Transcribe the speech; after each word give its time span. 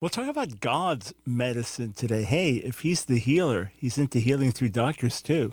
We'll 0.00 0.08
talk 0.08 0.28
about 0.28 0.60
God's 0.60 1.12
medicine 1.26 1.92
today. 1.92 2.22
Hey, 2.22 2.52
if 2.54 2.80
He's 2.80 3.04
the 3.04 3.18
healer, 3.18 3.70
He's 3.76 3.98
into 3.98 4.18
healing 4.18 4.50
through 4.50 4.70
doctors 4.70 5.20
too. 5.20 5.52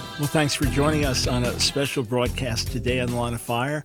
Well, 0.21 0.27
thanks 0.27 0.53
for 0.53 0.65
joining 0.65 1.03
us 1.03 1.25
on 1.25 1.45
a 1.45 1.59
special 1.59 2.03
broadcast 2.03 2.71
today 2.71 2.99
on 2.99 3.11
Line 3.11 3.33
of 3.33 3.41
Fire. 3.41 3.83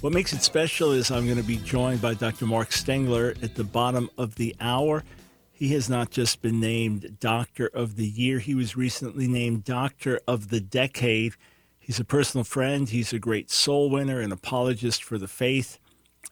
What 0.00 0.14
makes 0.14 0.32
it 0.32 0.40
special 0.40 0.92
is 0.92 1.10
I'm 1.10 1.26
going 1.26 1.36
to 1.36 1.42
be 1.42 1.58
joined 1.58 2.00
by 2.00 2.14
Dr. 2.14 2.46
Mark 2.46 2.72
Stengler 2.72 3.34
at 3.42 3.54
the 3.54 3.64
bottom 3.64 4.08
of 4.16 4.36
the 4.36 4.56
hour. 4.62 5.04
He 5.52 5.74
has 5.74 5.90
not 5.90 6.10
just 6.10 6.40
been 6.40 6.58
named 6.58 7.18
Doctor 7.20 7.66
of 7.66 7.96
the 7.96 8.06
Year, 8.06 8.38
he 8.38 8.54
was 8.54 8.78
recently 8.78 9.28
named 9.28 9.64
Doctor 9.64 10.20
of 10.26 10.48
the 10.48 10.58
Decade. 10.58 11.34
He's 11.78 12.00
a 12.00 12.04
personal 12.04 12.44
friend, 12.44 12.88
he's 12.88 13.12
a 13.12 13.18
great 13.18 13.50
soul 13.50 13.90
winner, 13.90 14.20
an 14.20 14.32
apologist 14.32 15.04
for 15.04 15.18
the 15.18 15.28
faith, 15.28 15.78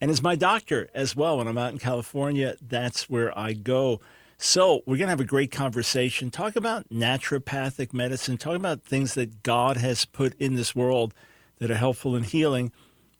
and 0.00 0.10
is 0.10 0.22
my 0.22 0.34
doctor 0.34 0.88
as 0.94 1.14
well. 1.14 1.36
When 1.36 1.46
I'm 1.46 1.58
out 1.58 1.74
in 1.74 1.78
California, 1.78 2.56
that's 2.62 3.10
where 3.10 3.38
I 3.38 3.52
go. 3.52 4.00
So, 4.44 4.82
we're 4.86 4.96
going 4.96 5.06
to 5.06 5.10
have 5.10 5.20
a 5.20 5.24
great 5.24 5.52
conversation. 5.52 6.32
Talk 6.32 6.56
about 6.56 6.88
naturopathic 6.88 7.92
medicine, 7.92 8.38
talk 8.38 8.56
about 8.56 8.82
things 8.82 9.14
that 9.14 9.44
God 9.44 9.76
has 9.76 10.04
put 10.04 10.34
in 10.34 10.56
this 10.56 10.74
world 10.74 11.14
that 11.60 11.70
are 11.70 11.76
helpful 11.76 12.16
in 12.16 12.24
healing, 12.24 12.72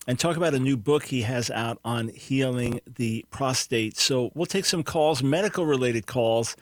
and 0.08 0.18
talk 0.18 0.36
about 0.36 0.52
a 0.52 0.58
new 0.58 0.76
book 0.76 1.04
he 1.04 1.22
has 1.22 1.48
out 1.48 1.78
on 1.84 2.08
healing 2.08 2.80
the 2.96 3.24
prostate. 3.30 3.96
So, 3.96 4.32
we'll 4.34 4.46
take 4.46 4.64
some 4.64 4.82
calls, 4.82 5.22
medical 5.22 5.64
related 5.64 6.08
calls, 6.08 6.56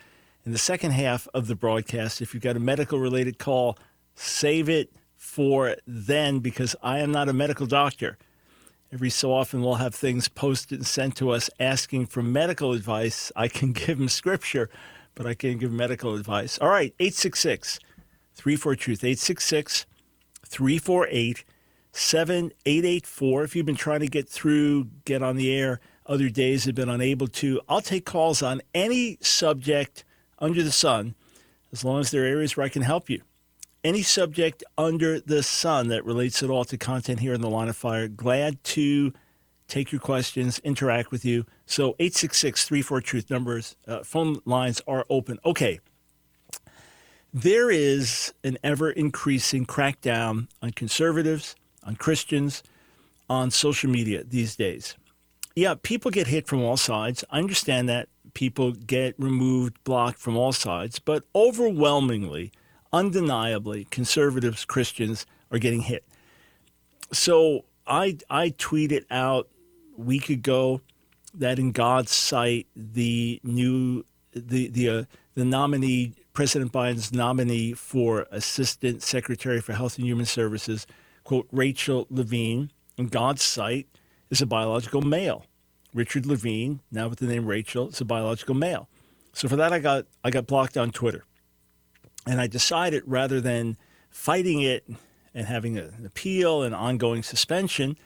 in 0.45 0.53
the 0.53 0.59
second 0.59 0.91
half 0.91 1.27
of 1.33 1.47
the 1.47 1.55
broadcast. 1.55 2.21
If 2.21 2.35
you've 2.35 2.43
got 2.43 2.55
a 2.55 2.61
medical 2.61 3.01
related 3.01 3.39
call, 3.39 3.79
save 4.15 4.69
it 4.69 4.93
for 5.17 5.75
then 5.87 6.41
because 6.41 6.77
I 6.83 6.99
am 6.99 7.11
not 7.11 7.31
a 7.31 7.33
medical 7.33 7.65
doctor 7.65 8.19
every 8.93 9.11
so 9.11 9.33
often 9.33 9.63
we'll 9.63 9.77
have 9.77 9.95
things 9.95 10.29
posted 10.29 10.79
and 10.79 10.87
sent 10.87 11.17
to 11.17 11.31
us 11.31 11.49
asking 11.61 12.07
for 12.07 12.23
medical 12.23 12.73
advice. 12.73 13.31
I 13.37 13.49
can 13.49 13.73
give 13.73 13.99
them 13.99 14.09
scripture, 14.09 14.71
but 15.15 15.27
I 15.27 15.35
can't 15.35 15.61
give 15.61 15.73
medical 15.73 16.15
advice. 16.15 16.59
All 16.59 16.69
right, 16.69 16.95
866 16.99 17.79
34 18.35 18.77
Truth, 18.77 19.05
866 19.05 19.87
348 20.47 21.45
7884. 21.93 23.45
If 23.45 23.57
you've 23.57 23.67
been 23.67 23.75
trying 23.75 24.01
to 24.01 24.09
get 24.09 24.29
through, 24.29 24.89
get 25.05 25.23
on 25.23 25.37
the 25.37 25.53
air, 25.53 25.81
other 26.07 26.29
days 26.29 26.65
have 26.65 26.75
been 26.75 26.89
unable 26.89 27.27
to, 27.29 27.61
I'll 27.69 27.81
take 27.81 28.05
calls 28.05 28.43
on 28.43 28.63
any 28.75 29.19
subject 29.21 30.05
under 30.39 30.63
the 30.63 30.73
sun 30.73 31.15
as 31.73 31.85
long 31.85 32.01
as 32.01 32.11
there 32.11 32.23
are 32.23 32.27
areas 32.27 32.57
where 32.57 32.65
I 32.67 32.69
can 32.69 32.83
help 32.83 33.11
you 33.11 33.23
any 33.85 34.03
subject 34.03 34.63
under 34.77 35.21
the 35.21 35.43
sun 35.43 35.89
that 35.89 36.05
relates 36.05 36.43
at 36.43 36.51
all 36.51 36.65
to 36.65 36.77
content 36.77 37.21
here 37.21 37.35
in 37.35 37.41
the 37.41 37.51
line 37.51 37.69
of 37.69 37.77
fire. 37.77 38.09
Glad 38.09 38.63
to 38.65 39.13
take 39.69 39.93
your 39.93 40.01
questions, 40.01 40.59
interact 40.61 41.11
with 41.11 41.25
you. 41.25 41.47
So 41.67 41.91
866 41.99 42.69
34 42.69 43.01
Truth 43.01 43.31
numbers, 43.31 43.77
uh, 43.87 44.03
phone 44.03 44.41
lines 44.45 44.83
are 44.87 45.07
open. 45.09 45.39
Okay. 45.45 45.81
There 47.33 47.71
is 47.71 48.35
an 48.43 48.59
ever 48.65 48.91
increasing 48.91 49.65
crackdown 49.65 50.49
on 50.61 50.73
conservatives, 50.73 51.55
on 51.85 51.95
Christians, 51.95 52.65
on 53.29 53.53
social 53.53 53.89
media 53.89 54.25
these 54.25 54.57
days. 54.57 54.97
Yeah, 55.55 55.75
people 55.81 56.11
get 56.11 56.27
hit 56.27 56.49
from 56.49 56.63
all 56.63 56.77
sides. 56.77 57.25
I 57.31 57.39
understand 57.39 57.89
that. 57.89 58.09
People 58.35 58.73
get 58.73 59.15
removed, 59.19 59.83
blocked 59.85 60.19
from 60.19 60.37
all 60.37 60.53
sides. 60.53 60.99
But 60.99 61.25
overwhelmingly, 61.35 62.51
undeniably 62.93 63.87
conservatives, 63.91 64.65
Christians 64.65 65.27
are 65.51 65.59
getting 65.59 65.83
hit. 65.83 66.05
So 67.13 67.65
I 67.87 68.19
I 68.29 68.51
tweeted 68.51 69.05
out 69.11 69.49
a 69.99 70.01
week 70.01 70.29
ago 70.29 70.81
that 71.35 71.59
in 71.59 71.73
God's 71.73 72.13
sight 72.13 72.67
the 72.75 73.41
new 73.43 74.05
the 74.33 74.69
the 74.69 74.89
uh, 74.89 75.05
the 75.35 75.45
nominee 75.45 76.15
President 76.33 76.73
Biden's 76.73 77.13
nominee 77.13 77.73
for 77.73 78.27
Assistant 78.31 79.03
Secretary 79.03 79.61
for 79.61 79.73
Health 79.73 79.99
and 79.99 80.07
Human 80.07 80.27
Services, 80.27 80.87
quote 81.25 81.49
Rachel 81.51 82.07
Levine, 82.11 82.71
in 82.97 83.09
God's 83.09 83.43
sight 83.43 83.89
is 84.31 84.41
a 84.41 84.47
biological 84.47 85.03
male. 85.03 85.47
Richard 85.93 86.25
Levine, 86.25 86.81
now 86.93 87.09
with 87.09 87.19
the 87.19 87.27
name 87.27 87.47
Rachel, 87.47 87.89
is 87.89 88.01
a 88.01 88.05
biological 88.05 88.55
male. 88.55 88.89
So 89.33 89.49
for 89.49 89.57
that 89.57 89.73
I 89.73 89.81
got 89.81 90.07
I 90.23 90.31
got 90.31 90.47
blocked 90.47 90.77
on 90.77 90.91
Twitter. 90.91 91.25
And 92.27 92.41
I 92.41 92.47
decided 92.47 93.03
rather 93.07 93.41
than 93.41 93.77
fighting 94.11 94.61
it 94.61 94.85
and 95.35 95.47
having 95.47 95.79
an 95.79 96.05
appeal 96.05 96.63
and 96.63 96.75
ongoing 96.75 97.23
suspension, 97.23 97.97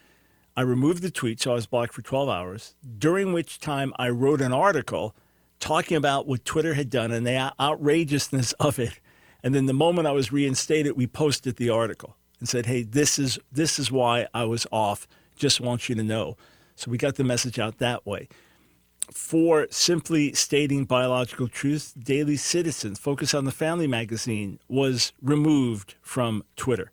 I 0.56 0.62
removed 0.62 1.02
the 1.02 1.10
tweet, 1.10 1.40
so 1.40 1.52
I 1.52 1.54
was 1.54 1.66
blocked 1.66 1.94
for 1.94 2.02
12 2.02 2.28
hours, 2.28 2.74
during 2.98 3.32
which 3.32 3.58
time 3.58 3.92
I 3.96 4.08
wrote 4.10 4.40
an 4.40 4.52
article 4.52 5.16
talking 5.58 5.96
about 5.96 6.26
what 6.26 6.44
Twitter 6.44 6.74
had 6.74 6.90
done 6.90 7.10
and 7.10 7.26
the 7.26 7.52
outrageousness 7.58 8.52
of 8.60 8.78
it. 8.78 9.00
And 9.42 9.54
then 9.54 9.66
the 9.66 9.74
moment 9.74 10.06
I 10.06 10.12
was 10.12 10.32
reinstated, 10.32 10.96
we 10.96 11.06
posted 11.06 11.56
the 11.56 11.70
article 11.70 12.16
and 12.38 12.48
said, 12.48 12.66
"Hey, 12.66 12.82
this 12.82 13.18
is 13.18 13.38
this 13.52 13.78
is 13.78 13.90
why 13.92 14.26
I 14.32 14.44
was 14.44 14.66
off. 14.72 15.06
Just 15.36 15.60
want 15.60 15.88
you 15.88 15.94
to 15.96 16.02
know." 16.02 16.36
So 16.76 16.90
we 16.90 16.96
got 16.96 17.16
the 17.16 17.24
message 17.24 17.58
out 17.58 17.78
that 17.78 18.06
way 18.06 18.28
for 19.12 19.66
simply 19.70 20.32
stating 20.32 20.84
biological 20.84 21.48
truth, 21.48 21.94
Daily 21.98 22.36
Citizens, 22.36 22.98
Focus 22.98 23.34
on 23.34 23.44
the 23.44 23.52
Family 23.52 23.86
magazine, 23.86 24.58
was 24.68 25.12
removed 25.22 25.94
from 26.02 26.44
Twitter. 26.56 26.90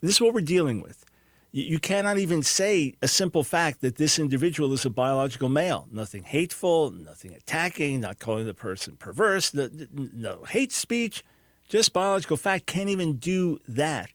This 0.00 0.16
is 0.16 0.20
what 0.20 0.34
we're 0.34 0.40
dealing 0.40 0.80
with. 0.80 1.04
You 1.52 1.78
cannot 1.78 2.18
even 2.18 2.42
say 2.42 2.94
a 3.00 3.06
simple 3.06 3.44
fact 3.44 3.80
that 3.80 3.94
this 3.94 4.18
individual 4.18 4.72
is 4.72 4.84
a 4.84 4.90
biological 4.90 5.48
male. 5.48 5.86
Nothing 5.92 6.24
hateful, 6.24 6.90
nothing 6.90 7.32
attacking, 7.32 8.00
not 8.00 8.18
calling 8.18 8.46
the 8.46 8.54
person 8.54 8.96
perverse, 8.96 9.54
no, 9.54 9.70
no 9.92 10.42
hate 10.48 10.72
speech, 10.72 11.22
just 11.68 11.92
biological 11.92 12.36
fact. 12.36 12.66
Can't 12.66 12.88
even 12.88 13.18
do 13.18 13.60
that. 13.68 14.10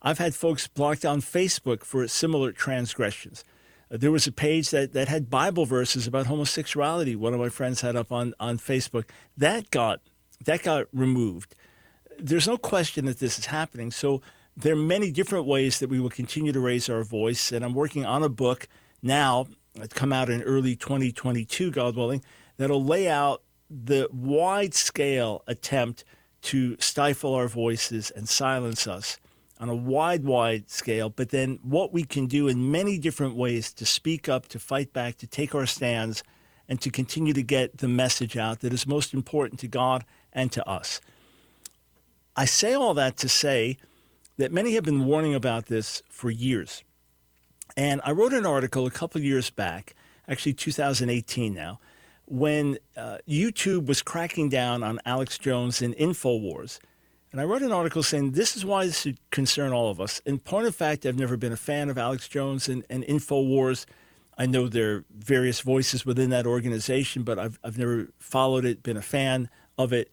I've 0.00 0.18
had 0.18 0.36
folks 0.36 0.68
blocked 0.68 1.04
on 1.04 1.20
Facebook 1.20 1.82
for 1.82 2.06
similar 2.06 2.52
transgressions 2.52 3.44
Uh, 3.90 3.96
there 3.96 4.12
was 4.12 4.26
a 4.26 4.32
page 4.32 4.70
that, 4.70 4.92
that 4.92 5.08
had 5.08 5.30
Bible 5.30 5.64
verses 5.64 6.06
about 6.06 6.26
homosexuality. 6.26 7.16
One 7.16 7.34
of 7.34 7.40
my 7.40 7.48
friends 7.48 7.80
had 7.80 7.96
up 7.96 8.12
on, 8.12 8.34
on 8.40 8.58
Facebook. 8.58 9.04
That 9.36 9.70
got 9.70 10.00
that 10.44 10.62
got 10.62 10.86
removed. 10.92 11.54
There's 12.18 12.46
no 12.46 12.58
question 12.58 13.06
that 13.06 13.18
this 13.18 13.38
is 13.38 13.46
happening. 13.46 13.90
So 13.90 14.20
there 14.56 14.74
are 14.74 14.76
many 14.76 15.10
different 15.10 15.46
ways 15.46 15.78
that 15.80 15.88
we 15.88 16.00
will 16.00 16.10
continue 16.10 16.52
to 16.52 16.60
raise 16.60 16.88
our 16.88 17.02
voice. 17.02 17.52
And 17.52 17.64
I'm 17.64 17.74
working 17.74 18.04
on 18.04 18.22
a 18.22 18.28
book 18.28 18.68
now, 19.02 19.46
that 19.74 19.94
come 19.94 20.12
out 20.12 20.30
in 20.30 20.42
early 20.42 20.76
2022, 20.76 21.70
God 21.70 21.96
willing, 21.96 22.22
that'll 22.56 22.84
lay 22.84 23.08
out 23.08 23.42
the 23.70 24.08
wide 24.12 24.74
scale 24.74 25.42
attempt 25.46 26.04
to 26.42 26.76
stifle 26.78 27.34
our 27.34 27.48
voices 27.48 28.10
and 28.10 28.28
silence 28.28 28.86
us 28.86 29.18
on 29.58 29.68
a 29.68 29.74
wide, 29.74 30.24
wide 30.24 30.70
scale, 30.70 31.08
but 31.08 31.30
then 31.30 31.58
what 31.62 31.92
we 31.92 32.04
can 32.04 32.26
do 32.26 32.48
in 32.48 32.70
many 32.70 32.98
different 32.98 33.34
ways 33.36 33.72
to 33.72 33.86
speak 33.86 34.28
up, 34.28 34.48
to 34.48 34.58
fight 34.58 34.92
back, 34.92 35.16
to 35.18 35.26
take 35.26 35.54
our 35.54 35.66
stands, 35.66 36.22
and 36.68 36.80
to 36.80 36.90
continue 36.90 37.32
to 37.32 37.42
get 37.42 37.78
the 37.78 37.88
message 37.88 38.36
out 38.36 38.60
that 38.60 38.72
is 38.72 38.86
most 38.86 39.14
important 39.14 39.60
to 39.60 39.68
God 39.68 40.04
and 40.32 40.50
to 40.52 40.68
us. 40.68 41.00
I 42.36 42.44
say 42.44 42.74
all 42.74 42.92
that 42.94 43.16
to 43.18 43.28
say 43.28 43.78
that 44.36 44.52
many 44.52 44.74
have 44.74 44.84
been 44.84 45.06
warning 45.06 45.34
about 45.34 45.66
this 45.66 46.02
for 46.10 46.30
years. 46.30 46.82
And 47.76 48.00
I 48.04 48.12
wrote 48.12 48.32
an 48.32 48.46
article 48.46 48.86
a 48.86 48.90
couple 48.90 49.20
years 49.20 49.48
back, 49.50 49.94
actually 50.28 50.54
2018 50.54 51.54
now, 51.54 51.80
when 52.26 52.78
uh, 52.96 53.18
YouTube 53.28 53.86
was 53.86 54.02
cracking 54.02 54.48
down 54.48 54.82
on 54.82 55.00
Alex 55.06 55.38
Jones 55.38 55.80
and 55.80 55.96
InfoWars 55.96 56.78
and 57.32 57.40
I 57.40 57.44
wrote 57.44 57.62
an 57.62 57.72
article 57.72 58.02
saying 58.02 58.32
this 58.32 58.56
is 58.56 58.64
why 58.64 58.86
this 58.86 59.00
should 59.00 59.18
concern 59.30 59.72
all 59.72 59.90
of 59.90 60.00
us. 60.00 60.20
In 60.24 60.38
point 60.38 60.66
of 60.66 60.74
fact, 60.74 61.04
I've 61.04 61.18
never 61.18 61.36
been 61.36 61.52
a 61.52 61.56
fan 61.56 61.88
of 61.90 61.98
Alex 61.98 62.28
Jones 62.28 62.68
and, 62.68 62.84
and 62.88 63.04
InfoWars. 63.04 63.84
I 64.38 64.46
know 64.46 64.68
there 64.68 64.96
are 64.96 65.04
various 65.10 65.60
voices 65.60 66.04
within 66.06 66.30
that 66.30 66.46
organization, 66.46 67.22
but 67.22 67.38
I've, 67.38 67.58
I've 67.64 67.78
never 67.78 68.08
followed 68.18 68.64
it, 68.64 68.82
been 68.82 68.96
a 68.96 69.02
fan 69.02 69.48
of 69.78 69.92
it. 69.92 70.10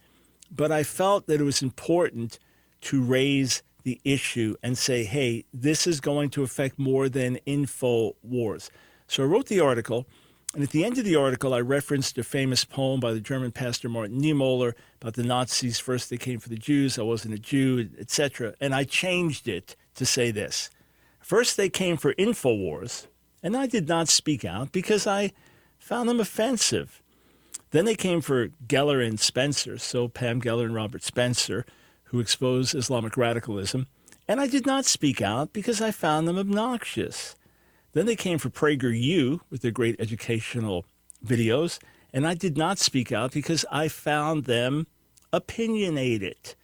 But 0.49 0.71
I 0.71 0.83
felt 0.83 1.27
that 1.27 1.41
it 1.41 1.43
was 1.43 1.61
important 1.61 2.39
to 2.81 3.01
raise 3.01 3.63
the 3.83 3.99
issue 4.03 4.55
and 4.63 4.77
say, 4.77 5.03
hey, 5.03 5.45
this 5.53 5.85
is 5.85 5.99
going 5.99 6.29
to 6.31 6.43
affect 6.43 6.79
more 6.79 7.09
than 7.09 7.37
InfoWars. 7.45 8.69
So 9.07 9.23
I 9.23 9.25
wrote 9.25 9.47
the 9.47 9.59
article 9.59 10.07
And 10.53 10.61
at 10.61 10.69
the 10.69 10.85
end 10.85 10.99
of 10.99 11.05
the 11.05 11.15
article, 11.15 11.53
I 11.53 11.61
referenced 11.61 12.17
a 12.19 12.23
famous 12.23 12.63
poem 12.63 12.99
by 12.99 13.11
the 13.11 13.19
German 13.19 13.51
pastor 13.51 13.89
Martin 13.89 14.21
Niemöller 14.21 14.73
about 15.01 15.15
the 15.15 15.23
Nazis. 15.23 15.79
First, 15.79 16.11
they 16.11 16.17
came 16.17 16.39
for 16.39 16.49
the 16.49 16.57
Jews. 16.57 16.99
I 16.99 17.01
wasn't 17.01 17.33
a 17.33 17.39
Jew, 17.39 17.89
etc. 17.97 18.53
And 18.61 18.75
I 18.75 18.83
changed 18.83 19.47
it 19.47 19.75
to 19.95 20.05
say 20.05 20.29
this 20.29 20.69
First, 21.19 21.57
they 21.57 21.69
came 21.69 21.97
for 21.97 22.13
InfoWars, 22.15 23.07
and 23.41 23.57
I 23.57 23.65
did 23.65 23.87
not 23.87 24.09
speak 24.09 24.45
out 24.45 24.71
because 24.71 25.07
I 25.07 25.31
found 25.79 26.07
them 26.07 26.19
offensive. 26.19 27.01
Then 27.71 27.85
they 27.85 27.95
came 27.95 28.21
for 28.21 28.49
Geller 28.67 29.05
and 29.05 29.19
Spencer, 29.19 29.79
so 29.79 30.07
Pam 30.07 30.39
Geller 30.39 30.65
and 30.65 30.75
Robert 30.75 31.01
Spencer, 31.01 31.65
who 32.05 32.19
exposed 32.19 32.75
Islamic 32.75 33.17
radicalism, 33.17 33.87
and 34.27 34.39
I 34.39 34.45
did 34.45 34.67
not 34.67 34.85
speak 34.85 35.21
out 35.21 35.51
because 35.51 35.81
I 35.81 35.89
found 35.89 36.27
them 36.27 36.37
obnoxious. 36.37 37.35
Then 37.93 38.05
they 38.05 38.15
came 38.15 38.39
for 38.39 38.49
PragerU 38.49 39.39
with 39.49 39.61
their 39.61 39.71
great 39.71 39.95
educational 39.99 40.85
videos, 41.25 41.79
and 42.11 42.27
I 42.27 42.33
did 42.33 42.57
not 42.57 42.79
speak 42.79 43.11
out 43.11 43.31
because 43.31 43.65
I 43.71 43.87
found 43.87 44.45
them 44.45 44.87
opinionated. 45.31 46.55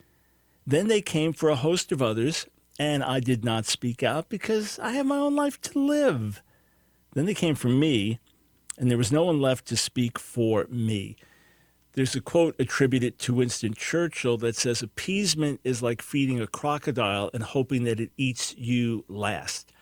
Then 0.65 0.87
they 0.87 1.01
came 1.01 1.33
for 1.33 1.49
a 1.49 1.55
host 1.55 1.91
of 1.91 2.01
others, 2.01 2.47
and 2.79 3.03
I 3.03 3.19
did 3.19 3.43
not 3.43 3.65
speak 3.65 4.03
out 4.03 4.29
because 4.29 4.79
I 4.79 4.91
have 4.91 5.05
my 5.05 5.17
own 5.17 5.35
life 5.35 5.59
to 5.61 5.79
live. 5.79 6.41
Then 7.13 7.25
they 7.25 7.33
came 7.33 7.55
for 7.55 7.69
me, 7.69 8.19
and 8.77 8.89
there 8.89 8.97
was 8.97 9.11
no 9.11 9.23
one 9.23 9.41
left 9.41 9.65
to 9.67 9.77
speak 9.77 10.19
for 10.19 10.67
me. 10.69 11.15
There's 11.93 12.15
a 12.15 12.21
quote 12.21 12.55
attributed 12.59 13.17
to 13.19 13.33
Winston 13.33 13.73
Churchill 13.73 14.37
that 14.37 14.55
says, 14.55 14.81
Appeasement 14.81 15.59
is 15.63 15.81
like 15.81 16.01
feeding 16.01 16.39
a 16.39 16.47
crocodile 16.47 17.29
and 17.33 17.43
hoping 17.43 17.83
that 17.85 17.99
it 17.99 18.11
eats 18.15 18.55
you 18.57 19.03
last. 19.07 19.73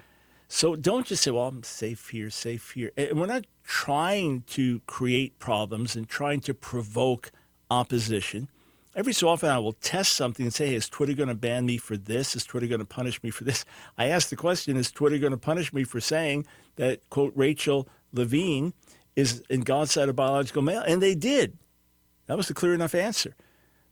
So 0.48 0.76
don't 0.76 1.06
just 1.06 1.24
say, 1.24 1.32
well, 1.32 1.48
I'm 1.48 1.64
safe 1.64 2.10
here, 2.10 2.30
safe 2.30 2.72
here. 2.72 2.92
And 2.96 3.20
we're 3.20 3.26
not 3.26 3.46
trying 3.64 4.44
to 4.48 4.80
create 4.88 5.40
problems 5.40 5.96
and 5.96 6.08
trying 6.08 6.40
to 6.42 6.54
provoke 6.54 7.32
opposition. 7.70 8.48
Every 8.96 9.14
so 9.14 9.28
often, 9.28 9.50
I 9.50 9.60
will 9.60 9.74
test 9.74 10.14
something 10.14 10.46
and 10.46 10.54
say, 10.54 10.70
hey, 10.70 10.76
is 10.76 10.90
Twitter 10.90 11.14
going 11.14 11.30
to 11.30 11.36
ban 11.36 11.66
me 11.66 11.78
for 11.78 11.98
this? 11.98 12.36
Is 12.36 12.46
Twitter 12.46 12.66
going 12.66 12.80
to 12.80 12.86
punish 12.86 13.22
me 13.22 13.30
for 13.30 13.44
this? 13.44 13.66
I 13.98 14.08
ask 14.08 14.30
the 14.30 14.36
question, 14.36 14.76
is 14.78 14.90
Twitter 14.90 15.20
going 15.20 15.32
to 15.32 15.38
punish 15.38 15.72
me 15.72 15.84
for 15.84 16.00
saying 16.00 16.48
that, 16.78 17.08
quote, 17.10 17.34
Rachel 17.36 17.88
Levine 18.12 18.74
is 19.16 19.44
in 19.50 19.62
God's 19.62 19.92
side 19.92 20.10
a 20.10 20.14
biological 20.14 20.64
male? 20.64 20.82
And 20.88 21.02
they 21.02 21.14
did. 21.14 21.58
That 22.26 22.38
was 22.38 22.50
a 22.50 22.56
clear 22.56 22.74
enough 22.74 22.96
answer. 22.96 23.36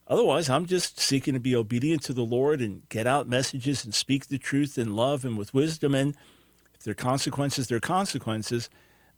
Otherwise, 0.07 0.49
I'm 0.49 0.65
just 0.65 0.99
seeking 0.99 1.33
to 1.33 1.39
be 1.39 1.55
obedient 1.55 2.03
to 2.03 2.13
the 2.13 2.23
Lord 2.23 2.61
and 2.61 2.87
get 2.89 3.05
out 3.05 3.27
messages 3.27 3.83
and 3.83 3.93
speak 3.93 4.27
the 4.27 4.37
truth 4.37 4.77
in 4.77 4.95
love 4.95 5.25
and 5.25 5.37
with 5.37 5.53
wisdom. 5.53 5.93
And 5.93 6.15
there 6.85 6.93
are 6.93 6.95
consequences, 6.95 7.67
there 7.67 7.77
are 7.77 7.81
consequences. 7.81 8.69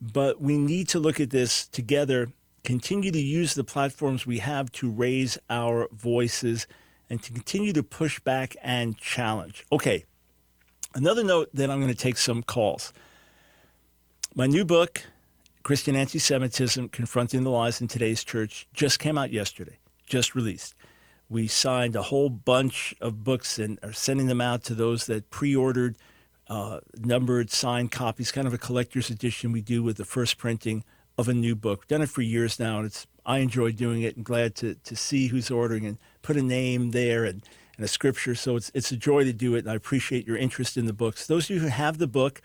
But 0.02 0.42
we 0.42 0.58
need 0.58 0.88
to 0.90 1.00
look 1.00 1.20
at 1.20 1.32
this 1.32 1.68
together, 1.68 2.30
continue 2.64 3.12
to 3.12 3.22
use 3.22 3.54
the 3.54 3.64
platforms 3.64 4.26
we 4.26 4.40
have 4.40 4.72
to 4.74 4.90
raise 4.90 5.38
our 5.50 5.88
voices 5.92 6.68
and 7.10 7.22
to 7.24 7.32
continue 7.32 7.74
to 7.74 7.84
push 7.84 8.20
back 8.20 8.56
and 8.62 8.98
challenge. 8.98 9.66
Okay, 9.72 10.06
another 10.94 11.24
note 11.24 11.50
that 11.54 11.70
I'm 11.70 11.80
going 11.80 11.94
to 11.94 11.98
take 11.98 12.18
some 12.18 12.44
calls. 12.44 12.94
My 14.36 14.46
new 14.46 14.66
book, 14.66 15.04
Christian 15.64 15.96
Anti 15.96 16.20
Semitism 16.20 16.90
Confronting 16.90 17.44
the 17.44 17.50
Lies 17.50 17.82
in 17.82 17.88
Today's 17.88 18.24
Church, 18.24 18.68
just 18.74 19.00
came 19.00 19.18
out 19.18 19.32
yesterday, 19.32 19.80
just 20.06 20.36
released. 20.36 20.76
We 21.30 21.48
signed 21.48 21.96
a 21.96 22.04
whole 22.04 22.30
bunch 22.30 22.96
of 23.02 23.24
books 23.24 23.60
and 23.60 23.80
are 23.84 23.94
sending 23.94 24.28
them 24.28 24.40
out 24.40 24.64
to 24.66 24.76
those 24.76 25.08
that 25.08 25.30
pre 25.30 25.56
ordered 25.56 25.98
uh, 26.50 26.80
numbered 26.98 27.52
signed 27.52 27.92
copies, 27.92 28.32
kind 28.32 28.48
of 28.48 28.54
a 28.54 28.58
collector's 28.58 29.10
edition 29.10 29.52
we 29.52 29.62
do 29.62 29.84
with 29.84 29.98
the 29.98 30.06
first 30.06 30.38
printing 30.38 30.84
of 31.18 31.28
a 31.28 31.34
new 31.34 31.56
book. 31.56 31.82
We've 31.82 31.88
done 31.88 32.02
it 32.02 32.10
for 32.10 32.22
years 32.22 32.60
now, 32.60 32.78
and 32.78 32.86
it's 32.86 33.08
I 33.26 33.40
enjoy 33.40 33.74
doing 33.74 34.04
it 34.04 34.16
and 34.16 34.24
glad 34.24 34.56
to, 34.56 34.76
to 34.76 34.96
see 34.96 35.28
who's 35.28 35.52
ordering 35.52 35.86
and 35.86 35.98
put 36.22 36.38
a 36.38 36.42
name 36.42 36.92
there 36.92 37.26
and, 37.26 37.44
and 37.76 37.84
a 37.84 37.88
scripture. 37.88 38.36
So 38.36 38.56
it's, 38.56 38.72
it's 38.74 38.92
a 38.92 38.98
joy 38.98 39.26
to 39.26 39.34
do 39.34 39.56
it, 39.56 39.60
and 39.60 39.70
I 39.70 39.76
appreciate 39.76 40.26
your 40.26 40.38
interest 40.38 40.78
in 40.78 40.86
the 40.86 40.94
books. 40.94 41.28
Those 41.28 41.50
of 41.50 41.56
you 41.58 41.62
who 41.62 41.68
have 41.68 41.98
the 41.98 42.08
book, 42.08 42.42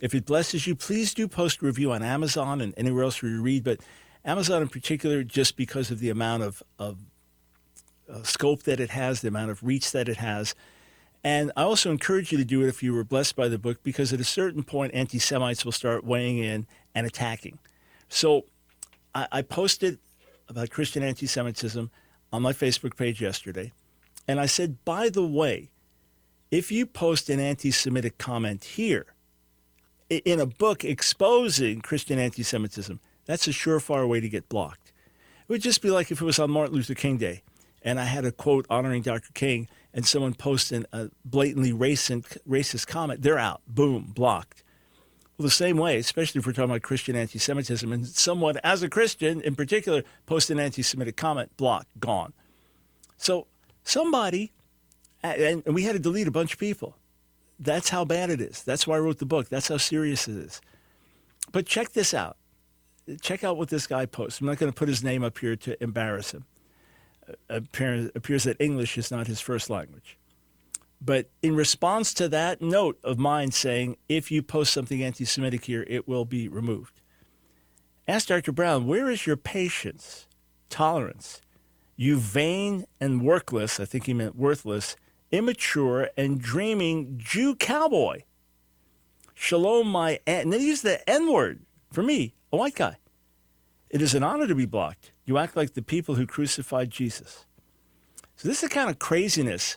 if 0.00 0.12
it 0.12 0.26
blesses 0.26 0.66
you, 0.66 0.74
please 0.74 1.14
do 1.14 1.28
post 1.28 1.62
a 1.62 1.66
review 1.66 1.92
on 1.92 2.02
Amazon 2.02 2.60
and 2.60 2.74
anywhere 2.76 3.04
else 3.04 3.22
where 3.22 3.30
you 3.30 3.40
read, 3.40 3.62
but 3.62 3.78
Amazon 4.24 4.62
in 4.62 4.68
particular, 4.68 5.22
just 5.22 5.56
because 5.56 5.92
of 5.92 6.00
the 6.00 6.10
amount 6.10 6.42
of, 6.42 6.62
of 6.80 6.98
uh, 8.12 8.22
scope 8.24 8.64
that 8.64 8.80
it 8.80 8.90
has, 8.90 9.20
the 9.20 9.28
amount 9.28 9.50
of 9.50 9.62
reach 9.62 9.92
that 9.92 10.08
it 10.08 10.16
has. 10.16 10.54
And 11.24 11.50
I 11.56 11.62
also 11.62 11.90
encourage 11.90 12.30
you 12.30 12.38
to 12.38 12.44
do 12.44 12.62
it 12.62 12.68
if 12.68 12.82
you 12.82 12.92
were 12.92 13.02
blessed 13.02 13.34
by 13.34 13.48
the 13.48 13.58
book, 13.58 13.82
because 13.82 14.12
at 14.12 14.20
a 14.20 14.24
certain 14.24 14.62
point, 14.62 14.92
anti 14.94 15.18
Semites 15.18 15.64
will 15.64 15.72
start 15.72 16.04
weighing 16.04 16.38
in 16.38 16.66
and 16.94 17.06
attacking. 17.06 17.58
So 18.10 18.44
I, 19.14 19.26
I 19.32 19.42
posted 19.42 19.98
about 20.48 20.68
Christian 20.68 21.02
anti 21.02 21.26
Semitism 21.26 21.90
on 22.30 22.42
my 22.42 22.52
Facebook 22.52 22.96
page 22.96 23.22
yesterday. 23.22 23.72
And 24.28 24.38
I 24.38 24.46
said, 24.46 24.84
by 24.84 25.08
the 25.08 25.26
way, 25.26 25.70
if 26.50 26.70
you 26.70 26.84
post 26.84 27.30
an 27.30 27.40
anti 27.40 27.70
Semitic 27.70 28.18
comment 28.18 28.62
here 28.64 29.06
in 30.10 30.38
a 30.38 30.46
book 30.46 30.84
exposing 30.84 31.80
Christian 31.80 32.18
anti 32.18 32.42
Semitism, 32.42 33.00
that's 33.24 33.48
a 33.48 33.50
surefire 33.50 34.06
way 34.06 34.20
to 34.20 34.28
get 34.28 34.50
blocked. 34.50 34.92
It 35.48 35.52
would 35.52 35.62
just 35.62 35.80
be 35.80 35.90
like 35.90 36.10
if 36.10 36.20
it 36.20 36.24
was 36.24 36.38
on 36.38 36.50
Martin 36.50 36.74
Luther 36.74 36.94
King 36.94 37.16
Day 37.16 37.42
and 37.84 38.00
I 38.00 38.04
had 38.04 38.24
a 38.24 38.32
quote 38.32 38.66
honoring 38.70 39.02
Dr. 39.02 39.30
King 39.34 39.68
and 39.92 40.06
someone 40.06 40.34
posted 40.34 40.86
a 40.92 41.10
blatantly 41.24 41.72
racist, 41.72 42.38
racist 42.48 42.86
comment, 42.88 43.22
they're 43.22 43.38
out. 43.38 43.60
Boom, 43.68 44.10
blocked. 44.14 44.64
Well, 45.36 45.44
the 45.44 45.50
same 45.50 45.76
way, 45.76 45.98
especially 45.98 46.38
if 46.38 46.46
we're 46.46 46.52
talking 46.52 46.70
about 46.70 46.82
Christian 46.82 47.14
anti 47.14 47.38
Semitism, 47.38 47.92
and 47.92 48.06
someone, 48.06 48.56
as 48.64 48.82
a 48.82 48.88
Christian 48.88 49.40
in 49.40 49.54
particular, 49.54 50.02
post 50.26 50.50
an 50.50 50.58
anti 50.58 50.82
Semitic 50.82 51.16
comment, 51.16 51.56
blocked, 51.56 51.88
gone. 52.00 52.32
So 53.16 53.46
somebody, 53.82 54.52
and 55.22 55.62
we 55.66 55.82
had 55.82 55.92
to 55.92 55.98
delete 55.98 56.28
a 56.28 56.32
bunch 56.32 56.54
of 56.54 56.58
people. 56.58 56.96
That's 57.58 57.88
how 57.88 58.04
bad 58.04 58.30
it 58.30 58.40
is. 58.40 58.62
That's 58.62 58.86
why 58.86 58.96
I 58.96 59.00
wrote 59.00 59.18
the 59.18 59.26
book. 59.26 59.48
That's 59.48 59.68
how 59.68 59.76
serious 59.76 60.26
it 60.26 60.36
is. 60.36 60.60
But 61.52 61.66
check 61.66 61.92
this 61.92 62.14
out. 62.14 62.36
Check 63.20 63.44
out 63.44 63.56
what 63.56 63.68
this 63.68 63.86
guy 63.86 64.06
posts. 64.06 64.40
I'm 64.40 64.46
not 64.46 64.58
going 64.58 64.72
to 64.72 64.76
put 64.76 64.88
his 64.88 65.04
name 65.04 65.22
up 65.22 65.38
here 65.38 65.56
to 65.56 65.82
embarrass 65.82 66.32
him 66.32 66.46
appears, 67.48 68.10
appears 68.14 68.44
that 68.44 68.56
English 68.60 68.98
is 68.98 69.10
not 69.10 69.26
his 69.26 69.40
first 69.40 69.70
language. 69.70 70.18
But 71.00 71.28
in 71.42 71.54
response 71.54 72.14
to 72.14 72.28
that 72.30 72.62
note 72.62 72.98
of 73.04 73.18
mine 73.18 73.50
saying, 73.50 73.96
if 74.08 74.30
you 74.30 74.42
post 74.42 74.72
something 74.72 75.02
anti 75.02 75.24
Semitic 75.24 75.66
here, 75.66 75.84
it 75.86 76.08
will 76.08 76.24
be 76.24 76.48
removed, 76.48 77.00
ask 78.08 78.28
Dr. 78.28 78.52
Brown, 78.52 78.86
where 78.86 79.10
is 79.10 79.26
your 79.26 79.36
patience, 79.36 80.26
tolerance? 80.70 81.42
You 81.96 82.16
vain 82.16 82.86
and 83.00 83.22
workless, 83.22 83.78
I 83.78 83.84
think 83.84 84.06
he 84.06 84.14
meant 84.14 84.34
worthless, 84.34 84.96
immature 85.30 86.10
and 86.16 86.40
dreaming 86.40 87.18
Jew 87.18 87.54
cowboy. 87.54 88.22
Shalom, 89.34 89.88
my, 89.88 90.20
and 90.26 90.52
they 90.52 90.58
use 90.58 90.82
the 90.82 91.08
N 91.08 91.30
word 91.30 91.60
for 91.92 92.02
me, 92.02 92.34
a 92.52 92.56
white 92.56 92.74
guy. 92.74 92.96
It 93.94 94.02
is 94.02 94.12
an 94.12 94.24
honor 94.24 94.48
to 94.48 94.56
be 94.56 94.66
blocked. 94.66 95.12
You 95.24 95.38
act 95.38 95.56
like 95.56 95.74
the 95.74 95.80
people 95.80 96.16
who 96.16 96.26
crucified 96.26 96.90
Jesus. 96.90 97.46
So 98.34 98.48
this 98.48 98.60
is 98.60 98.68
the 98.68 98.74
kind 98.74 98.90
of 98.90 98.98
craziness 98.98 99.76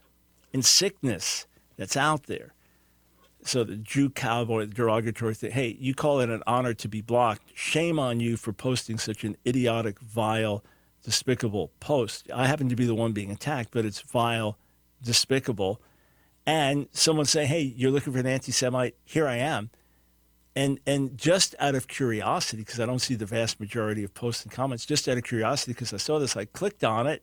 and 0.51 0.65
sickness 0.65 1.45
that's 1.77 1.95
out 1.95 2.23
there. 2.23 2.55
So 3.43 3.63
the 3.63 3.75
Jew 3.75 4.09
cowboy, 4.09 4.61
the 4.61 4.73
derogatory 4.73 5.35
thing, 5.35 5.51
hey, 5.51 5.77
you 5.79 5.93
call 5.93 6.19
it 6.19 6.31
an 6.31 6.41
honor 6.47 6.73
to 6.73 6.87
be 6.87 6.99
blocked. 6.99 7.51
Shame 7.53 7.99
on 7.99 8.19
you 8.19 8.37
for 8.37 8.51
posting 8.53 8.97
such 8.97 9.23
an 9.23 9.37
idiotic, 9.45 9.99
vile, 9.99 10.63
despicable 11.03 11.71
post. 11.79 12.27
I 12.33 12.47
happen 12.47 12.69
to 12.69 12.75
be 12.75 12.87
the 12.87 12.95
one 12.95 13.11
being 13.11 13.29
attacked, 13.29 13.69
but 13.69 13.85
it's 13.85 14.01
vile, 14.01 14.57
despicable. 14.99 15.79
And 16.43 16.87
someone 16.91 17.25
say, 17.25 17.45
hey, 17.45 17.61
you're 17.61 17.91
looking 17.91 18.13
for 18.13 18.19
an 18.19 18.25
anti 18.25 18.51
Semite, 18.51 18.95
here 19.05 19.27
I 19.27 19.35
am. 19.35 19.69
And, 20.57 20.79
and 20.87 21.15
just 21.15 21.53
out 21.59 21.75
of 21.75 21.87
curiosity, 21.87 22.63
because 22.63 22.79
I 22.79 22.87
don't 22.87 22.97
see 22.97 23.13
the 23.13 23.27
vast 23.27 23.59
majority 23.59 24.03
of 24.03 24.15
posts 24.15 24.41
and 24.41 24.51
comments, 24.51 24.87
just 24.87 25.07
out 25.07 25.15
of 25.15 25.23
curiosity, 25.23 25.73
because 25.73 25.93
I 25.93 25.97
saw 25.97 26.17
this, 26.17 26.35
I 26.35 26.45
clicked 26.45 26.83
on 26.83 27.05
it. 27.05 27.21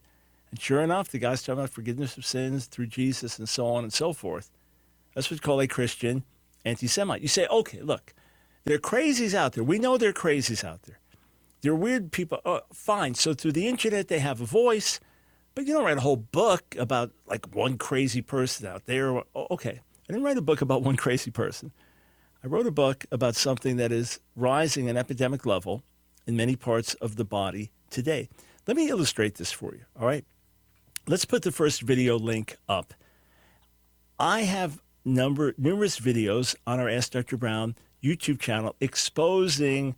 And 0.51 0.61
sure 0.61 0.79
enough, 0.79 1.09
the 1.09 1.19
guy's 1.19 1.41
talking 1.41 1.59
about 1.59 1.69
forgiveness 1.69 2.15
of 2.15 2.25
sins 2.25 2.67
through 2.67 2.87
Jesus 2.87 3.37
and 3.37 3.49
so 3.49 3.67
on 3.67 3.83
and 3.83 3.91
so 3.91 4.13
forth. 4.13 4.51
That's 5.13 5.29
what 5.29 5.35
you 5.35 5.41
call 5.41 5.59
a 5.59 5.67
Christian 5.67 6.23
anti 6.63 6.87
Semite. 6.87 7.21
You 7.21 7.27
say, 7.27 7.45
okay, 7.47 7.81
look, 7.81 8.13
there 8.63 8.77
are 8.77 8.79
crazies 8.79 9.33
out 9.33 9.51
there. 9.51 9.65
We 9.65 9.79
know 9.79 9.97
there 9.97 10.11
are 10.11 10.13
crazies 10.13 10.63
out 10.63 10.83
there. 10.83 10.99
There 11.59 11.73
are 11.73 11.75
weird 11.75 12.13
people. 12.13 12.39
Oh, 12.45 12.61
fine. 12.71 13.15
So 13.15 13.33
through 13.33 13.51
the 13.51 13.67
internet, 13.67 14.07
they 14.07 14.19
have 14.19 14.39
a 14.39 14.45
voice, 14.45 15.01
but 15.55 15.67
you 15.67 15.73
don't 15.73 15.83
write 15.83 15.97
a 15.97 16.01
whole 16.01 16.15
book 16.15 16.73
about 16.79 17.11
like 17.27 17.53
one 17.53 17.77
crazy 17.77 18.21
person 18.21 18.65
out 18.65 18.85
there. 18.85 19.09
Oh, 19.13 19.47
okay. 19.51 19.81
I 20.09 20.13
didn't 20.13 20.23
write 20.23 20.37
a 20.37 20.41
book 20.41 20.61
about 20.61 20.83
one 20.83 20.95
crazy 21.05 21.31
person. 21.31 21.73
I 22.45 22.47
wrote 22.47 22.67
a 22.67 22.71
book 22.71 23.05
about 23.11 23.35
something 23.35 23.77
that 23.77 23.91
is 23.91 24.19
rising 24.35 24.87
an 24.87 24.97
epidemic 24.97 25.47
level 25.47 25.81
in 26.27 26.35
many 26.35 26.55
parts 26.55 26.93
of 26.95 27.15
the 27.15 27.25
body 27.25 27.71
today. 27.89 28.29
Let 28.67 28.77
me 28.77 28.87
illustrate 28.87 29.33
this 29.33 29.51
for 29.51 29.73
you, 29.73 29.81
all 29.99 30.05
right? 30.05 30.23
Let's 31.07 31.25
put 31.25 31.41
the 31.41 31.51
first 31.51 31.81
video 31.81 32.19
link 32.19 32.57
up. 32.69 32.93
I 34.19 34.41
have 34.41 34.79
number 35.03 35.55
numerous 35.57 35.99
videos 35.99 36.55
on 36.67 36.79
our 36.79 36.87
Ask 36.87 37.13
Dr. 37.13 37.35
Brown 37.35 37.77
YouTube 38.03 38.39
channel 38.39 38.75
exposing 38.79 39.95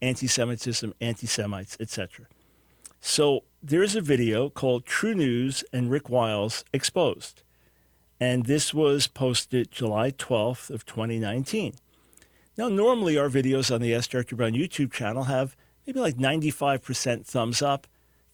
anti 0.00 0.28
Semitism, 0.28 0.94
anti 1.02 1.26
Semites, 1.26 1.76
etc. 1.78 2.24
So 3.02 3.44
there's 3.62 3.94
a 3.94 4.00
video 4.00 4.48
called 4.48 4.86
TruNews 4.86 5.62
and 5.74 5.90
Rick 5.90 6.08
Wiles 6.08 6.64
Exposed. 6.72 7.42
And 8.22 8.46
this 8.46 8.72
was 8.72 9.08
posted 9.08 9.72
July 9.72 10.12
12th 10.12 10.70
of 10.70 10.86
2019. 10.86 11.74
Now, 12.56 12.68
normally 12.68 13.18
our 13.18 13.28
videos 13.28 13.74
on 13.74 13.80
the 13.80 13.92
Ask 13.92 14.12
Dr. 14.12 14.36
Brown 14.36 14.52
YouTube 14.52 14.92
channel 14.92 15.24
have 15.24 15.56
maybe 15.84 15.98
like 15.98 16.18
95% 16.18 17.26
thumbs 17.26 17.62
up, 17.62 17.88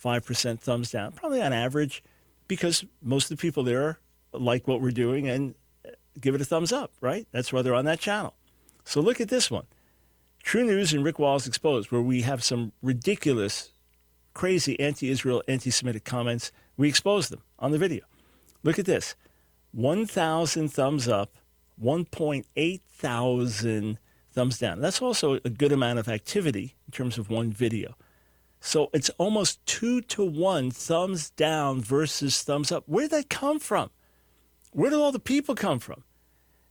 5% 0.04 0.60
thumbs 0.60 0.90
down, 0.90 1.12
probably 1.12 1.40
on 1.40 1.54
average, 1.54 2.02
because 2.48 2.84
most 3.00 3.30
of 3.30 3.38
the 3.38 3.40
people 3.40 3.62
there 3.62 3.98
like 4.34 4.68
what 4.68 4.82
we're 4.82 4.90
doing 4.90 5.26
and 5.26 5.54
give 6.20 6.34
it 6.34 6.42
a 6.42 6.44
thumbs 6.44 6.70
up, 6.70 6.92
right? 7.00 7.26
That's 7.32 7.50
why 7.50 7.62
they're 7.62 7.72
on 7.72 7.86
that 7.86 7.98
channel. 7.98 8.34
So 8.84 9.00
look 9.00 9.22
at 9.22 9.30
this 9.30 9.50
one 9.50 9.64
TruNews 10.44 10.92
and 10.92 11.02
Rick 11.02 11.18
Wiles 11.18 11.46
Exposed, 11.46 11.90
where 11.90 12.02
we 12.02 12.20
have 12.20 12.44
some 12.44 12.72
ridiculous, 12.82 13.72
crazy 14.34 14.78
anti 14.78 15.08
Israel, 15.08 15.42
anti 15.48 15.70
Semitic 15.70 16.04
comments. 16.04 16.52
We 16.76 16.90
expose 16.90 17.30
them 17.30 17.40
on 17.58 17.70
the 17.70 17.78
video. 17.78 18.04
Look 18.62 18.78
at 18.78 18.84
this 18.84 19.14
1,000 19.72 20.68
thumbs 20.68 21.08
up, 21.08 21.36
1.8 21.82 22.80
thousand 22.98 23.98
thumbs 24.32 24.58
down. 24.58 24.80
That's 24.80 25.00
also 25.00 25.34
a 25.44 25.50
good 25.50 25.72
amount 25.72 25.98
of 25.98 26.08
activity 26.08 26.74
in 26.86 26.92
terms 26.92 27.16
of 27.16 27.30
one 27.30 27.52
video. 27.52 27.94
So 28.60 28.90
it's 28.92 29.10
almost 29.18 29.64
two 29.66 30.00
to 30.02 30.24
one 30.24 30.70
thumbs 30.70 31.30
down 31.30 31.80
versus 31.80 32.42
thumbs 32.42 32.72
up. 32.72 32.84
Where 32.86 33.04
did 33.04 33.12
that 33.12 33.30
come 33.30 33.60
from? 33.60 33.90
Where 34.72 34.90
did 34.90 34.98
all 34.98 35.12
the 35.12 35.20
people 35.20 35.54
come 35.54 35.78
from? 35.78 36.02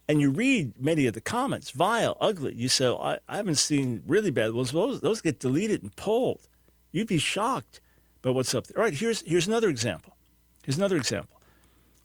And 0.10 0.22
you 0.22 0.30
read 0.30 0.74
many 0.80 1.08
of 1.08 1.14
the 1.14 1.22
comments, 1.22 1.72
vile, 1.72 2.16
ugly. 2.22 2.54
You 2.56 2.70
say, 2.70 2.88
I, 2.88 3.20
I 3.28 3.38
haven't 3.38 3.56
seen 3.56 4.04
really 4.06 4.32
bad 4.32 4.54
ones. 4.54 4.72
Those, 4.72 5.02
those 5.02 5.22
get 5.22 5.40
deleted 5.40 5.82
and 5.84 5.96
pulled. 5.96 6.48
You'd 6.92 7.08
be 7.08 7.18
shocked 7.18 7.82
by 8.22 8.30
what's 8.30 8.54
up 8.56 8.68
there. 8.68 8.78
All 8.78 8.84
right, 8.86 8.94
here's, 8.94 9.22
here's 9.24 9.48
another 9.48 9.68
example. 9.68 10.16
Here's 10.64 10.78
another 10.78 10.96
example. 10.96 11.37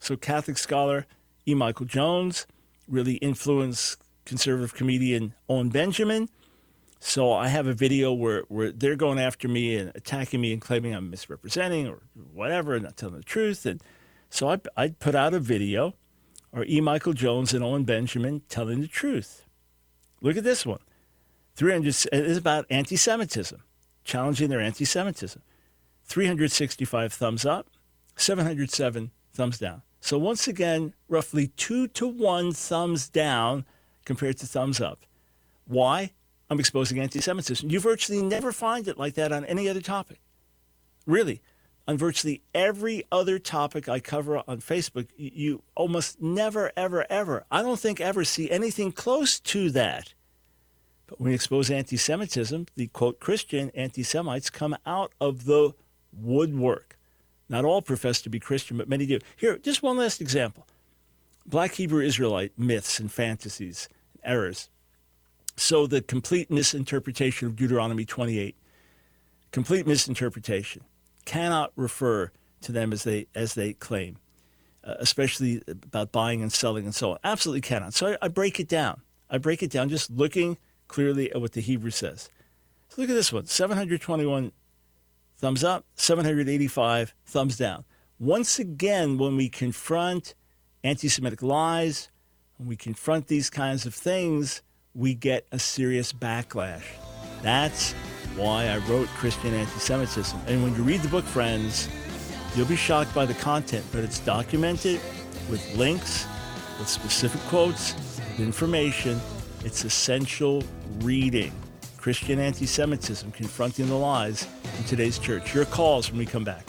So, 0.03 0.17
Catholic 0.17 0.59
scholar 0.59 1.07
E. 1.47 1.55
Michael 1.55 1.87
Jones 1.87 2.49
really 2.89 3.15
influenced 3.15 4.03
conservative 4.25 4.75
comedian 4.75 5.35
Owen 5.49 5.69
Benjamin. 5.69 6.29
So 6.99 7.33
I 7.33 7.49
have 7.49 7.69
a 7.69 7.73
video 7.73 8.13
where, 8.13 8.43
where 8.49 8.71
they're 8.73 8.97
going 8.97 9.21
after 9.21 9.47
me 9.49 9.77
and 9.77 9.93
attacking 9.95 10.41
me 10.41 10.53
and 10.53 10.61
claiming 10.61 10.93
I'm 10.93 11.09
misrepresenting 11.09 11.89
or 11.89 11.99
whatever, 12.33 12.75
and 12.75 12.83
not 12.83 12.97
telling 12.97 13.17
the 13.17 13.23
truth. 13.23 13.65
And 13.65 13.81
so 14.29 14.49
I, 14.51 14.61
I 14.77 14.89
put 14.89 15.15
out 15.15 15.35
a 15.35 15.41
video, 15.41 15.95
or 16.53 16.65
E. 16.65 16.81
Michael 16.81 17.13
Jones 17.13 17.55
and 17.55 17.63
Owen 17.65 17.85
Benjamin 17.85 18.43
telling 18.49 18.81
the 18.81 18.89
truth. 18.89 19.47
Look 20.21 20.37
at 20.37 20.45
this 20.45 20.67
one. 20.67 20.81
300 21.55 22.09
is 22.13 22.37
about 22.37 22.67
anti 22.71 22.97
Semitism, 22.97 23.63
challenging 24.05 24.49
their 24.49 24.61
anti 24.61 24.85
Semitism. 24.85 25.43
365 26.05 27.13
thumbs 27.13 27.47
up, 27.47 27.69
707 28.17 29.11
thumbs 29.33 29.59
down. 29.59 29.83
So 30.03 30.19
once 30.19 30.49
again, 30.49 30.95
roughly 31.09 31.47
two 31.57 31.87
to 31.89 32.09
one 32.09 32.53
thumbs 32.53 33.09
down 33.09 33.65
compared 34.05 34.37
to 34.39 34.47
thumbs 34.47 34.81
up. 34.81 35.07
Why? 35.65 36.11
I'm 36.51 36.59
exposing 36.59 36.99
anti 36.99 37.21
Semitism. 37.21 37.71
You 37.71 37.79
virtually 37.79 38.21
never 38.21 38.51
find 38.51 38.89
it 38.89 38.99
like 38.99 39.15
that 39.15 39.31
on 39.31 39.45
any 39.45 39.69
other 39.69 39.81
topic. 39.81 40.21
Really. 41.07 41.41
On 41.87 41.97
virtually 41.97 42.43
every 42.53 43.05
other 43.13 43.39
topic 43.39 43.89
I 43.89 44.01
cover 44.01 44.39
on 44.39 44.61
Facebook, 44.61 45.07
you 45.17 45.63
almost 45.77 46.21
never, 46.21 46.73
ever, 46.77 47.07
ever, 47.09 47.45
I 47.49 47.63
don't 47.63 47.79
think 47.79 48.01
ever 48.01 48.25
see 48.25 48.51
anything 48.51 48.91
close 48.91 49.39
to 49.39 49.71
that. 49.71 50.15
But 51.07 51.21
when 51.21 51.31
you 51.31 51.37
expose 51.37 51.71
anti 51.71 51.97
Semitism, 51.97 52.67
the 52.75 52.89
quote 52.89 53.21
Christian 53.21 53.71
anti 53.73 54.03
Semites 54.03 54.51
come 54.51 54.77
out 54.85 55.13
of 55.21 55.45
the 55.45 55.75
woodwork. 56.13 56.99
Not 57.53 57.67
all 57.67 57.83
profess 57.83 58.23
to 58.23 58.31
be 58.31 58.41
Christian, 58.41 58.79
but 58.79 58.89
many 58.89 59.05
do. 59.05 59.19
Here, 59.37 59.59
just 59.59 59.83
one 59.83 59.99
last 59.99 60.23
example 60.23 60.67
Black 61.45 61.75
Hebrew 61.75 62.03
Israelite 62.03 62.59
myths 62.59 62.99
and 62.99 63.13
fantasies, 63.13 63.89
and 64.15 64.33
errors. 64.33 64.71
So 65.55 65.87
the 65.87 66.01
complete 66.01 66.51
misinterpretation 66.51 67.47
of 67.47 67.55
Deuteronomy 67.55 68.07
28, 68.07 68.57
complete 69.51 69.87
misinterpretation, 69.87 70.85
cannot 71.27 71.73
refer 71.77 72.33
to 72.63 72.73
them 72.73 72.91
as 72.91 73.05
they 73.05 73.27
as 73.35 73.55
they 73.55 73.75
claim, 73.75 74.17
uh, 74.83 74.95
especially 74.99 75.63
about 75.69 76.11
buying 76.11 76.41
and 76.41 76.51
selling 76.51 76.87
and 76.87 76.95
so 76.95 77.13
on. 77.13 77.19
Absolutely 77.23 77.61
cannot. 77.61 77.93
So 77.93 78.13
I, 78.13 78.17
I 78.23 78.29
break 78.29 78.61
it 78.61 78.69
down. 78.69 79.03
I 79.29 79.37
break 79.37 79.63
it 79.63 79.71
down 79.71 79.91
just 79.91 80.11
looking 80.11 80.57
clearly 80.89 81.31
at 81.31 81.41
what 81.43 81.53
the 81.53 81.61
Hebrew 81.61 81.91
says. 81.91 82.31
So 82.89 83.03
look 83.03 83.11
at 83.11 83.15
this 83.15 83.31
one: 83.31 83.45
721 83.45 84.53
thumbs 85.43 85.65
up, 85.65 85.85
785 85.97 87.15
thumbs 87.27 87.57
down. 87.57 87.85
Once 88.21 88.61
again, 88.61 89.19
when 89.19 89.37
we 89.37 89.49
confront 89.49 90.37
anti 90.85 91.09
Semitic 91.09 91.43
lies, 91.43 92.09
when 92.59 92.69
we 92.69 92.77
confront 92.77 93.27
these 93.27 93.51
kinds 93.51 93.85
of 93.85 93.93
things, 93.93 94.63
we 94.95 95.15
get 95.15 95.49
a 95.51 95.59
serious 95.59 96.13
backlash. 96.13 96.85
That's 97.43 97.93
why 98.37 98.69
I 98.69 98.79
wrote 98.89 99.09
Christian 99.09 99.53
Anti 99.53 99.79
Semitism. 99.81 100.39
And 100.47 100.63
when 100.63 100.77
you 100.77 100.85
read 100.85 101.01
the 101.01 101.09
book, 101.09 101.25
friends, 101.25 101.89
you'll 102.55 102.67
be 102.67 102.77
shocked 102.77 103.13
by 103.13 103.27
the 103.27 103.35
content, 103.35 103.85
but 103.91 104.05
it's 104.05 104.21
documented 104.21 105.01
with 105.51 105.77
links, 105.77 106.25
with 106.79 106.89
specific 106.89 107.41
quotes, 107.49 107.95
with 107.95 108.39
information. 108.39 109.21
It's 109.65 109.85
essential 109.85 110.63
reading. 111.01 111.53
Christian 112.03 112.41
Anti 112.41 112.67
Semitism 112.67 113.31
Confronting 113.31 113.87
the 113.87 113.95
Lies 113.95 114.49
in 114.77 114.83
Today's 114.87 115.21
Church. 115.21 115.55
Your 115.55 115.65
calls 115.67 116.11
when 116.11 116.19
we 116.19 116.27
come 116.27 116.43
back. 116.43 116.67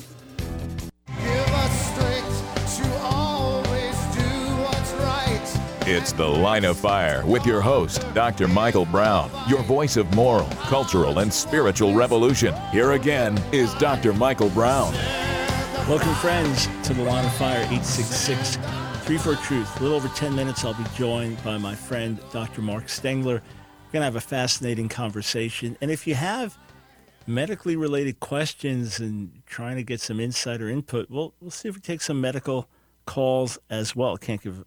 It's 5.86 6.12
The 6.12 6.28
Line 6.28 6.66
of 6.66 6.78
Fire 6.78 7.26
with 7.26 7.48
your 7.48 7.62
host, 7.62 8.06
Dr. 8.14 8.48
Michael 8.48 8.86
Brown, 8.86 9.32
your 9.48 9.64
voice 9.64 9.98
of 9.98 10.14
moral, 10.16 10.46
cultural, 10.68 11.18
and 11.18 11.34
spiritual 11.34 11.96
revolution. 11.96 12.54
Here 12.72 12.92
again 12.92 13.42
is 13.52 13.74
Dr. 13.76 14.14
Michael 14.14 14.50
Brown. 14.50 14.94
Welcome, 15.90 16.14
friends, 16.14 16.70
to 16.84 16.94
The 16.94 17.02
Line 17.02 17.26
of 17.26 17.34
Fire 17.34 17.58
866 17.58 18.58
34 18.58 19.36
Truth. 19.38 19.80
A 19.80 19.84
little 19.84 19.98
over 19.98 20.10
10 20.10 20.36
minutes, 20.36 20.64
I'll 20.64 20.76
be 20.76 20.86
joined 20.96 21.44
by 21.44 21.58
my 21.58 21.74
friend, 21.74 22.20
Dr. 22.32 22.62
Mark 22.62 22.88
Stengler. 22.88 23.42
We're 23.94 24.00
going 24.00 24.12
to 24.12 24.18
have 24.18 24.24
a 24.24 24.28
fascinating 24.28 24.90
conversation. 24.90 25.78
And 25.80 25.92
if 25.92 26.08
you 26.08 26.16
have 26.16 26.58
medically 27.28 27.76
related 27.76 28.20
questions 28.20 29.00
and 29.00 29.44
trying 29.46 29.76
to 29.76 29.84
get 29.84 30.02
some 30.02 30.20
insight 30.20 30.64
or 30.64 30.68
input, 30.68 31.12
we'll, 31.12 31.36
we'll 31.40 31.52
see 31.52 31.70
if 31.70 31.76
we 31.76 31.82
take 31.82 32.02
some 32.02 32.20
medical 32.20 32.68
calls 33.06 33.60
as 33.70 33.96
well. 33.96 34.18
Can't 34.18 34.42
give 34.42 34.66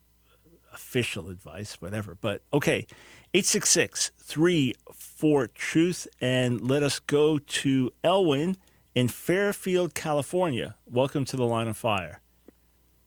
official 0.72 1.28
advice, 1.28 1.82
whatever. 1.82 2.16
But 2.20 2.42
okay, 2.52 2.86
866 3.34 4.12
34 4.16 5.48
Truth. 5.48 6.06
And 6.20 6.60
let 6.60 6.84
us 6.84 7.00
go 7.00 7.38
to 7.38 7.92
Elwin 8.04 8.56
in 8.94 9.08
Fairfield, 9.08 9.92
California. 9.96 10.76
Welcome 10.88 11.24
to 11.24 11.36
the 11.36 11.46
line 11.46 11.66
of 11.66 11.76
fire. 11.76 12.20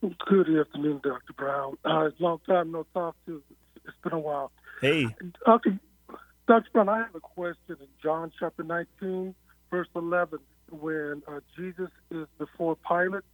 Good 0.02 0.54
afternoon, 0.54 1.00
Dr. 1.02 1.32
Brown. 1.34 1.78
Uh, 1.82 2.10
long 2.18 2.40
time 2.46 2.72
no 2.72 2.84
talk 2.92 3.16
to. 3.24 3.42
It's 3.86 3.96
been 4.04 4.12
a 4.12 4.18
while. 4.18 4.52
Hey. 4.82 5.06
Dr. 5.46 5.78
Brown, 6.72 6.88
I 6.88 6.98
have 6.98 7.14
a 7.14 7.20
question 7.20 7.76
in 7.80 7.86
John 8.02 8.32
chapter 8.38 8.62
19, 8.62 9.34
verse 9.70 9.88
11, 9.94 10.38
when 10.70 11.22
uh, 11.28 11.40
Jesus 11.56 11.90
is 12.10 12.26
before 12.38 12.76
Pilate 12.76 13.24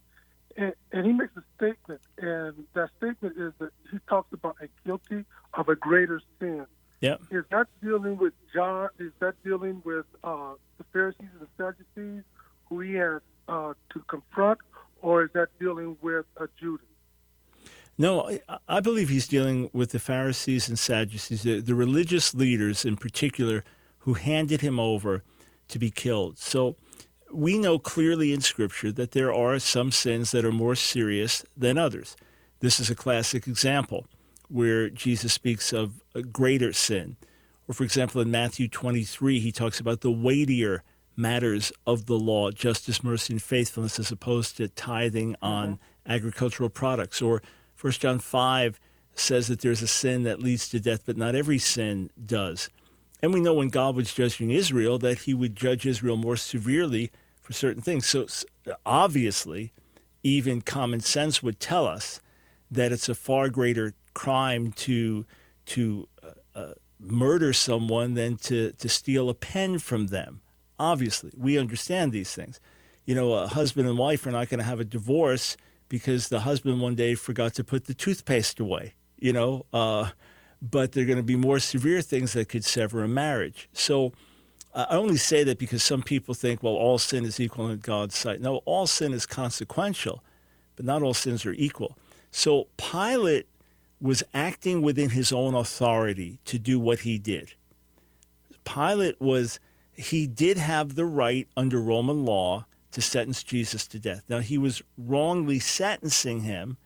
and, 0.57 0.73
and 0.91 1.05
he 1.05 1.13
makes 1.13 1.33
a 1.37 1.43
statement, 1.55 2.01
and 2.17 2.65
that 2.73 2.89
statement 2.97 3.35
is 3.37 3.53
that 3.59 3.69
he 3.91 3.99
talks 4.09 4.33
about 4.33 4.55
a 4.61 4.67
guilty 4.85 5.23
of 5.53 5.69
a 5.69 5.75
greater 5.75 6.19
sin. 6.39 6.65
Yeah. 6.99 7.17
Is 7.29 7.43
that 7.51 7.67
dealing 7.81 8.17
with 8.17 8.33
John? 8.53 8.89
Is 8.97 9.11
that 9.19 9.35
dealing 9.43 9.81
with 9.85 10.05
uh, 10.23 10.53
the 10.79 10.83
Pharisees 10.91 11.27
and 11.39 11.41
the 11.41 11.47
Sadducees 11.57 12.23
who 12.69 12.79
he 12.79 12.95
has 12.95 13.21
uh, 13.47 13.73
to 13.93 13.99
confront, 14.07 14.59
or 15.01 15.23
is 15.23 15.29
that 15.33 15.49
dealing 15.59 15.95
with 16.01 16.25
uh, 16.39 16.47
Judas? 16.59 16.85
No, 17.99 18.37
I 18.77 18.79
believe 18.79 19.09
he's 19.09 19.27
dealing 19.27 19.71
with 19.73 19.89
the 19.89 19.97
Pharisees 19.97 20.69
and 20.69 20.77
Sadducees, 20.77 21.41
the, 21.41 21.61
the 21.61 21.73
religious 21.73 22.35
leaders 22.35 22.85
in 22.85 22.95
particular, 22.95 23.63
who 24.01 24.13
handed 24.13 24.61
him 24.61 24.79
over 24.79 25.23
to 25.69 25.79
be 25.79 25.89
killed. 25.89 26.37
So 26.37 26.75
we 27.33 27.57
know 27.57 27.79
clearly 27.79 28.31
in 28.31 28.41
Scripture 28.41 28.91
that 28.91 29.13
there 29.13 29.33
are 29.33 29.57
some 29.57 29.91
sins 29.91 30.29
that 30.29 30.45
are 30.45 30.51
more 30.51 30.75
serious 30.75 31.43
than 31.57 31.79
others. 31.79 32.15
This 32.59 32.79
is 32.79 32.91
a 32.91 32.95
classic 32.95 33.47
example 33.47 34.05
where 34.47 34.91
Jesus 34.91 35.33
speaks 35.33 35.73
of 35.73 36.03
a 36.13 36.21
greater 36.21 36.71
sin. 36.71 37.17
Or, 37.67 37.73
for 37.73 37.83
example, 37.83 38.21
in 38.21 38.29
Matthew 38.29 38.67
23, 38.67 39.39
he 39.39 39.51
talks 39.51 39.79
about 39.79 40.01
the 40.01 40.11
weightier 40.11 40.83
matters 41.15 41.73
of 41.87 42.05
the 42.05 42.19
law, 42.19 42.51
justice, 42.51 43.03
mercy, 43.03 43.33
and 43.33 43.41
faithfulness, 43.41 43.97
as 43.97 44.11
opposed 44.11 44.55
to 44.57 44.67
tithing 44.67 45.35
on 45.41 45.67
mm-hmm. 45.67 46.11
agricultural 46.11 46.69
products. 46.69 47.23
Or 47.23 47.41
1 47.79 47.93
John 47.93 48.19
5 48.19 48.79
says 49.15 49.47
that 49.47 49.61
there's 49.61 49.81
a 49.81 49.87
sin 49.87 50.23
that 50.23 50.41
leads 50.41 50.69
to 50.69 50.79
death, 50.79 51.03
but 51.05 51.17
not 51.17 51.35
every 51.35 51.57
sin 51.57 52.09
does. 52.23 52.69
And 53.21 53.33
we 53.33 53.39
know 53.39 53.53
when 53.53 53.69
God 53.69 53.95
was 53.95 54.13
judging 54.13 54.51
Israel 54.51 54.99
that 54.99 55.19
he 55.19 55.33
would 55.33 55.55
judge 55.55 55.85
Israel 55.85 56.17
more 56.17 56.37
severely 56.37 57.11
for 57.41 57.53
certain 57.53 57.81
things. 57.81 58.05
So 58.05 58.27
obviously, 58.85 59.73
even 60.23 60.61
common 60.61 60.99
sense 60.99 61.41
would 61.41 61.59
tell 61.59 61.87
us 61.87 62.21
that 62.69 62.91
it's 62.91 63.09
a 63.09 63.15
far 63.15 63.49
greater 63.49 63.93
crime 64.13 64.71
to 64.73 65.25
to 65.67 66.07
uh, 66.23 66.59
uh, 66.59 66.73
murder 66.99 67.53
someone 67.53 68.13
than 68.13 68.37
to, 68.37 68.71
to 68.73 68.89
steal 68.89 69.29
a 69.29 69.33
pen 69.33 69.79
from 69.79 70.07
them. 70.07 70.41
Obviously, 70.79 71.31
we 71.35 71.57
understand 71.57 72.11
these 72.11 72.33
things. 72.33 72.59
You 73.05 73.15
know, 73.15 73.33
a 73.33 73.47
husband 73.47 73.87
and 73.87 73.97
wife 73.97 74.25
are 74.25 74.31
not 74.31 74.49
going 74.49 74.59
to 74.59 74.65
have 74.65 74.79
a 74.79 74.85
divorce 74.85 75.57
because 75.89 76.29
the 76.29 76.41
husband 76.41 76.81
one 76.81 76.95
day 76.95 77.15
forgot 77.15 77.53
to 77.55 77.63
put 77.63 77.85
the 77.85 77.93
toothpaste 77.93 78.59
away, 78.59 78.93
you 79.17 79.33
know, 79.33 79.65
uh, 79.73 80.09
but 80.61 80.91
there 80.91 81.03
are 81.03 81.07
going 81.07 81.17
to 81.17 81.23
be 81.23 81.35
more 81.35 81.59
severe 81.59 82.01
things 82.01 82.33
that 82.33 82.49
could 82.49 82.65
sever 82.65 83.03
a 83.03 83.07
marriage. 83.07 83.69
So 83.73 84.13
I 84.73 84.85
only 84.95 85.17
say 85.17 85.43
that 85.43 85.59
because 85.59 85.83
some 85.83 86.01
people 86.01 86.33
think, 86.33 86.61
well, 86.61 86.73
all 86.73 86.97
sin 86.97 87.25
is 87.25 87.39
equal 87.39 87.69
in 87.69 87.79
God's 87.79 88.15
sight. 88.15 88.41
No, 88.41 88.57
all 88.65 88.87
sin 88.87 89.13
is 89.13 89.25
consequential, 89.25 90.23
but 90.75 90.85
not 90.85 91.01
all 91.01 91.13
sins 91.13 91.45
are 91.45 91.53
equal. 91.53 91.97
So 92.31 92.67
Pilate 92.77 93.47
was 93.99 94.23
acting 94.33 94.81
within 94.81 95.09
his 95.09 95.31
own 95.31 95.55
authority 95.55 96.39
to 96.45 96.59
do 96.59 96.79
what 96.79 96.99
he 96.99 97.17
did. 97.17 97.53
Pilate 98.63 99.19
was, 99.19 99.59
he 99.93 100.27
did 100.27 100.57
have 100.57 100.95
the 100.95 101.05
right 101.05 101.47
under 101.55 101.81
Roman 101.81 102.25
law 102.25 102.65
to 102.97 103.01
sentence 103.01 103.43
Jesus 103.43 103.87
to 103.87 103.99
death. 103.99 104.23
Now, 104.27 104.39
he 104.39 104.57
was 104.57 104.81
wrongly 104.97 105.59
sentencing 105.59 106.41
him, 106.41 106.77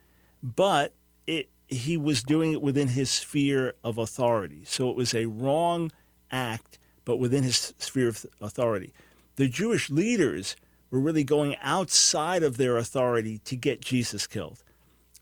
but 0.44 0.94
it, 1.26 1.50
he 1.68 1.96
was 1.96 2.22
doing 2.22 2.52
it 2.52 2.62
within 2.62 2.90
his 2.90 3.10
sphere 3.10 3.76
of 3.84 3.98
authority. 3.98 4.64
So 4.66 4.90
it 4.90 4.98
was 4.98 5.14
a 5.14 5.28
wrong 5.28 5.92
act, 6.30 6.78
but 7.06 7.18
within 7.18 7.44
his 7.44 7.74
sphere 7.78 8.10
of 8.10 8.26
authority. 8.42 8.94
The 9.38 9.48
Jewish 9.48 9.90
leaders 9.90 10.58
were 10.90 11.00
really 11.00 11.24
going 11.24 11.56
outside 11.62 12.44
of 12.44 12.58
their 12.58 12.76
authority 12.76 13.40
to 13.46 13.56
get 13.56 13.80
Jesus 13.82 14.28
killed 14.28 14.64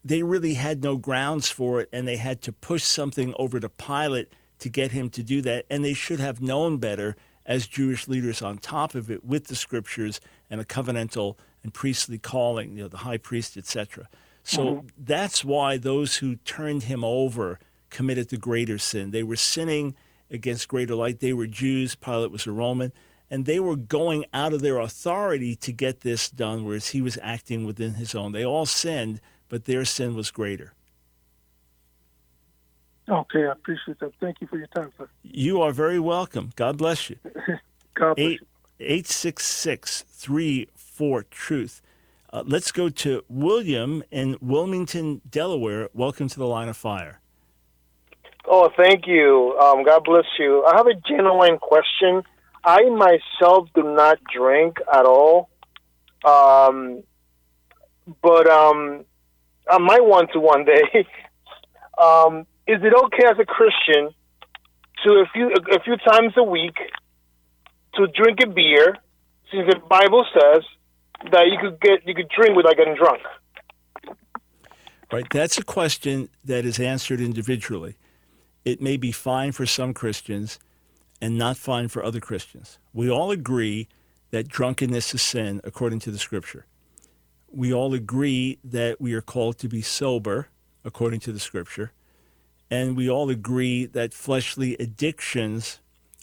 they 0.03 0.23
really 0.23 0.53
had 0.53 0.83
no 0.83 0.97
grounds 0.97 1.49
for 1.49 1.81
it, 1.81 1.89
and 1.91 2.07
they 2.07 2.17
had 2.17 2.41
to 2.43 2.51
push 2.51 2.83
something 2.83 3.33
over 3.37 3.59
to 3.59 3.69
Pilate 3.69 4.31
to 4.59 4.69
get 4.69 4.91
him 4.91 5.09
to 5.09 5.23
do 5.23 5.41
that. 5.41 5.65
And 5.69 5.83
they 5.83 5.93
should 5.93 6.19
have 6.19 6.41
known 6.41 6.77
better 6.77 7.15
as 7.45 7.67
Jewish 7.67 8.07
leaders 8.07 8.41
on 8.41 8.57
top 8.57 8.95
of 8.95 9.09
it 9.09 9.25
with 9.25 9.47
the 9.47 9.55
scriptures 9.55 10.21
and 10.49 10.59
a 10.59 10.65
covenantal 10.65 11.35
and 11.63 11.73
priestly 11.73 12.17
calling, 12.17 12.77
you 12.77 12.83
know, 12.83 12.87
the 12.87 12.97
high 12.97 13.17
priest, 13.17 13.57
etc. 13.57 14.07
So 14.43 14.65
mm-hmm. 14.65 14.87
that's 14.97 15.43
why 15.43 15.77
those 15.77 16.17
who 16.17 16.37
turned 16.37 16.83
him 16.83 17.03
over 17.03 17.59
committed 17.89 18.29
the 18.29 18.37
greater 18.37 18.77
sin. 18.77 19.11
They 19.11 19.23
were 19.23 19.35
sinning 19.35 19.95
against 20.31 20.67
greater 20.67 20.95
light. 20.95 21.19
They 21.19 21.33
were 21.33 21.47
Jews. 21.47 21.95
Pilate 21.95 22.31
was 22.31 22.47
a 22.47 22.51
Roman. 22.51 22.91
And 23.31 23.45
they 23.45 23.59
were 23.59 23.75
going 23.75 24.25
out 24.33 24.53
of 24.53 24.61
their 24.61 24.79
authority 24.79 25.55
to 25.57 25.71
get 25.71 26.01
this 26.01 26.29
done, 26.29 26.65
whereas 26.65 26.89
he 26.89 27.01
was 27.01 27.19
acting 27.21 27.65
within 27.65 27.95
his 27.95 28.15
own. 28.15 28.31
They 28.31 28.45
all 28.45 28.65
sinned, 28.65 29.21
but 29.49 29.65
their 29.65 29.85
sin 29.85 30.15
was 30.15 30.31
greater. 30.31 30.73
Okay, 33.07 33.45
I 33.45 33.51
appreciate 33.51 33.99
that. 33.99 34.13
Thank 34.19 34.41
you 34.41 34.47
for 34.47 34.57
your 34.57 34.67
time, 34.67 34.91
sir. 34.97 35.09
You 35.23 35.61
are 35.61 35.71
very 35.71 35.99
welcome. 35.99 36.51
God 36.55 36.77
bless 36.77 37.09
you. 37.09 37.17
God 37.95 38.15
bless 38.15 38.17
Eight, 38.17 38.41
you. 38.41 38.47
866 38.79 40.05
34 40.19 41.23
Truth. 41.31 41.81
Uh, 42.31 42.43
let's 42.45 42.71
go 42.71 42.89
to 42.89 43.23
William 43.29 44.03
in 44.11 44.37
Wilmington, 44.41 45.21
Delaware. 45.27 45.89
Welcome 45.93 46.27
to 46.27 46.37
the 46.37 46.45
line 46.45 46.67
of 46.67 46.77
fire. 46.77 47.21
Oh, 48.45 48.69
thank 48.75 49.07
you. 49.07 49.57
Um, 49.59 49.83
God 49.83 50.03
bless 50.03 50.25
you. 50.37 50.63
I 50.65 50.75
have 50.75 50.87
a 50.87 50.93
genuine 51.07 51.57
question. 51.57 52.23
I 52.63 52.81
myself 52.89 53.69
do 53.73 53.83
not 53.83 54.19
drink 54.31 54.77
at 54.93 55.05
all. 55.05 55.49
Um, 56.25 57.03
but 58.21 58.47
um, 58.49 59.05
I 59.69 59.77
might 59.77 60.03
want 60.03 60.31
to 60.33 60.39
one 60.39 60.65
day. 60.65 60.83
um, 61.97 62.41
is 62.67 62.83
it 62.83 62.93
okay 63.05 63.25
as 63.25 63.39
a 63.39 63.45
Christian 63.45 64.13
to 65.05 65.13
a 65.13 65.25
few 65.31 65.49
a 65.49 65.79
few 65.79 65.95
times 65.97 66.33
a 66.35 66.43
week 66.43 66.75
to 67.95 68.07
drink 68.07 68.39
a 68.43 68.47
beer, 68.47 68.97
since 69.51 69.67
the 69.67 69.79
Bible 69.89 70.25
says 70.33 70.63
that 71.31 71.47
you 71.47 71.57
could 71.59 71.79
get 71.81 72.07
you 72.07 72.15
could 72.15 72.29
drink 72.29 72.55
without 72.55 72.77
getting 72.77 72.95
drunk? 72.95 73.21
Right, 75.11 75.25
that's 75.31 75.57
a 75.57 75.63
question 75.63 76.29
that 76.45 76.65
is 76.65 76.79
answered 76.79 77.19
individually. 77.19 77.95
It 78.63 78.79
may 78.79 78.95
be 78.95 79.11
fine 79.11 79.51
for 79.51 79.65
some 79.65 79.93
Christians 79.93 80.59
and 81.19 81.37
not 81.37 81.57
fine 81.57 81.87
for 81.87 82.03
other 82.03 82.19
Christians. 82.19 82.77
We 82.93 83.09
all 83.09 83.31
agree 83.31 83.87
that 84.29 84.47
drunkenness 84.47 85.15
is 85.15 85.21
sin 85.23 85.61
according 85.63 85.99
to 85.99 86.11
the 86.11 86.19
scripture 86.19 86.65
we 87.51 87.73
all 87.73 87.93
agree 87.93 88.59
that 88.63 89.01
we 89.01 89.13
are 89.13 89.21
called 89.21 89.57
to 89.59 89.67
be 89.67 89.81
sober, 89.81 90.47
according 90.83 91.19
to 91.21 91.31
the 91.31 91.39
scripture, 91.39 91.91
and 92.69 92.95
we 92.95 93.09
all 93.09 93.29
agree 93.29 93.85
that 93.85 94.13
fleshly 94.13 94.75
addictions 94.79 95.79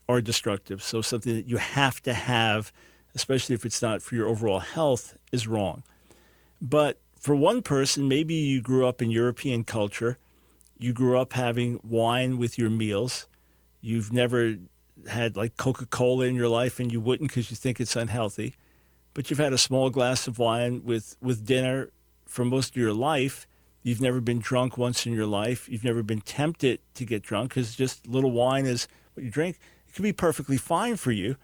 are 0.08 0.20
destructive. 0.20 0.82
So 0.82 1.02
something 1.02 1.34
that 1.34 1.46
you 1.46 1.56
have 1.56 2.00
to 2.02 2.14
have, 2.14 2.72
especially 3.16 3.56
if 3.56 3.64
it's 3.64 3.82
not 3.82 4.02
for 4.02 4.14
your 4.14 4.28
overall 4.28 4.60
health, 4.60 5.16
is 5.32 5.48
wrong. 5.48 5.82
But 6.62 7.00
for 7.18 7.34
one 7.34 7.62
person, 7.62 8.06
maybe 8.06 8.34
you 8.34 8.62
grew 8.62 8.86
up 8.86 9.02
in 9.02 9.10
European 9.10 9.64
culture, 9.64 10.18
you 10.78 10.92
grew 10.92 11.18
up 11.18 11.32
having 11.32 11.80
wine 11.82 12.38
with 12.38 12.56
your 12.56 12.70
meals, 12.70 13.26
you've 13.80 14.12
never 14.12 14.54
had 15.08 15.36
like 15.36 15.56
Coca 15.56 15.86
Cola 15.86 16.26
in 16.26 16.36
your 16.36 16.48
life, 16.48 16.78
and 16.78 16.92
you 16.92 17.00
wouldn't 17.00 17.30
because 17.30 17.50
you 17.50 17.56
think 17.56 17.80
it's 17.80 17.96
unhealthy 17.96 18.54
but 19.16 19.30
you've 19.30 19.38
had 19.38 19.54
a 19.54 19.58
small 19.58 19.88
glass 19.88 20.26
of 20.26 20.38
wine 20.38 20.82
with, 20.84 21.16
with 21.22 21.46
dinner 21.46 21.88
for 22.26 22.44
most 22.44 22.72
of 22.72 22.76
your 22.76 22.92
life. 22.92 23.46
You've 23.82 24.02
never 24.02 24.20
been 24.20 24.40
drunk 24.40 24.76
once 24.76 25.06
in 25.06 25.14
your 25.14 25.24
life. 25.24 25.70
You've 25.70 25.84
never 25.84 26.02
been 26.02 26.20
tempted 26.20 26.80
to 26.96 27.06
get 27.06 27.22
drunk 27.22 27.48
because 27.48 27.74
just 27.74 28.06
little 28.06 28.30
wine 28.30 28.66
is 28.66 28.86
what 29.14 29.24
you 29.24 29.30
drink. 29.30 29.58
It 29.88 29.94
can 29.94 30.02
be 30.02 30.12
perfectly 30.12 30.58
fine 30.58 30.96
for 30.96 31.12
you. 31.12 31.36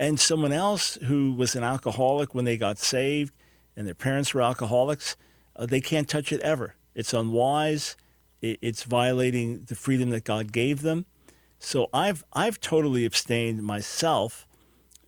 And 0.00 0.18
someone 0.18 0.52
else 0.52 0.94
who 1.04 1.34
was 1.34 1.54
an 1.54 1.62
alcoholic 1.62 2.34
when 2.34 2.46
they 2.46 2.56
got 2.56 2.78
saved 2.78 3.34
and 3.76 3.86
their 3.86 3.94
parents 3.94 4.32
were 4.32 4.40
alcoholics, 4.40 5.14
uh, 5.56 5.66
they 5.66 5.82
can't 5.82 6.08
touch 6.08 6.32
it 6.32 6.40
ever. 6.40 6.74
It's 6.94 7.12
unwise. 7.12 7.96
It, 8.40 8.58
it's 8.62 8.84
violating 8.84 9.64
the 9.64 9.74
freedom 9.74 10.08
that 10.08 10.24
God 10.24 10.52
gave 10.52 10.80
them. 10.80 11.04
So 11.58 11.88
I've 11.92 12.24
I've 12.32 12.58
totally 12.58 13.04
abstained 13.04 13.62
myself 13.62 14.46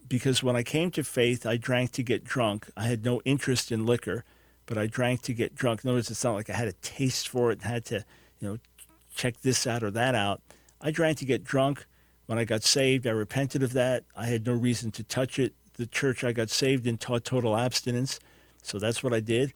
because 0.07 0.43
when 0.43 0.57
I 0.57 0.63
came 0.63 0.91
to 0.91 1.03
faith, 1.03 1.47
I 1.47 1.57
drank 1.57 1.93
to 1.93 2.03
get 2.03 2.23
drunk. 2.23 2.69
I 2.77 2.83
had 2.83 3.03
no 3.03 3.23
interest 3.25 3.73
in 3.73 3.87
liquor, 3.87 4.27
but 4.67 4.77
I 4.77 4.89
drank 4.89 5.23
to 5.23 5.33
get 5.33 5.55
drunk. 5.55 5.87
Notice 5.87 6.11
it's 6.11 6.23
not 6.23 6.35
like 6.35 6.51
I 6.51 6.55
had 6.55 6.69
a 6.69 6.75
taste 6.83 7.31
for 7.31 7.51
it 7.51 7.63
and 7.63 7.73
had 7.73 7.87
to, 7.87 8.05
you 8.41 8.49
know, 8.49 8.59
check 9.15 9.41
this 9.41 9.67
out 9.67 9.83
or 9.83 9.91
that 9.93 10.15
out. 10.15 10.43
I 10.83 10.91
drank 10.91 11.17
to 11.19 11.25
get 11.25 11.45
drunk. 11.45 11.87
When 12.27 12.39
I 12.39 12.45
got 12.45 12.63
saved, 12.63 13.07
I 13.07 13.11
repented 13.11 13.63
of 13.63 13.73
that. 13.73 14.05
I 14.17 14.27
had 14.27 14.47
no 14.47 14.55
reason 14.55 14.91
to 14.93 15.03
touch 15.03 15.39
it. 15.39 15.55
The 15.75 15.87
church 15.87 16.23
I 16.23 16.33
got 16.33 16.51
saved 16.51 16.87
in 16.87 16.99
taught 16.99 17.25
total 17.25 17.57
abstinence. 17.57 18.21
So 18.63 18.79
that's 18.79 19.03
what 19.03 19.13
I 19.13 19.21
did. 19.21 19.53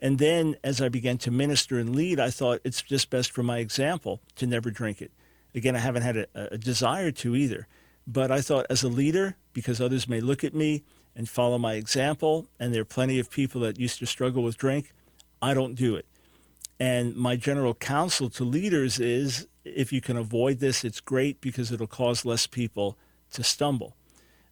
And 0.00 0.18
then 0.18 0.56
as 0.62 0.80
I 0.80 0.88
began 0.88 1.18
to 1.18 1.30
minister 1.30 1.78
and 1.78 1.94
lead, 1.94 2.20
I 2.20 2.30
thought 2.30 2.60
it's 2.64 2.82
just 2.82 3.10
best 3.10 3.32
for 3.32 3.42
my 3.42 3.58
example 3.58 4.20
to 4.36 4.46
never 4.46 4.70
drink 4.70 5.02
it. 5.02 5.12
Again, 5.54 5.74
I 5.74 5.80
haven't 5.80 6.02
had 6.02 6.16
a, 6.16 6.26
a 6.52 6.58
desire 6.58 7.10
to 7.12 7.34
either. 7.34 7.66
But 8.06 8.30
I 8.30 8.40
thought 8.40 8.66
as 8.70 8.82
a 8.82 8.88
leader, 8.88 9.36
because 9.52 9.80
others 9.80 10.08
may 10.08 10.20
look 10.20 10.44
at 10.44 10.54
me 10.54 10.84
and 11.14 11.28
follow 11.28 11.58
my 11.58 11.74
example, 11.74 12.48
and 12.58 12.72
there 12.72 12.82
are 12.82 12.86
plenty 12.86 13.18
of 13.18 13.30
people 13.30 13.60
that 13.62 13.78
used 13.78 13.98
to 13.98 14.06
struggle 14.06 14.42
with 14.42 14.56
drink, 14.56 14.92
I 15.42 15.52
don't 15.52 15.74
do 15.74 15.96
it. 15.96 16.06
And 16.80 17.16
my 17.16 17.36
general 17.36 17.74
counsel 17.74 18.30
to 18.30 18.44
leaders 18.44 19.00
is 19.00 19.48
if 19.74 19.92
you 19.92 20.00
can 20.00 20.16
avoid 20.16 20.58
this, 20.58 20.84
it's 20.84 21.00
great 21.00 21.40
because 21.40 21.72
it'll 21.72 21.86
cause 21.86 22.24
less 22.24 22.46
people 22.46 22.98
to 23.32 23.42
stumble. 23.42 23.96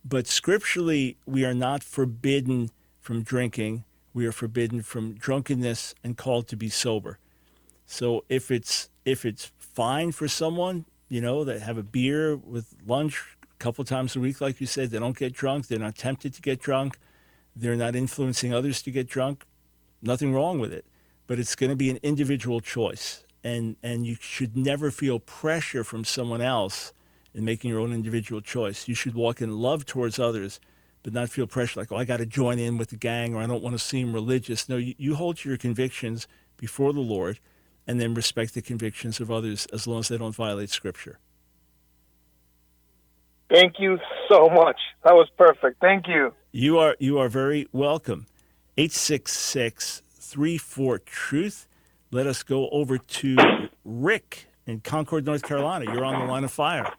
But 0.05 0.27
scripturally, 0.27 1.17
we 1.27 1.45
are 1.45 1.55
not 1.55 1.83
forbidden 1.83 2.71
from 3.01 3.23
drinking. 3.23 3.85
We 4.15 4.27
are 4.27 4.33
forbidden 4.33 4.83
from 4.83 5.15
drunkenness 5.15 5.95
and 6.05 6.17
called 6.17 6.49
to 6.49 6.57
be 6.57 6.69
sober. 6.69 7.19
So 7.87 8.25
if 8.29 8.51
it's 8.51 8.89
if 9.05 9.25
it's 9.25 9.53
fine 9.59 10.13
for 10.13 10.27
someone, 10.27 10.87
you 11.09 11.21
know, 11.21 11.45
that 11.45 11.63
have 11.63 11.79
a 11.79 11.83
beer 11.83 12.37
with 12.37 12.75
lunch 12.87 13.37
a 13.45 13.57
couple 13.59 13.85
times 13.85 14.17
a 14.17 14.21
week, 14.21 14.41
like 14.41 14.61
you 14.61 14.67
said. 14.67 14.91
They 14.91 14.99
don't 14.99 15.17
get 15.17 15.33
drunk. 15.33 15.69
They're 15.69 15.79
not 15.79 15.97
tempted 15.97 16.35
to 16.35 16.43
get 16.43 16.61
drunk. 16.61 16.99
They're 17.55 17.77
not 17.77 17.95
influencing 17.95 18.53
others 18.53 18.83
to 18.83 18.91
get 18.91 19.09
drunk. 19.09 19.45
Nothing 20.03 20.35
wrong 20.35 20.59
with 20.59 20.73
it. 20.73 20.85
But 21.27 21.39
it's 21.39 21.55
going 21.55 21.71
to 21.71 21.77
be 21.77 21.91
an 21.91 21.99
individual 22.03 22.61
choice. 22.61 23.25
And, 23.47 23.77
and 23.81 24.05
you 24.05 24.17
should 24.19 24.57
never 24.57 24.91
feel 24.91 25.21
pressure 25.21 25.85
from 25.85 26.05
someone 26.05 26.41
else 26.41 26.93
in 27.33 27.45
making 27.45 27.71
your 27.71 27.79
own 27.79 27.93
individual 27.93 28.41
choice. 28.41 28.89
You 28.89 28.95
should 28.97 29.15
walk 29.15 29.41
in 29.41 29.59
love 29.59 29.87
towards 29.87 30.19
others, 30.19 30.59
but 31.05 31.13
not 31.13 31.29
feel 31.29 31.47
pressure 31.47 31.79
like, 31.79 31.93
oh, 31.93 31.97
I 31.97 32.05
got 32.05 32.17
to 32.17 32.27
join 32.27 32.59
in 32.59 32.77
with 32.77 32.89
the 32.89 32.97
gang 32.97 33.37
or 33.37 33.41
I 33.41 33.47
don't 33.47 33.63
want 33.63 33.79
to 33.79 33.79
seem 33.79 34.13
religious. 34.13 34.69
No, 34.69 34.79
you, 34.79 34.95
you 34.99 35.15
hold 35.15 35.37
to 35.39 35.49
your 35.49 35.59
convictions 35.59 36.27
before 36.57 36.93
the 36.93 37.01
Lord 37.01 37.39
and 37.87 38.01
then 38.01 38.15
respect 38.15 38.55
the 38.55 38.63
convictions 38.63 39.21
of 39.21 39.31
others 39.31 39.67
as 39.73 39.87
long 39.87 40.01
as 40.01 40.09
they 40.09 40.19
don't 40.19 40.35
violate 40.35 40.71
Scripture. 40.71 41.21
Thank 43.49 43.79
you 43.79 43.99
so 44.29 44.49
much. 44.49 44.81
That 45.05 45.15
was 45.15 45.29
perfect. 45.39 45.81
Thank 45.81 46.09
you. 46.09 46.35
You 46.51 46.79
are 46.79 46.97
you 46.99 47.19
are 47.21 47.29
very 47.29 47.69
welcome. 47.71 48.27
866 48.77 50.03
34 50.09 50.99
Truth. 50.99 51.66
Let 52.13 52.27
us 52.27 52.43
go 52.45 52.69
over 52.71 52.99
to 52.99 53.37
Rick 53.85 54.47
in 54.67 54.81
Concord, 54.81 55.27
North 55.27 55.43
Carolina. 55.43 55.87
You're 55.93 56.05
on 56.05 56.21
the 56.21 56.31
line 56.31 56.45
of 56.45 56.53
fire. 56.53 56.93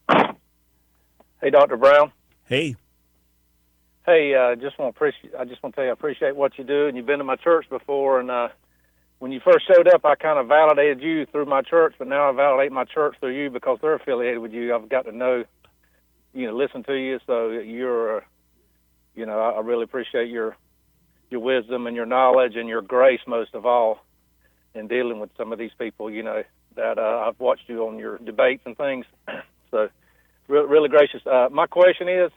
Hey, 1.42 1.50
Dr. 1.50 1.78
Brown. 1.78 2.12
Hey. 2.46 2.76
Hey, 4.06 4.34
uh, 4.36 4.56
just 4.56 4.78
want 4.78 4.94
to 4.94 4.98
appreciate. 4.98 5.34
I 5.34 5.46
just 5.46 5.64
want 5.64 5.76
to 5.76 5.78
tell 5.78 5.86
you, 5.86 5.92
I 5.92 5.94
appreciate 5.94 6.36
what 6.36 6.58
you 6.58 6.64
do. 6.66 6.88
And 6.88 6.98
you've 6.98 7.06
been 7.06 7.20
to 7.20 7.24
my 7.24 7.38
church 7.38 7.70
before, 7.70 8.20
and 8.20 8.30
uh, 8.30 8.50
when 9.20 9.32
you 9.32 9.40
first 9.40 9.66
showed 9.68 9.88
up, 9.88 10.04
I 10.04 10.16
kind 10.16 10.40
of 10.40 10.48
validated 10.48 11.02
you 11.02 11.26
through 11.26 11.46
my 11.46 11.62
church, 11.62 11.96
but 11.98 12.08
now 12.08 12.30
I 12.30 12.34
validate 12.34 12.72
my 12.72 12.84
church 12.86 13.16
through 13.20 13.36
you 13.42 13.50
because 13.50 13.80
they're 13.82 13.96
affiliated 13.96 14.40
with 14.40 14.52
you. 14.52 14.76
I've 14.76 14.90
got 14.90 15.06
to 15.06 15.12
know, 15.12 15.46
you 16.34 16.48
know, 16.48 16.56
listen 16.56 16.84
to 16.84 16.94
you. 16.94 17.20
So 17.26 17.50
you're, 17.50 18.18
uh, 18.18 18.22
you 19.16 19.26
know, 19.26 19.40
I, 19.40 19.52
I 19.52 19.60
really 19.62 19.84
appreciate 19.84 20.30
your 20.30 20.58
your 21.30 21.42
wisdom 21.42 21.88
and 21.88 21.96
your 21.96 22.06
knowledge 22.06 22.56
and 22.56 22.70
your 22.70 22.82
grace 22.82 23.20
most 23.28 23.54
of 23.54 23.66
all 23.66 24.07
in 24.78 24.88
dealing 24.88 25.20
with 25.20 25.30
some 25.38 25.52
of 25.52 25.60
these 25.60 25.72
people. 25.78 26.10
You 26.10 26.24
know 26.24 26.44
that 26.76 26.98
uh, 26.98 27.26
I've 27.28 27.40
watched 27.40 27.68
you 27.68 27.88
on 27.88 27.98
your 27.98 28.18
debates 28.18 28.64
and 28.66 28.78
things. 28.78 29.06
so 29.72 29.90
re- 30.48 30.66
really 30.66 30.90
gracious. 30.90 31.22
Uh, 31.26 31.50
my 31.52 31.68
question 31.68 32.08
is, 32.08 32.32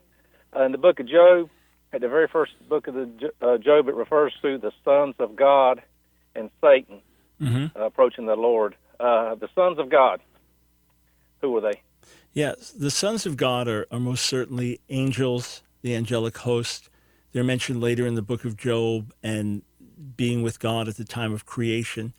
uh, 0.56 0.64
in 0.64 0.72
the 0.72 0.78
book 0.78 1.00
of 1.00 1.08
Job, 1.08 1.48
at 1.92 2.00
the 2.00 2.08
very 2.08 2.28
first 2.28 2.52
book 2.68 2.86
of 2.86 2.94
the 2.94 3.32
uh, 3.42 3.58
Job, 3.58 3.88
it 3.88 3.94
refers 3.94 4.32
to 4.42 4.58
the 4.58 4.72
sons 4.84 5.14
of 5.18 5.36
God 5.36 5.82
and 6.34 6.50
Satan 6.60 7.00
mm-hmm. 7.40 7.78
uh, 7.78 7.86
approaching 7.86 8.26
the 8.26 8.36
Lord. 8.36 8.76
Uh, 8.98 9.34
the 9.34 9.48
sons 9.54 9.78
of 9.78 9.90
God, 9.90 10.20
who 11.40 11.50
were 11.50 11.60
they? 11.60 11.80
Yes, 12.32 12.70
the 12.70 12.90
sons 12.90 13.26
of 13.26 13.36
God 13.36 13.66
are, 13.66 13.86
are 13.90 13.98
most 13.98 14.24
certainly 14.24 14.80
angels, 14.88 15.62
the 15.82 15.94
angelic 15.94 16.38
host. 16.38 16.88
They're 17.32 17.44
mentioned 17.44 17.80
later 17.80 18.06
in 18.06 18.14
the 18.14 18.22
book 18.22 18.44
of 18.44 18.56
Job 18.56 19.12
and 19.22 19.62
being 20.16 20.42
with 20.42 20.60
God 20.60 20.88
at 20.88 20.96
the 20.96 21.04
time 21.04 21.32
of 21.32 21.44
creation. 21.44 22.14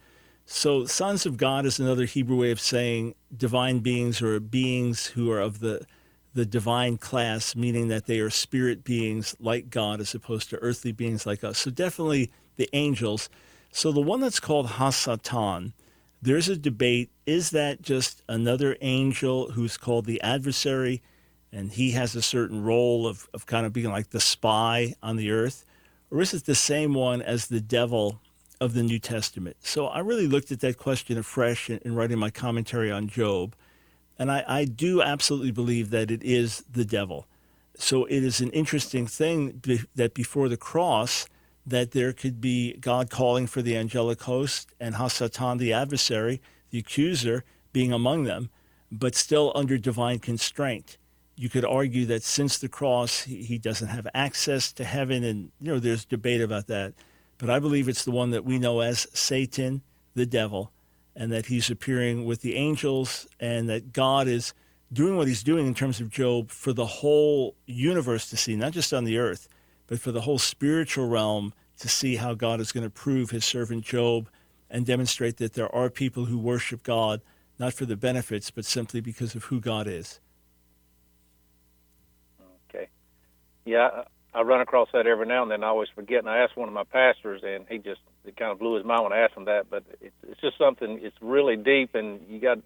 So, 0.53 0.85
sons 0.85 1.25
of 1.25 1.37
God 1.37 1.65
is 1.65 1.79
another 1.79 2.03
Hebrew 2.03 2.35
way 2.35 2.51
of 2.51 2.59
saying 2.59 3.15
divine 3.35 3.79
beings 3.79 4.21
or 4.21 4.37
beings 4.41 5.07
who 5.07 5.31
are 5.31 5.39
of 5.39 5.61
the 5.61 5.85
the 6.33 6.45
divine 6.45 6.97
class, 6.97 7.55
meaning 7.55 7.87
that 7.87 8.05
they 8.05 8.19
are 8.19 8.29
spirit 8.29 8.83
beings 8.83 9.33
like 9.39 9.69
God 9.69 10.01
as 10.01 10.13
opposed 10.13 10.49
to 10.49 10.57
earthly 10.57 10.91
beings 10.91 11.25
like 11.25 11.45
us. 11.45 11.57
So, 11.59 11.71
definitely 11.71 12.31
the 12.57 12.69
angels. 12.73 13.29
So 13.71 13.93
the 13.93 14.01
one 14.01 14.19
that's 14.19 14.41
called 14.41 14.67
Hasatan, 14.67 15.71
there's 16.21 16.49
a 16.49 16.57
debate. 16.57 17.11
Is 17.25 17.51
that 17.51 17.81
just 17.81 18.21
another 18.27 18.75
angel 18.81 19.51
who's 19.51 19.77
called 19.77 20.05
the 20.05 20.21
adversary, 20.21 21.01
and 21.53 21.71
he 21.71 21.91
has 21.91 22.13
a 22.13 22.21
certain 22.21 22.61
role 22.61 23.07
of, 23.07 23.29
of 23.33 23.45
kind 23.45 23.65
of 23.65 23.71
being 23.71 23.89
like 23.89 24.09
the 24.09 24.19
spy 24.19 24.95
on 25.01 25.15
the 25.15 25.31
earth? 25.31 25.65
Or 26.11 26.19
is 26.19 26.33
it 26.33 26.43
the 26.43 26.55
same 26.55 26.93
one 26.93 27.21
as 27.21 27.47
the 27.47 27.61
devil 27.61 28.19
of 28.61 28.73
the 28.73 28.83
New 28.83 28.99
Testament? 28.99 29.57
So 29.59 29.87
I 29.87 29.99
really 29.99 30.27
looked 30.27 30.51
at 30.53 30.61
that 30.61 30.77
question 30.77 31.17
afresh 31.17 31.69
in, 31.69 31.79
in 31.79 31.95
writing 31.95 32.17
my 32.17 32.29
commentary 32.29 32.89
on 32.89 33.09
Job. 33.09 33.55
And 34.17 34.31
I, 34.31 34.45
I 34.47 34.65
do 34.65 35.01
absolutely 35.01 35.51
believe 35.51 35.89
that 35.89 36.09
it 36.09 36.23
is 36.23 36.63
the 36.71 36.85
devil. 36.85 37.27
So 37.75 38.05
it 38.05 38.23
is 38.23 38.39
an 38.39 38.51
interesting 38.51 39.07
thing 39.07 39.51
be, 39.51 39.81
that 39.95 40.13
before 40.13 40.47
the 40.47 40.57
cross, 40.57 41.27
that 41.65 41.91
there 41.91 42.13
could 42.13 42.39
be 42.39 42.73
God 42.77 43.09
calling 43.09 43.47
for 43.47 43.61
the 43.61 43.75
angelic 43.75 44.21
host 44.21 44.71
and 44.79 44.95
Hasatan, 44.95 45.57
the 45.57 45.73
adversary, 45.73 46.41
the 46.69 46.79
accuser, 46.79 47.43
being 47.73 47.91
among 47.93 48.23
them, 48.23 48.49
but 48.91 49.15
still 49.15 49.51
under 49.55 49.77
divine 49.77 50.19
constraint. 50.19 50.97
You 51.35 51.49
could 51.49 51.65
argue 51.65 52.05
that 52.07 52.23
since 52.23 52.57
the 52.57 52.67
cross, 52.67 53.23
he, 53.23 53.57
doesn't 53.57 53.87
have 53.87 54.07
access 54.13 54.71
to 54.73 54.83
heaven, 54.83 55.23
and 55.23 55.51
you 55.59 55.71
know 55.71 55.79
there's 55.79 56.05
debate 56.05 56.41
about 56.41 56.67
that. 56.67 56.93
But 57.41 57.49
I 57.49 57.59
believe 57.59 57.89
it's 57.89 58.05
the 58.05 58.11
one 58.11 58.29
that 58.29 58.45
we 58.45 58.57
know 58.57 58.79
as 58.79 59.07
Satan, 59.13 59.81
the 60.15 60.25
devil, 60.25 60.71
and 61.15 61.29
that 61.33 61.47
he's 61.47 61.69
appearing 61.69 62.23
with 62.23 62.41
the 62.41 62.55
angels, 62.55 63.27
and 63.39 63.67
that 63.67 63.91
God 63.91 64.29
is 64.29 64.53
doing 64.93 65.17
what 65.17 65.27
he's 65.27 65.43
doing 65.43 65.67
in 65.67 65.73
terms 65.73 65.99
of 65.99 66.09
Job 66.09 66.51
for 66.51 66.71
the 66.71 66.85
whole 66.85 67.55
universe 67.65 68.29
to 68.29 68.37
see, 68.37 68.55
not 68.55 68.71
just 68.71 68.93
on 68.93 69.03
the 69.03 69.17
earth 69.17 69.49
but 69.91 69.99
for 69.99 70.13
the 70.13 70.21
whole 70.21 70.39
spiritual 70.39 71.05
realm 71.05 71.53
to 71.77 71.89
see 71.89 72.15
how 72.15 72.33
God 72.33 72.61
is 72.61 72.71
going 72.71 72.85
to 72.85 72.89
prove 72.89 73.31
his 73.31 73.43
servant 73.43 73.83
Job 73.83 74.29
and 74.69 74.85
demonstrate 74.85 75.35
that 75.35 75.51
there 75.51 75.73
are 75.75 75.89
people 75.89 76.23
who 76.23 76.37
worship 76.37 76.81
God 76.81 77.19
not 77.59 77.73
for 77.73 77.85
the 77.85 77.97
benefits, 77.97 78.49
but 78.51 78.63
simply 78.63 79.01
because 79.01 79.35
of 79.35 79.43
who 79.43 79.59
God 79.59 79.87
is. 79.87 80.21
Okay. 82.69 82.87
Yeah, 83.65 84.05
I 84.33 84.41
run 84.41 84.61
across 84.61 84.87
that 84.93 85.07
every 85.07 85.25
now 85.25 85.43
and 85.43 85.51
then. 85.51 85.63
I 85.63 85.67
always 85.67 85.89
forget, 85.93 86.19
and 86.19 86.29
I 86.29 86.37
asked 86.39 86.55
one 86.55 86.69
of 86.69 86.73
my 86.73 86.85
pastors, 86.85 87.41
and 87.43 87.65
he 87.69 87.77
just 87.77 88.01
it 88.23 88.37
kind 88.37 88.51
of 88.51 88.59
blew 88.59 88.75
his 88.75 88.85
mind 88.85 89.03
when 89.03 89.13
I 89.13 89.19
asked 89.19 89.35
him 89.35 89.45
that. 89.45 89.69
But 89.69 89.83
it's, 89.99 90.15
it's 90.27 90.41
just 90.41 90.57
something. 90.57 90.99
It's 91.01 91.17
really 91.21 91.57
deep, 91.57 91.95
and 91.95 92.21
you 92.29 92.39
got 92.39 92.59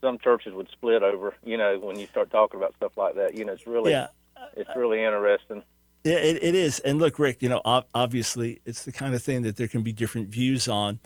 some 0.00 0.18
churches 0.18 0.52
would 0.52 0.68
split 0.70 1.02
over. 1.02 1.34
You 1.44 1.56
know, 1.56 1.78
when 1.78 1.98
you 1.98 2.06
start 2.06 2.30
talking 2.30 2.58
about 2.58 2.74
stuff 2.76 2.92
like 2.96 3.14
that, 3.14 3.34
you 3.34 3.44
know, 3.44 3.52
it's 3.52 3.66
really 3.66 3.92
yeah. 3.92 4.08
it's 4.56 4.70
really 4.76 5.02
interesting. 5.02 5.62
Yeah, 6.04 6.16
it, 6.16 6.42
it 6.42 6.54
is. 6.54 6.78
And 6.80 6.98
look, 6.98 7.18
Rick, 7.18 7.42
you 7.42 7.48
know, 7.48 7.60
obviously 7.94 8.60
it's 8.64 8.84
the 8.84 8.92
kind 8.92 9.14
of 9.14 9.22
thing 9.22 9.42
that 9.42 9.56
there 9.56 9.68
can 9.68 9.82
be 9.82 9.92
different 9.92 10.28
views 10.28 10.66
on, 10.66 10.98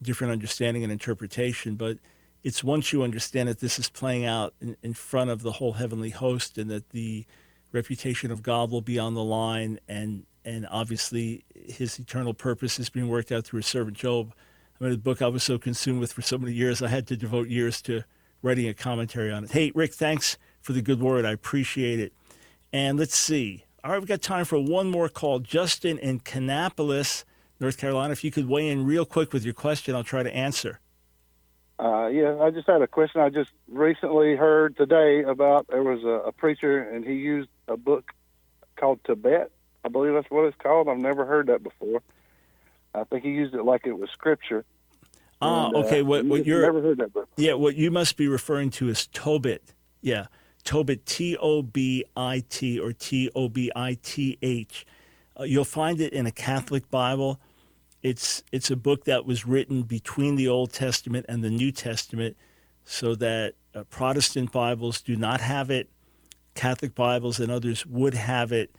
different 0.00 0.32
understanding 0.32 0.82
and 0.82 0.92
interpretation. 0.92 1.74
But 1.74 1.98
it's 2.42 2.64
once 2.64 2.92
you 2.92 3.02
understand 3.02 3.48
that 3.48 3.60
this 3.60 3.78
is 3.78 3.90
playing 3.90 4.24
out 4.24 4.54
in, 4.60 4.76
in 4.82 4.94
front 4.94 5.30
of 5.30 5.42
the 5.42 5.52
whole 5.52 5.72
heavenly 5.72 6.10
host 6.10 6.56
and 6.56 6.70
that 6.70 6.90
the 6.90 7.26
reputation 7.72 8.30
of 8.30 8.42
God 8.42 8.70
will 8.70 8.80
be 8.80 8.98
on 8.98 9.14
the 9.14 9.24
line 9.24 9.78
and 9.88 10.24
and 10.44 10.66
obviously 10.70 11.44
his 11.54 11.98
eternal 11.98 12.32
purpose 12.32 12.78
is 12.78 12.88
being 12.88 13.08
worked 13.08 13.30
out 13.30 13.44
through 13.44 13.58
his 13.58 13.66
servant 13.66 13.96
Job. 13.96 14.32
I 14.80 14.84
mean, 14.84 14.92
the 14.92 14.98
book 14.98 15.20
I 15.20 15.26
was 15.26 15.42
so 15.42 15.58
consumed 15.58 16.00
with 16.00 16.12
for 16.12 16.22
so 16.22 16.38
many 16.38 16.52
years, 16.52 16.80
I 16.80 16.88
had 16.88 17.06
to 17.08 17.16
devote 17.16 17.48
years 17.48 17.82
to 17.82 18.04
writing 18.40 18.68
a 18.68 18.74
commentary 18.74 19.30
on 19.30 19.44
it. 19.44 19.50
Hey, 19.50 19.72
Rick, 19.74 19.92
thanks 19.92 20.38
for 20.60 20.72
the 20.72 20.80
good 20.80 21.00
word. 21.00 21.26
I 21.26 21.32
appreciate 21.32 22.00
it. 22.00 22.12
And 22.72 22.98
let's 22.98 23.16
see. 23.16 23.64
All 23.84 23.90
right, 23.90 23.98
we've 23.98 24.08
got 24.08 24.22
time 24.22 24.44
for 24.44 24.58
one 24.58 24.90
more 24.90 25.08
call. 25.08 25.38
Justin 25.40 25.98
in 25.98 26.20
Kannapolis, 26.20 27.24
North 27.60 27.76
Carolina. 27.76 28.12
If 28.12 28.24
you 28.24 28.30
could 28.30 28.48
weigh 28.48 28.68
in 28.68 28.86
real 28.86 29.04
quick 29.04 29.32
with 29.32 29.44
your 29.44 29.54
question, 29.54 29.94
I'll 29.94 30.04
try 30.04 30.22
to 30.22 30.34
answer. 30.34 30.80
Uh, 31.78 32.08
yeah, 32.08 32.38
I 32.40 32.50
just 32.50 32.66
had 32.66 32.82
a 32.82 32.88
question. 32.88 33.20
I 33.20 33.28
just 33.28 33.50
recently 33.68 34.34
heard 34.34 34.76
today 34.76 35.22
about 35.22 35.68
there 35.68 35.82
was 35.82 36.02
a, 36.02 36.28
a 36.28 36.32
preacher 36.32 36.82
and 36.82 37.04
he 37.04 37.14
used 37.14 37.48
a 37.68 37.76
book 37.76 38.12
called 38.76 38.98
Tibet. 39.04 39.52
I 39.84 39.88
believe 39.88 40.14
that's 40.14 40.30
what 40.30 40.44
it's 40.44 40.56
called. 40.60 40.88
I've 40.88 40.98
never 40.98 41.24
heard 41.24 41.46
that 41.46 41.62
before. 41.62 42.02
I 42.94 43.04
think 43.04 43.22
he 43.24 43.30
used 43.30 43.54
it 43.54 43.62
like 43.62 43.86
it 43.86 43.96
was 43.96 44.10
scripture. 44.10 44.64
Ah, 45.40 45.66
and, 45.66 45.76
okay. 45.76 46.00
Uh, 46.00 46.04
what 46.04 46.24
what 46.24 46.46
you're 46.46 46.62
never 46.62 46.82
heard 46.82 46.98
that 46.98 47.12
book? 47.12 47.28
Yeah, 47.36 47.54
what 47.54 47.76
you 47.76 47.92
must 47.92 48.16
be 48.16 48.26
referring 48.26 48.70
to 48.70 48.88
is 48.88 49.06
Tobit. 49.06 49.72
Yeah, 50.00 50.26
Tobit, 50.64 51.06
T 51.06 51.36
O 51.36 51.62
B 51.62 52.04
I 52.16 52.42
T 52.48 52.80
or 52.80 52.92
T 52.92 53.30
O 53.36 53.48
B 53.48 53.70
I 53.76 53.98
T 54.02 54.36
H. 54.42 54.84
Uh, 55.38 55.44
you'll 55.44 55.64
find 55.64 56.00
it 56.00 56.12
in 56.12 56.26
a 56.26 56.32
Catholic 56.32 56.90
Bible. 56.90 57.38
It's 58.02 58.42
it's 58.52 58.70
a 58.70 58.76
book 58.76 59.04
that 59.04 59.26
was 59.26 59.46
written 59.46 59.82
between 59.82 60.36
the 60.36 60.48
Old 60.48 60.72
Testament 60.72 61.26
and 61.28 61.42
the 61.42 61.50
New 61.50 61.72
Testament, 61.72 62.36
so 62.84 63.14
that 63.16 63.54
uh, 63.74 63.84
Protestant 63.84 64.52
Bibles 64.52 65.00
do 65.00 65.16
not 65.16 65.40
have 65.40 65.70
it. 65.70 65.90
Catholic 66.54 66.94
Bibles 66.94 67.38
and 67.38 67.50
others 67.50 67.86
would 67.86 68.14
have 68.14 68.52
it 68.52 68.74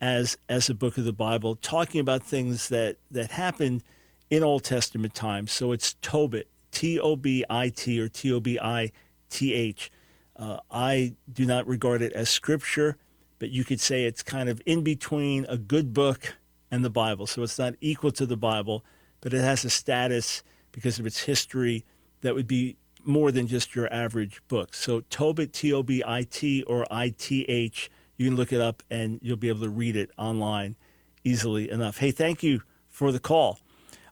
as 0.00 0.38
as 0.48 0.70
a 0.70 0.74
book 0.74 0.98
of 0.98 1.04
the 1.04 1.12
Bible, 1.12 1.56
talking 1.56 2.00
about 2.00 2.22
things 2.22 2.68
that 2.68 2.96
that 3.10 3.32
happened 3.32 3.82
in 4.30 4.42
Old 4.42 4.64
Testament 4.64 5.14
times. 5.14 5.50
So 5.52 5.72
it's 5.72 5.94
Tobit, 5.94 6.48
T 6.70 6.98
O 6.98 7.16
B 7.16 7.44
I 7.50 7.68
T 7.68 8.00
or 8.00 8.08
T 8.08 8.32
O 8.32 8.40
B 8.40 8.58
I 8.60 8.92
T 9.28 9.52
H. 9.52 9.90
Uh, 10.36 10.58
I 10.70 11.14
do 11.30 11.44
not 11.44 11.66
regard 11.66 12.02
it 12.02 12.12
as 12.12 12.30
scripture, 12.30 12.96
but 13.38 13.50
you 13.50 13.64
could 13.64 13.80
say 13.80 14.04
it's 14.04 14.22
kind 14.22 14.48
of 14.48 14.62
in 14.64 14.82
between 14.82 15.44
a 15.48 15.58
good 15.58 15.92
book 15.92 16.36
and 16.70 16.84
the 16.84 16.90
Bible. 16.90 17.26
So 17.26 17.42
it's 17.42 17.58
not 17.58 17.74
equal 17.80 18.12
to 18.12 18.26
the 18.26 18.36
Bible, 18.36 18.84
but 19.20 19.34
it 19.34 19.40
has 19.40 19.64
a 19.64 19.70
status 19.70 20.42
because 20.72 20.98
of 20.98 21.06
its 21.06 21.24
history 21.24 21.84
that 22.20 22.34
would 22.34 22.46
be 22.46 22.76
more 23.04 23.32
than 23.32 23.46
just 23.46 23.74
your 23.74 23.92
average 23.92 24.42
book. 24.48 24.74
So 24.74 25.00
Tobit, 25.02 25.52
T 25.52 25.72
O 25.72 25.82
B 25.82 26.02
I 26.06 26.22
T 26.22 26.62
or 26.64 26.86
I 26.90 27.10
T 27.16 27.44
H, 27.44 27.90
you 28.16 28.28
can 28.28 28.36
look 28.36 28.52
it 28.52 28.60
up 28.60 28.82
and 28.90 29.18
you'll 29.22 29.36
be 29.36 29.48
able 29.48 29.62
to 29.62 29.70
read 29.70 29.96
it 29.96 30.10
online 30.18 30.76
easily 31.24 31.70
enough. 31.70 31.98
Hey, 31.98 32.10
thank 32.10 32.42
you 32.42 32.62
for 32.88 33.12
the 33.12 33.20
call. 33.20 33.58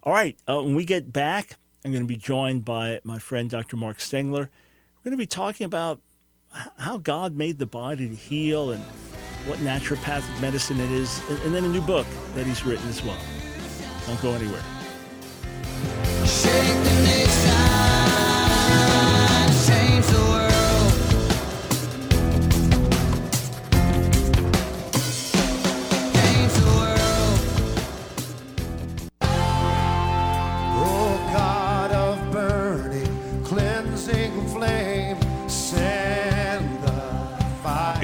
All 0.03 0.13
right, 0.13 0.37
uh, 0.49 0.63
when 0.63 0.75
we 0.75 0.85
get 0.85 1.13
back, 1.13 1.59
I'm 1.85 1.93
going 1.93 2.03
to 2.03 2.09
be 2.09 2.17
joined 2.17 2.65
by 2.65 3.01
my 3.05 3.19
friend 3.19 3.51
Dr. 3.51 3.77
Mark 3.77 4.01
Stengler. 4.01 4.51
We're 4.97 5.11
going 5.11 5.13
to 5.13 5.17
be 5.17 5.27
talking 5.27 5.65
about 5.65 6.01
how 6.79 6.99
God 6.99 7.37
made 7.37 7.59
the 7.59 7.67
body 7.67 8.09
to 8.09 8.15
heal 8.15 8.71
and 8.71 8.83
what 9.49 9.59
naturopathic 9.61 10.41
medicine 10.41 10.79
it 10.79 10.91
is, 10.91 11.21
and 11.45 11.55
then 11.55 11.65
a 11.65 11.69
new 11.69 11.81
book 11.81 12.07
that 12.35 12.47
he's 12.47 12.65
written 12.67 12.87
as 12.89 13.03
well. 13.03 13.19
Don't 14.07 14.21
go 14.21 14.33
anywhere. 14.35 14.63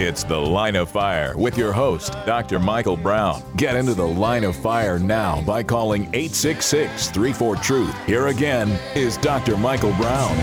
It's 0.04 0.22
The 0.22 0.38
Line 0.38 0.76
of 0.76 0.90
Fire 0.90 1.34
with 1.34 1.56
your 1.56 1.72
host, 1.72 2.12
Dr. 2.26 2.58
Michael 2.58 2.94
Brown. 2.94 3.42
Get 3.56 3.74
into 3.74 3.94
the 3.94 4.06
line 4.06 4.44
of 4.44 4.54
fire 4.54 4.98
now 4.98 5.40
by 5.40 5.62
calling 5.62 6.02
866 6.12 7.08
34 7.08 7.56
Truth. 7.56 8.04
Here 8.04 8.26
again 8.26 8.68
is 8.94 9.16
Dr. 9.16 9.56
Michael 9.56 9.94
Brown. 9.94 10.36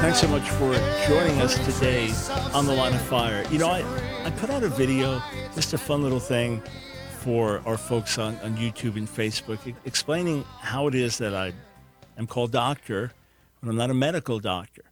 Thanks 0.00 0.20
so 0.20 0.28
much 0.28 0.48
for 0.48 0.72
joining 1.06 1.38
us 1.42 1.56
today 1.66 2.10
on 2.54 2.64
The 2.64 2.72
Line 2.72 2.94
of 2.94 3.02
Fire. 3.02 3.44
You 3.50 3.58
know, 3.58 3.68
I, 3.68 3.84
I 4.24 4.30
put 4.30 4.48
out 4.48 4.62
a 4.62 4.70
video, 4.70 5.20
just 5.54 5.74
a 5.74 5.78
fun 5.78 6.02
little 6.02 6.18
thing 6.18 6.62
for 7.18 7.60
our 7.66 7.76
folks 7.76 8.16
on, 8.16 8.38
on 8.38 8.56
YouTube 8.56 8.96
and 8.96 9.06
Facebook, 9.06 9.58
explaining 9.84 10.46
how 10.60 10.86
it 10.86 10.94
is 10.94 11.18
that 11.18 11.34
I 11.34 11.52
am 12.16 12.26
called 12.26 12.52
doctor 12.52 13.12
when 13.60 13.68
I'm 13.68 13.76
not 13.76 13.90
a 13.90 13.94
medical 13.94 14.40
doctor 14.40 14.87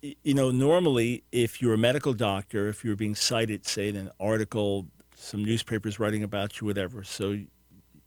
you 0.00 0.34
know, 0.34 0.50
normally 0.50 1.24
if 1.32 1.60
you're 1.60 1.74
a 1.74 1.78
medical 1.78 2.12
doctor, 2.12 2.68
if 2.68 2.84
you're 2.84 2.96
being 2.96 3.14
cited, 3.14 3.66
say 3.66 3.88
in 3.88 3.96
an 3.96 4.10
article, 4.20 4.86
some 5.16 5.44
newspapers 5.44 5.98
writing 5.98 6.22
about 6.22 6.60
you, 6.60 6.66
whatever, 6.66 7.02
so 7.02 7.38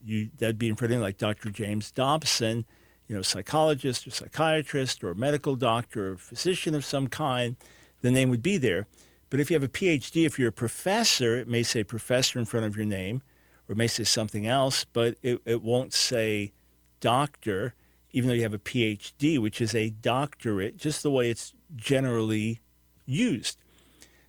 you 0.04 0.30
that'd 0.38 0.58
be 0.58 0.70
in 0.70 0.76
front 0.76 0.94
of 0.94 1.02
like 1.02 1.18
Dr. 1.18 1.50
James 1.50 1.92
Dobson, 1.92 2.66
you 3.08 3.16
know, 3.16 3.22
psychologist 3.22 4.08
or 4.08 4.12
psychiatrist 4.12 5.04
or 5.04 5.14
medical 5.14 5.56
doctor 5.56 6.14
or 6.14 6.18
physician 6.18 6.74
of 6.74 6.86
some 6.86 7.08
kind, 7.08 7.58
the 8.02 8.12
name 8.12 8.30
would 8.30 8.42
be 8.42 8.58
there. 8.58 8.88
But 9.30 9.40
if 9.40 9.50
you 9.50 9.56
have 9.56 9.64
a 9.64 9.68
PhD, 9.68 10.26
if 10.26 10.40
you're 10.40 10.50
a 10.50 10.54
professor, 10.54 11.38
it 11.38 11.48
may 11.48 11.64
say 11.64 11.84
professor 11.84 12.40
in 12.40 12.46
front 12.46 12.66
of 12.66 12.76
your 12.76 12.86
name, 12.86 13.22
or 13.68 13.74
it 13.74 13.78
may 13.78 13.88
say 13.88 14.04
something 14.04 14.48
else, 14.48 14.86
but 14.86 15.18
it, 15.22 15.42
it 15.46 15.62
won't 15.62 15.94
say 15.94 16.52
doctor, 17.00 17.74
even 18.12 18.28
though 18.28 18.34
you 18.34 18.44
have 18.44 18.54
a 18.54 18.60
PhD, 18.60 19.40
which 19.40 19.62
is 19.62 19.76
a 19.76 19.90
doctorate, 19.90 20.78
just 20.78 21.04
the 21.04 21.12
way 21.12 21.30
it's 21.30 21.54
generally 21.76 22.62
used. 23.06 23.58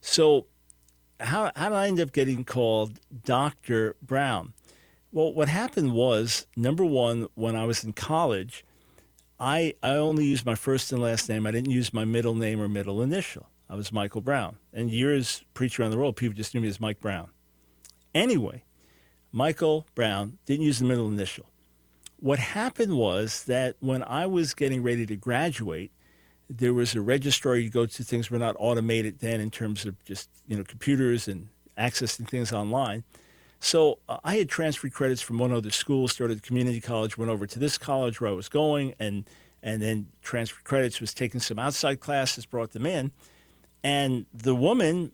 So, 0.01 0.47
how, 1.21 1.53
how 1.55 1.69
did 1.69 1.77
I 1.77 1.87
end 1.89 2.01
up 2.01 2.13
getting 2.13 2.45
called 2.45 2.99
Dr. 3.25 3.97
Brown? 4.03 4.55
Well, 5.13 5.33
what 5.33 5.49
happened 5.49 5.93
was 5.93 6.47
number 6.57 6.85
one, 6.85 7.29
when 7.35 7.55
I 7.55 7.65
was 7.65 7.85
in 7.85 7.93
college, 7.93 8.65
I, 9.39 9.75
I 9.83 9.97
only 9.97 10.25
used 10.25 10.47
my 10.47 10.55
first 10.55 10.93
and 10.93 11.03
last 11.03 11.29
name. 11.29 11.47
I 11.47 11.51
didn't 11.51 11.71
use 11.71 11.93
my 11.93 12.05
middle 12.05 12.35
name 12.35 12.61
or 12.61 12.69
middle 12.69 13.03
initial. 13.03 13.49
I 13.69 13.75
was 13.75 13.93
Michael 13.93 14.21
Brown. 14.21 14.57
And 14.73 14.91
years 14.91 15.45
preacher 15.55 15.83
on 15.83 15.91
the 15.91 15.99
road, 15.99 16.17
people 16.17 16.35
just 16.35 16.55
knew 16.55 16.61
me 16.61 16.69
as 16.69 16.81
Mike 16.81 17.01
Brown. 17.01 17.31
Anyway, 18.15 18.65
Michael 19.33 19.87
Brown 19.95 20.39
didn't 20.47 20.65
use 20.65 20.79
the 20.79 20.85
middle 20.85 21.09
initial. 21.09 21.47
What 22.19 22.39
happened 22.39 22.97
was 22.97 23.45
that 23.45 23.77
when 23.81 24.03
I 24.05 24.27
was 24.27 24.55
getting 24.55 24.83
ready 24.83 25.07
to 25.07 25.17
graduate, 25.17 25.91
there 26.51 26.75
was 26.75 26.95
a 26.95 27.01
registrar 27.01 27.57
you 27.57 27.71
go 27.71 27.87
to 27.87 28.05
things 28.05 28.31
were 28.31 28.39
not 28.39 28.57
automated 28.59 29.21
then 29.21 29.41
in 29.41 29.51
terms 29.51 29.87
of 29.87 30.03
just 30.05 30.29
you 30.47 30.57
know 30.57 30.65
computers 30.65 31.29
and 31.29 31.49
accessing 31.79 32.29
things 32.29 32.53
online. 32.53 33.05
So 33.61 33.99
uh, 34.09 34.19
i 34.25 34.37
had 34.37 34.49
transferred 34.49 34.93
credits 34.93 35.23
from 35.23 35.39
one 35.39 35.53
other 35.53 35.71
school 35.71 36.09
started 36.09 36.43
community 36.43 36.81
college 36.81 37.17
went 37.17 37.31
over 37.31 37.47
to 37.47 37.59
this 37.59 37.79
college 37.79 38.21
where 38.21 38.31
i 38.31 38.35
was 38.35 38.49
going 38.49 38.95
and 38.99 39.25
and 39.63 39.81
then 39.81 40.09
transferred 40.23 40.65
credits 40.65 41.01
was 41.01 41.15
taking 41.15 41.41
some 41.41 41.59
outside 41.59 42.01
classes 42.01 42.45
brought 42.45 42.73
them 42.73 42.85
in. 42.85 43.13
And 43.85 44.27
the 44.35 44.55
woman 44.55 45.13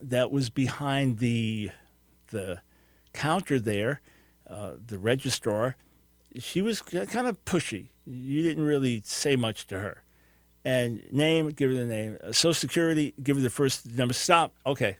that 0.00 0.30
was 0.30 0.50
behind 0.50 1.18
the 1.18 1.70
the 2.28 2.60
counter 3.12 3.58
there 3.58 4.00
uh, 4.48 4.72
the 4.86 4.98
registrar 4.98 5.76
she 6.38 6.62
was 6.62 6.82
kind 6.82 7.26
of 7.26 7.42
pushy. 7.44 7.88
You 8.06 8.42
didn't 8.42 8.64
really 8.64 9.02
say 9.04 9.34
much 9.34 9.66
to 9.68 9.78
her 9.80 10.02
and 10.64 11.02
name, 11.12 11.50
give 11.50 11.70
her 11.70 11.76
the 11.76 11.84
name. 11.84 12.18
Uh, 12.22 12.32
Social 12.32 12.54
Security, 12.54 13.14
give 13.22 13.36
her 13.36 13.42
the 13.42 13.50
first 13.50 13.86
number. 13.92 14.14
Stop. 14.14 14.54
Okay. 14.66 14.98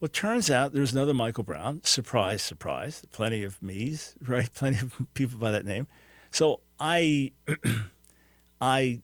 Well, 0.00 0.08
turns 0.08 0.50
out 0.50 0.72
there's 0.72 0.92
another 0.92 1.14
Michael 1.14 1.44
Brown. 1.44 1.80
Surprise, 1.82 2.42
surprise. 2.42 3.02
Plenty 3.12 3.42
of 3.44 3.62
me's, 3.62 4.14
right? 4.26 4.52
Plenty 4.54 4.78
of 4.78 4.94
people 5.14 5.38
by 5.38 5.50
that 5.50 5.64
name. 5.64 5.86
So 6.30 6.60
I, 6.78 7.32
I 8.60 9.00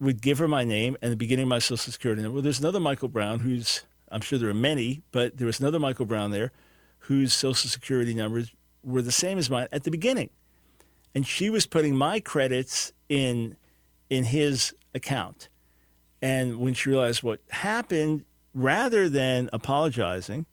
would 0.00 0.20
give 0.20 0.38
her 0.38 0.48
my 0.48 0.64
name 0.64 0.96
and 1.00 1.12
the 1.12 1.16
beginning 1.16 1.44
of 1.44 1.48
my 1.48 1.58
Social 1.58 1.92
Security 1.92 2.22
number. 2.22 2.34
Well, 2.34 2.42
there's 2.42 2.60
another 2.60 2.80
Michael 2.80 3.08
Brown 3.08 3.40
who's, 3.40 3.84
I'm 4.10 4.20
sure 4.20 4.38
there 4.38 4.50
are 4.50 4.54
many, 4.54 5.02
but 5.12 5.38
there 5.38 5.46
was 5.46 5.60
another 5.60 5.78
Michael 5.78 6.06
Brown 6.06 6.30
there 6.30 6.52
whose 6.98 7.32
Social 7.32 7.70
Security 7.70 8.14
numbers 8.14 8.52
were 8.84 9.02
the 9.02 9.12
same 9.12 9.38
as 9.38 9.48
mine 9.48 9.68
at 9.72 9.84
the 9.84 9.90
beginning. 9.90 10.30
And 11.14 11.26
she 11.26 11.50
was 11.50 11.66
putting 11.66 11.96
my 11.96 12.20
credits 12.20 12.92
in 13.08 13.56
in 14.10 14.24
his 14.24 14.74
account. 14.94 15.48
And 16.20 16.58
when 16.58 16.74
she 16.74 16.90
realized 16.90 17.22
what 17.22 17.40
happened, 17.50 18.24
rather 18.54 19.08
than 19.08 19.50
apologizing, 19.52 20.46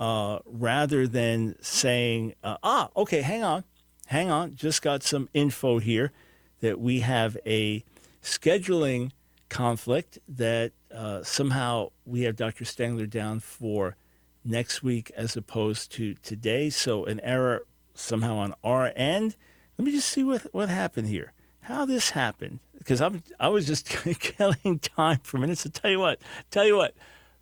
uh, 0.00 0.38
rather 0.44 1.06
than 1.06 1.56
saying, 1.60 2.34
uh, 2.42 2.56
ah, 2.62 2.90
okay, 2.96 3.20
hang 3.20 3.44
on, 3.44 3.64
hang 4.06 4.30
on, 4.30 4.54
just 4.54 4.82
got 4.82 5.02
some 5.02 5.28
info 5.34 5.78
here 5.78 6.12
that 6.60 6.80
we 6.80 7.00
have 7.00 7.36
a 7.46 7.84
scheduling 8.22 9.10
conflict 9.48 10.18
that 10.26 10.72
uh, 10.92 11.22
somehow 11.22 11.90
we 12.04 12.22
have 12.22 12.36
Dr. 12.36 12.64
Stengler 12.64 13.06
down 13.06 13.40
for 13.40 13.96
next 14.44 14.82
week 14.82 15.10
as 15.16 15.36
opposed 15.36 15.92
to 15.92 16.14
today. 16.14 16.70
So 16.70 17.04
an 17.04 17.20
error 17.20 17.66
somehow 17.94 18.36
on 18.36 18.54
our 18.62 18.92
end. 18.96 19.36
Let 19.78 19.84
me 19.84 19.92
just 19.92 20.08
see 20.08 20.24
what, 20.24 20.42
what 20.52 20.68
happened 20.68 21.08
here. 21.08 21.32
How 21.64 21.84
this 21.86 22.10
happened 22.10 22.60
because 22.76 23.00
I'm 23.00 23.22
I 23.40 23.48
was 23.48 23.66
just 23.66 23.88
killing 23.88 24.78
time 24.80 25.20
for 25.22 25.38
minutes. 25.38 25.62
To 25.62 25.70
tell 25.70 25.90
you 25.90 25.98
what, 25.98 26.20
tell 26.50 26.66
you 26.66 26.76
what, 26.76 26.94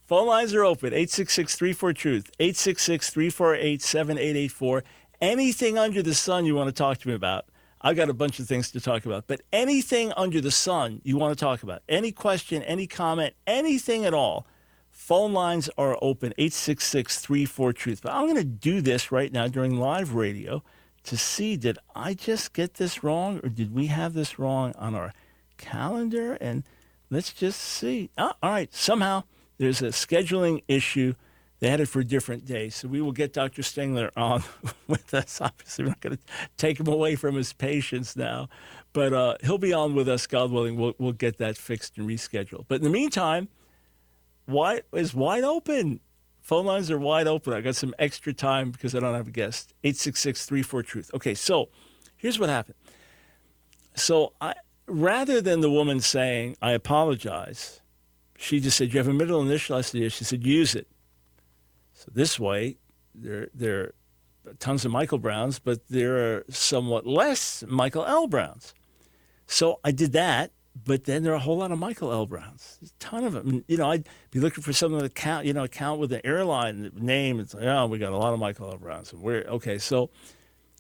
phone 0.06 0.28
lines 0.28 0.54
are 0.54 0.64
open 0.64 0.92
866-34 0.92 1.96
truth 1.96 2.30
866-348-7884. 2.38 4.82
Anything 5.20 5.76
under 5.76 6.02
the 6.02 6.14
sun 6.14 6.44
you 6.44 6.54
want 6.54 6.68
to 6.68 6.72
talk 6.72 6.98
to 6.98 7.08
me 7.08 7.14
about. 7.14 7.46
I've 7.80 7.96
got 7.96 8.08
a 8.08 8.14
bunch 8.14 8.38
of 8.38 8.46
things 8.46 8.70
to 8.70 8.80
talk 8.80 9.06
about, 9.06 9.26
but 9.26 9.40
anything 9.52 10.12
under 10.16 10.40
the 10.40 10.52
sun 10.52 11.00
you 11.02 11.16
want 11.16 11.36
to 11.36 11.44
talk 11.44 11.64
about, 11.64 11.82
any 11.88 12.12
question, 12.12 12.62
any 12.62 12.86
comment, 12.86 13.34
anything 13.44 14.04
at 14.04 14.14
all, 14.14 14.46
phone 14.92 15.32
lines 15.32 15.68
are 15.76 15.98
open 16.00 16.32
866 16.38 17.18
34 17.18 17.72
Truth. 17.72 18.02
But 18.02 18.12
I'm 18.12 18.26
going 18.26 18.36
to 18.36 18.44
do 18.44 18.82
this 18.82 19.10
right 19.10 19.32
now 19.32 19.48
during 19.48 19.80
live 19.80 20.14
radio 20.14 20.62
to 21.04 21.16
see 21.16 21.56
did 21.56 21.78
I 21.94 22.14
just 22.14 22.52
get 22.52 22.74
this 22.74 23.02
wrong 23.02 23.40
or 23.42 23.48
did 23.48 23.74
we 23.74 23.86
have 23.86 24.14
this 24.14 24.38
wrong 24.38 24.72
on 24.78 24.94
our 24.94 25.12
calendar 25.58 26.34
and 26.34 26.64
let's 27.10 27.32
just 27.32 27.60
see. 27.60 28.10
Oh, 28.18 28.32
all 28.42 28.50
right, 28.50 28.72
somehow 28.74 29.24
there's 29.58 29.82
a 29.82 29.86
scheduling 29.88 30.62
issue. 30.66 31.14
They 31.60 31.70
had 31.70 31.80
it 31.80 31.86
for 31.86 32.00
a 32.00 32.04
different 32.04 32.44
day. 32.44 32.70
So 32.70 32.88
we 32.88 33.00
will 33.00 33.12
get 33.12 33.32
Dr. 33.32 33.62
Stengler 33.62 34.10
on 34.16 34.42
with 34.88 35.14
us. 35.14 35.40
Obviously, 35.40 35.84
we're 35.84 35.90
not 35.90 36.00
going 36.00 36.16
to 36.16 36.22
take 36.56 36.80
him 36.80 36.88
away 36.88 37.14
from 37.14 37.36
his 37.36 37.52
patients 37.52 38.16
now, 38.16 38.48
but 38.92 39.12
uh, 39.12 39.36
he'll 39.42 39.58
be 39.58 39.72
on 39.72 39.94
with 39.94 40.08
us, 40.08 40.26
God 40.26 40.50
willing. 40.50 40.76
We'll, 40.76 40.94
we'll 40.98 41.12
get 41.12 41.38
that 41.38 41.56
fixed 41.56 41.98
and 41.98 42.08
rescheduled. 42.08 42.64
But 42.66 42.76
in 42.76 42.84
the 42.84 42.90
meantime, 42.90 43.48
why 44.46 44.80
is 44.92 45.14
wide 45.14 45.44
open. 45.44 46.00
Phone 46.42 46.66
lines 46.66 46.90
are 46.90 46.98
wide 46.98 47.28
open. 47.28 47.52
I 47.52 47.60
got 47.60 47.76
some 47.76 47.94
extra 48.00 48.34
time 48.34 48.72
because 48.72 48.94
I 48.94 49.00
don't 49.00 49.14
have 49.14 49.28
a 49.28 49.30
guest. 49.30 49.72
866 49.84 50.44
34 50.44 50.82
Truth. 50.82 51.10
Okay, 51.14 51.34
so 51.34 51.68
here's 52.16 52.38
what 52.38 52.48
happened. 52.48 52.74
So 53.94 54.32
I, 54.40 54.54
rather 54.86 55.40
than 55.40 55.60
the 55.60 55.70
woman 55.70 56.00
saying, 56.00 56.56
I 56.60 56.72
apologize, 56.72 57.80
she 58.36 58.58
just 58.58 58.76
said, 58.76 58.92
You 58.92 58.98
have 58.98 59.08
a 59.08 59.12
middle 59.12 59.40
initial? 59.40 59.76
I 59.76 59.82
said, 59.82 60.00
Yes. 60.00 60.12
She 60.12 60.24
said, 60.24 60.44
Use 60.44 60.74
it. 60.74 60.88
So 61.94 62.10
this 62.12 62.40
way, 62.40 62.78
there, 63.14 63.48
there 63.54 63.94
are 64.44 64.54
tons 64.58 64.84
of 64.84 64.90
Michael 64.90 65.18
Browns, 65.18 65.60
but 65.60 65.86
there 65.88 66.16
are 66.16 66.44
somewhat 66.48 67.06
less 67.06 67.62
Michael 67.68 68.04
L. 68.04 68.26
Browns. 68.26 68.74
So 69.46 69.78
I 69.84 69.92
did 69.92 70.12
that, 70.12 70.50
but 70.84 71.04
then 71.04 71.22
there 71.22 71.32
are 71.32 71.36
a 71.36 71.40
whole 71.40 71.58
lot 71.58 71.70
of 71.70 71.78
Michael 71.78 72.12
L. 72.12 72.26
Browns. 72.26 72.78
A 72.82 72.88
ton 72.98 73.24
of 73.24 73.32
them. 73.34 73.64
You 73.68 73.76
know, 73.76 73.90
I'd 73.90 74.08
be 74.30 74.40
looking 74.40 74.62
for 74.62 74.72
something 74.72 75.00
to 75.00 75.08
count, 75.08 75.46
you 75.46 75.52
know, 75.52 75.64
account 75.64 76.00
with 76.00 76.12
an 76.12 76.22
airline 76.24 76.90
name. 76.94 77.40
It's 77.40 77.54
like, 77.54 77.64
oh, 77.64 77.86
we 77.86 77.98
got 77.98 78.12
a 78.12 78.16
lot 78.16 78.32
of 78.32 78.40
Michael 78.40 78.70
L. 78.70 78.78
Browns. 78.78 79.12
And 79.12 79.22
we're 79.22 79.42
okay. 79.42 79.78
So 79.78 80.10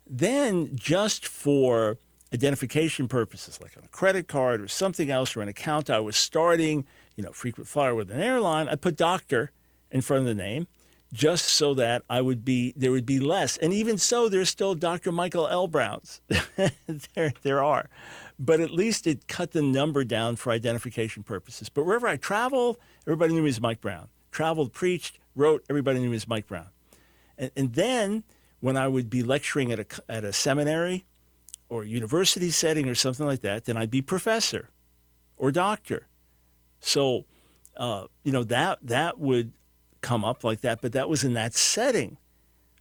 then 0.08 0.70
just 0.74 1.26
for 1.26 1.98
identification 2.32 3.06
purposes, 3.06 3.60
like 3.60 3.76
on 3.76 3.84
a 3.84 3.88
credit 3.88 4.28
card 4.28 4.60
or 4.60 4.68
something 4.68 5.10
else 5.10 5.36
or 5.36 5.42
an 5.42 5.48
account 5.48 5.90
I 5.90 6.00
was 6.00 6.16
starting, 6.16 6.86
you 7.14 7.22
know, 7.22 7.32
frequent 7.32 7.68
flyer 7.68 7.94
with 7.94 8.10
an 8.10 8.20
airline, 8.20 8.68
I 8.68 8.76
put 8.76 8.96
doctor 8.96 9.52
in 9.90 10.00
front 10.00 10.22
of 10.22 10.26
the 10.26 10.34
name 10.34 10.66
just 11.12 11.46
so 11.46 11.74
that 11.74 12.02
I 12.08 12.20
would 12.22 12.44
be 12.44 12.72
there 12.76 12.90
would 12.90 13.06
be 13.06 13.20
less. 13.20 13.56
And 13.58 13.72
even 13.72 13.98
so, 13.98 14.28
there's 14.28 14.48
still 14.48 14.74
Dr. 14.74 15.12
Michael 15.12 15.46
L. 15.46 15.68
Browns. 15.68 16.20
there 17.14 17.32
there 17.42 17.62
are. 17.62 17.88
But 18.44 18.58
at 18.58 18.72
least 18.72 19.06
it 19.06 19.28
cut 19.28 19.52
the 19.52 19.62
number 19.62 20.02
down 20.02 20.34
for 20.34 20.50
identification 20.50 21.22
purposes. 21.22 21.68
But 21.68 21.86
wherever 21.86 22.08
I 22.08 22.16
traveled, 22.16 22.76
everybody 23.06 23.34
knew 23.34 23.42
me 23.42 23.48
as 23.50 23.60
Mike 23.60 23.80
Brown. 23.80 24.08
Traveled, 24.32 24.72
preached, 24.72 25.20
wrote, 25.36 25.64
everybody 25.70 26.00
knew 26.00 26.10
me 26.10 26.16
as 26.16 26.26
Mike 26.26 26.48
Brown. 26.48 26.66
And, 27.38 27.52
and 27.56 27.74
then 27.74 28.24
when 28.58 28.76
I 28.76 28.88
would 28.88 29.08
be 29.08 29.22
lecturing 29.22 29.70
at 29.70 29.78
a, 29.78 29.86
at 30.08 30.24
a 30.24 30.32
seminary 30.32 31.04
or 31.68 31.84
university 31.84 32.50
setting 32.50 32.88
or 32.88 32.96
something 32.96 33.24
like 33.24 33.42
that, 33.42 33.66
then 33.66 33.76
I'd 33.76 33.92
be 33.92 34.02
professor 34.02 34.70
or 35.36 35.52
doctor. 35.52 36.08
So, 36.80 37.26
uh, 37.76 38.06
you 38.24 38.32
know, 38.32 38.42
that, 38.44 38.80
that 38.82 39.20
would 39.20 39.52
come 40.00 40.24
up 40.24 40.42
like 40.42 40.62
that, 40.62 40.80
but 40.82 40.92
that 40.92 41.08
was 41.08 41.22
in 41.22 41.34
that 41.34 41.54
setting, 41.54 42.18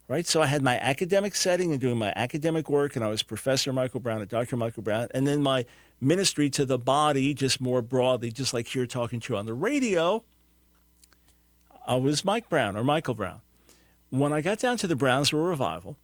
right? 0.08 0.26
So 0.26 0.42
I 0.42 0.46
had 0.46 0.62
my 0.62 0.78
academic 0.78 1.34
setting 1.34 1.72
and 1.72 1.80
doing 1.80 1.98
my 1.98 2.12
academic 2.16 2.68
work, 2.68 2.96
and 2.96 3.04
I 3.04 3.08
was 3.08 3.22
Professor 3.22 3.72
Michael 3.72 4.00
Brown 4.00 4.22
at 4.22 4.28
Dr. 4.28 4.56
Michael 4.56 4.82
Brown, 4.82 5.08
and 5.14 5.26
then 5.26 5.42
my 5.42 5.64
ministry 6.00 6.50
to 6.50 6.64
the 6.64 6.78
body, 6.78 7.32
just 7.34 7.60
more 7.60 7.80
broadly, 7.80 8.30
just 8.30 8.52
like 8.52 8.66
here 8.66 8.86
talking 8.86 9.20
to 9.20 9.36
on 9.36 9.46
the 9.46 9.54
radio. 9.54 10.22
I 11.86 11.96
was 11.96 12.24
Mike 12.24 12.48
Brown 12.48 12.76
or 12.76 12.84
Michael 12.84 13.14
Brown. 13.14 13.40
When 14.10 14.32
I 14.32 14.40
got 14.40 14.58
down 14.58 14.76
to 14.78 14.86
the 14.86 14.96
Brownsville 14.96 15.40
revival, 15.40 15.96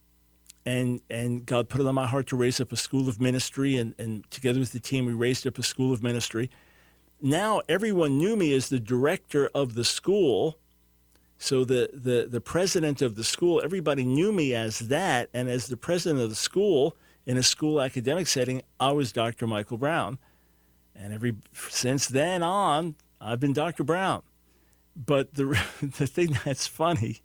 and 0.64 1.00
and 1.08 1.46
God 1.46 1.68
put 1.68 1.80
it 1.80 1.86
on 1.86 1.94
my 1.94 2.06
heart 2.06 2.26
to 2.28 2.36
raise 2.36 2.60
up 2.60 2.72
a 2.72 2.76
school 2.76 3.08
of 3.08 3.20
ministry, 3.20 3.76
and, 3.76 3.94
and 3.98 4.28
together 4.30 4.60
with 4.60 4.72
the 4.72 4.80
team, 4.80 5.06
we 5.06 5.12
raised 5.12 5.46
up 5.46 5.58
a 5.58 5.62
school 5.62 5.92
of 5.92 6.02
ministry. 6.02 6.50
Now 7.20 7.62
everyone 7.68 8.18
knew 8.18 8.36
me 8.36 8.54
as 8.54 8.68
the 8.68 8.80
director 8.80 9.50
of 9.54 9.74
the 9.74 9.84
school. 9.84 10.58
So 11.38 11.64
the, 11.64 11.88
the, 11.92 12.26
the 12.28 12.40
president 12.40 13.00
of 13.00 13.14
the 13.14 13.22
school, 13.22 13.60
everybody 13.64 14.04
knew 14.04 14.32
me 14.32 14.54
as 14.54 14.80
that. 14.80 15.30
And 15.32 15.48
as 15.48 15.68
the 15.68 15.76
president 15.76 16.20
of 16.20 16.30
the 16.30 16.36
school 16.36 16.96
in 17.26 17.36
a 17.36 17.42
school 17.42 17.80
academic 17.80 18.26
setting, 18.26 18.62
I 18.80 18.90
was 18.90 19.12
Dr. 19.12 19.46
Michael 19.46 19.78
Brown. 19.78 20.18
And 20.96 21.12
every 21.12 21.36
since 21.68 22.08
then 22.08 22.42
on, 22.42 22.96
I've 23.20 23.38
been 23.38 23.52
Dr. 23.52 23.84
Brown. 23.84 24.22
But 24.96 25.34
the 25.34 25.44
the 25.80 26.06
thing 26.08 26.36
that's 26.44 26.66
funny 26.66 27.22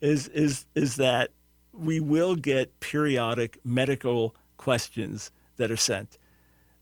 is 0.00 0.26
is 0.28 0.66
is 0.74 0.96
that 0.96 1.30
we 1.72 2.00
will 2.00 2.34
get 2.34 2.80
periodic 2.80 3.60
medical 3.64 4.34
questions 4.56 5.30
that 5.56 5.70
are 5.70 5.76
sent. 5.76 6.18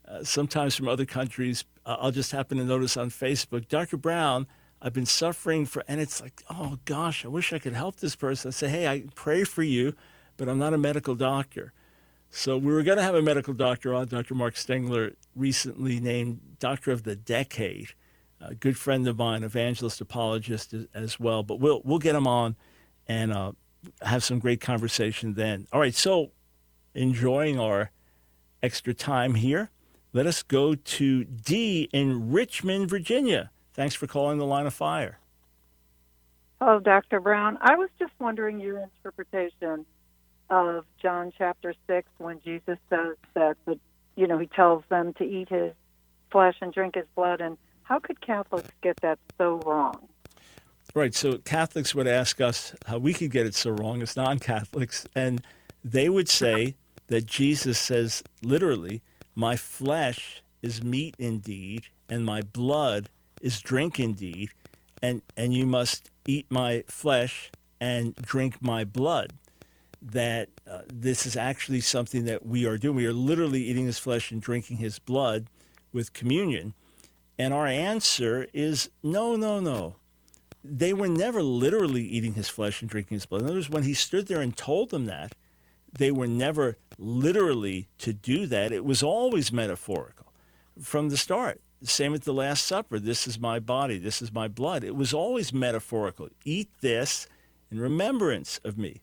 Uh, 0.07 0.23
sometimes 0.23 0.75
from 0.75 0.89
other 0.89 1.05
countries, 1.05 1.65
uh, 1.85 1.97
I'll 1.99 2.11
just 2.11 2.33
happen 2.33 2.59
to 2.59 2.65
notice 2.65 2.97
on 2.97 3.11
Facebook, 3.11 3.69
Dr. 3.69 3.97
Brown, 3.97 4.47
I've 4.85 4.93
been 4.93 5.07
suffering 5.07 5.65
for, 5.65 5.83
and 5.89 5.99
it's 5.99 6.21
like, 6.21 6.43
oh 6.51 6.79
gosh, 6.85 7.25
I 7.25 7.29
wish 7.29 7.55
I 7.55 7.59
could 7.59 7.73
help 7.73 7.97
this 7.97 8.15
person. 8.15 8.51
I 8.51 8.53
say, 8.53 8.69
hey, 8.69 8.87
I 8.87 9.05
pray 9.15 9.43
for 9.43 9.63
you, 9.63 9.95
but 10.37 10.47
I'm 10.47 10.59
not 10.59 10.75
a 10.75 10.79
medical 10.79 11.15
doctor. 11.15 11.73
So 12.29 12.59
we 12.59 12.71
were 12.71 12.83
going 12.83 12.99
to 12.99 13.03
have 13.03 13.15
a 13.15 13.23
medical 13.23 13.55
doctor 13.55 13.95
on, 13.95 14.09
Dr. 14.09 14.35
Mark 14.35 14.57
Stengler, 14.57 15.13
recently 15.35 16.01
named 16.01 16.41
Doctor 16.59 16.93
of 16.93 17.05
the 17.05 17.17
Decade, 17.17 17.95
a 18.43 18.55
good 18.55 18.77
friend 18.77 19.09
of 19.09 19.17
mine, 19.17 19.43
evangelist, 19.43 20.03
apologist 20.03 20.75
as, 20.93 21.19
well. 21.19 21.43
But 21.43 21.61
we'll 21.61 21.81
we'll 21.83 21.99
get 21.99 22.15
him 22.15 22.27
on 22.27 22.57
and 23.07 23.33
uh, 23.33 23.53
have 24.03 24.23
some 24.23 24.39
great 24.39 24.61
conversation 24.61 25.33
then. 25.33 25.67
All 25.73 25.81
right, 25.81 25.95
so 25.95 26.33
enjoying 26.95 27.59
our 27.59 27.91
extra 28.63 28.93
time 28.93 29.37
here. 29.37 29.71
Let 30.13 30.27
us 30.27 30.43
go 30.43 30.75
to 30.75 31.25
D 31.25 31.89
in 31.93 32.33
Richmond, 32.33 32.91
Virginia. 32.91 33.51
Thanks 33.75 33.95
for 33.95 34.07
calling 34.07 34.39
the 34.39 34.47
line 34.47 34.67
of 34.67 34.75
fire. 34.75 35.19
Oh, 36.61 36.67
Hello, 36.67 36.81
Dr. 36.81 37.21
Brown. 37.21 37.59
I 37.61 37.75
was 37.75 37.91
just 37.99 38.13
wondering 38.19 38.61
your 38.61 38.81
interpretation 38.81 39.85
of 40.49 40.85
John 41.03 41.33
chapter 41.37 41.75
6 41.89 42.09
when 42.19 42.41
Jesus 42.43 42.79
says 42.89 43.17
that, 43.35 43.57
the, 43.67 43.79
you 44.17 44.27
know, 44.27 44.39
he 44.39 44.47
tells 44.47 44.85
them 44.89 45.13
to 45.15 45.25
eat 45.25 45.49
his 45.49 45.73
flesh 46.31 46.55
and 46.63 46.73
drink 46.73 46.95
his 46.95 47.07
blood. 47.17 47.41
And 47.41 47.59
how 47.83 47.99
could 47.99 48.21
Catholics 48.21 48.71
get 48.83 48.97
that 49.03 49.19
so 49.37 49.61
wrong? 49.67 50.09
Right. 50.95 51.15
So 51.15 51.39
Catholics 51.39 51.95
would 51.95 52.07
ask 52.07 52.41
us 52.41 52.75
how 52.87 52.99
we 52.99 53.13
could 53.13 53.33
get 53.33 53.47
it 53.47 53.55
so 53.55 53.71
wrong 53.71 54.01
as 54.01 54.17
non 54.17 54.39
Catholics. 54.39 55.07
And 55.15 55.43
they 55.83 56.09
would 56.09 56.29
say 56.29 56.77
that 57.09 57.27
Jesus 57.27 57.79
says 57.79 58.23
literally, 58.43 59.03
My 59.35 59.57
flesh 59.57 60.43
is 60.63 60.83
meat 60.83 61.17
indeed, 61.19 61.89
and 62.09 62.25
my 62.25 62.43
blood 62.43 63.09
is 63.41 63.61
drink 63.61 63.99
indeed. 64.01 64.51
And, 65.03 65.23
and 65.37 65.53
you 65.53 65.67
must 65.67 66.11
eat 66.27 66.47
my 66.51 66.85
flesh 66.89 67.51
and 67.81 68.15
drink 68.17 68.63
my 68.63 68.85
blood. 68.85 69.33
That 70.01 70.51
uh, 70.71 70.83
this 70.93 71.25
is 71.25 71.37
actually 71.37 71.81
something 71.81 72.27
that 72.27 72.45
we 72.45 72.67
are 72.67 72.77
doing. 72.77 72.97
We 72.97 73.07
are 73.07 73.13
literally 73.13 73.63
eating 73.63 73.87
his 73.87 73.99
flesh 73.99 74.31
and 74.31 74.41
drinking 74.41 74.77
his 74.77 74.99
blood 74.99 75.47
with 75.93 76.13
communion. 76.13 76.75
And 77.39 77.55
our 77.55 77.67
answer 77.67 78.47
is 78.53 78.91
no, 79.03 79.35
no, 79.35 79.61
no 79.61 79.97
they 80.65 80.95
were 80.95 81.09
never 81.09 81.43
literally 81.43 82.03
eating 82.03 82.35
his 82.35 82.49
flesh 82.49 82.81
and 82.81 82.91
drinking 82.91 83.17
his 83.17 83.27
blood. 83.27 83.43
In 83.43 83.49
other 83.49 83.57
words, 83.57 83.69
when 83.69 83.83
he 83.83 83.93
stood 83.93 84.27
there 84.27 84.41
and 84.41 84.57
told 84.57 84.91
them 84.91 85.05
that, 85.05 85.35
they 85.97 86.11
were 86.11 86.27
never 86.27 86.79
literally 86.99 87.89
to 87.99 88.13
do 88.13 88.47
that. 88.47 88.73
It 88.73 88.85
was 88.85 89.03
always 89.03 89.53
metaphorical 89.53 90.33
from 90.81 91.11
the 91.11 91.19
start. 91.19 91.61
Same 91.91 92.15
at 92.15 92.23
the 92.23 92.33
Last 92.33 92.67
Supper. 92.67 92.99
This 92.99 93.27
is 93.27 93.39
my 93.39 93.59
body. 93.59 93.99
This 93.99 94.23
is 94.23 94.33
my 94.33 94.49
blood. 94.49 94.85
It 94.85 94.97
was 94.97 95.13
always 95.13 95.53
metaphorical. 95.53 96.29
Eat 96.45 96.69
this 96.81 97.27
in 97.71 97.81
remembrance 97.81 98.61
of 98.65 98.79
me. 98.79 99.01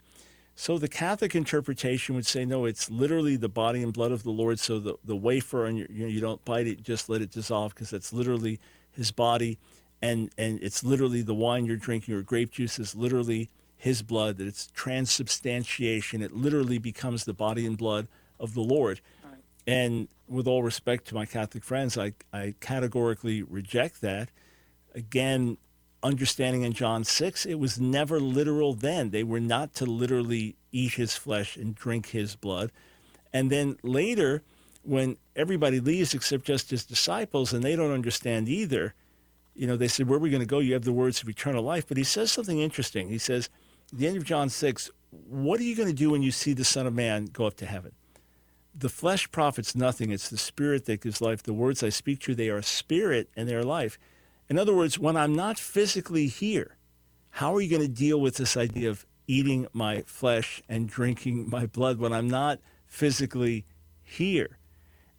So 0.55 0.77
the 0.77 0.87
Catholic 0.87 1.35
interpretation 1.35 2.15
would 2.15 2.25
say, 2.25 2.45
no, 2.45 2.65
it's 2.65 2.91
literally 2.91 3.35
the 3.35 3.49
body 3.49 3.81
and 3.81 3.93
blood 3.93 4.11
of 4.11 4.23
the 4.23 4.31
Lord. 4.31 4.59
So 4.59 4.79
the, 4.79 4.95
the 5.03 5.15
wafer, 5.15 5.65
and 5.65 5.77
you, 5.77 5.87
you, 5.89 6.03
know, 6.03 6.09
you 6.09 6.21
don't 6.21 6.43
bite 6.45 6.67
it, 6.67 6.83
just 6.83 7.09
let 7.09 7.21
it 7.21 7.31
dissolve 7.31 7.73
because 7.73 7.89
that's 7.89 8.13
literally 8.13 8.59
his 8.91 9.11
body 9.11 9.57
and 10.01 10.31
and 10.37 10.59
it's 10.61 10.83
literally 10.83 11.21
the 11.21 11.33
wine 11.33 11.65
you're 11.65 11.77
drinking 11.77 12.13
or 12.13 12.21
grape 12.21 12.51
juice 12.51 12.79
is 12.79 12.95
literally 12.95 13.49
his 13.77 14.01
blood 14.01 14.37
that 14.37 14.47
it's 14.47 14.67
transubstantiation 14.73 16.21
it 16.21 16.33
literally 16.33 16.77
becomes 16.77 17.25
the 17.25 17.33
body 17.33 17.65
and 17.65 17.77
blood 17.77 18.07
of 18.39 18.53
the 18.53 18.61
lord. 18.61 18.99
And 19.67 20.07
with 20.27 20.47
all 20.47 20.63
respect 20.63 21.07
to 21.07 21.15
my 21.15 21.25
catholic 21.25 21.63
friends 21.63 21.97
I, 21.97 22.13
I 22.33 22.55
categorically 22.59 23.43
reject 23.43 24.01
that 24.01 24.29
again 24.95 25.57
understanding 26.03 26.63
in 26.63 26.73
john 26.73 27.03
6 27.03 27.45
it 27.45 27.55
was 27.55 27.79
never 27.79 28.19
literal 28.19 28.73
then 28.73 29.11
they 29.11 29.23
were 29.23 29.39
not 29.39 29.73
to 29.75 29.85
literally 29.85 30.55
eat 30.71 30.93
his 30.93 31.15
flesh 31.15 31.57
and 31.57 31.75
drink 31.75 32.07
his 32.07 32.35
blood 32.35 32.71
and 33.33 33.51
then 33.51 33.77
later 33.83 34.41
when 34.83 35.17
everybody 35.35 35.79
leaves 35.79 36.13
except 36.13 36.45
just 36.45 36.71
his 36.71 36.83
disciples 36.83 37.53
and 37.53 37.63
they 37.63 37.75
don't 37.75 37.91
understand 37.91 38.49
either 38.49 38.95
you 39.53 39.67
know, 39.67 39.75
they 39.75 39.87
said, 39.87 40.07
Where 40.07 40.17
are 40.17 40.21
we 40.21 40.29
going 40.29 40.41
to 40.41 40.47
go? 40.47 40.59
You 40.59 40.73
have 40.73 40.85
the 40.85 40.93
words 40.93 41.21
of 41.21 41.29
eternal 41.29 41.63
life. 41.63 41.87
But 41.87 41.97
he 41.97 42.03
says 42.03 42.31
something 42.31 42.59
interesting. 42.59 43.09
He 43.09 43.17
says, 43.17 43.49
at 43.91 43.99
the 43.99 44.07
end 44.07 44.17
of 44.17 44.23
John 44.23 44.49
6, 44.49 44.89
what 45.27 45.59
are 45.59 45.63
you 45.63 45.75
going 45.75 45.89
to 45.89 45.93
do 45.93 46.09
when 46.11 46.21
you 46.21 46.31
see 46.31 46.53
the 46.53 46.63
Son 46.63 46.87
of 46.87 46.93
Man 46.93 47.25
go 47.25 47.45
up 47.45 47.57
to 47.57 47.65
heaven? 47.65 47.91
The 48.73 48.89
flesh 48.89 49.31
profits 49.31 49.75
nothing. 49.75 50.11
It's 50.11 50.29
the 50.29 50.37
spirit 50.37 50.85
that 50.85 51.01
gives 51.01 51.21
life. 51.21 51.43
The 51.43 51.53
words 51.53 51.83
I 51.83 51.89
speak 51.89 52.21
to 52.21 52.31
you, 52.31 52.35
they 52.35 52.49
are 52.49 52.61
spirit 52.61 53.29
and 53.35 53.47
they 53.47 53.55
are 53.55 53.63
life. 53.63 53.97
In 54.49 54.57
other 54.57 54.73
words, 54.73 54.97
when 54.97 55.17
I'm 55.17 55.35
not 55.35 55.57
physically 55.57 56.27
here, 56.27 56.77
how 57.31 57.55
are 57.55 57.61
you 57.61 57.69
going 57.69 57.81
to 57.81 57.87
deal 57.87 58.19
with 58.19 58.35
this 58.35 58.57
idea 58.57 58.89
of 58.89 59.05
eating 59.27 59.67
my 59.71 60.03
flesh 60.05 60.61
and 60.67 60.89
drinking 60.89 61.49
my 61.49 61.65
blood 61.65 61.99
when 61.99 62.13
I'm 62.13 62.29
not 62.29 62.59
physically 62.87 63.65
here? 64.03 64.57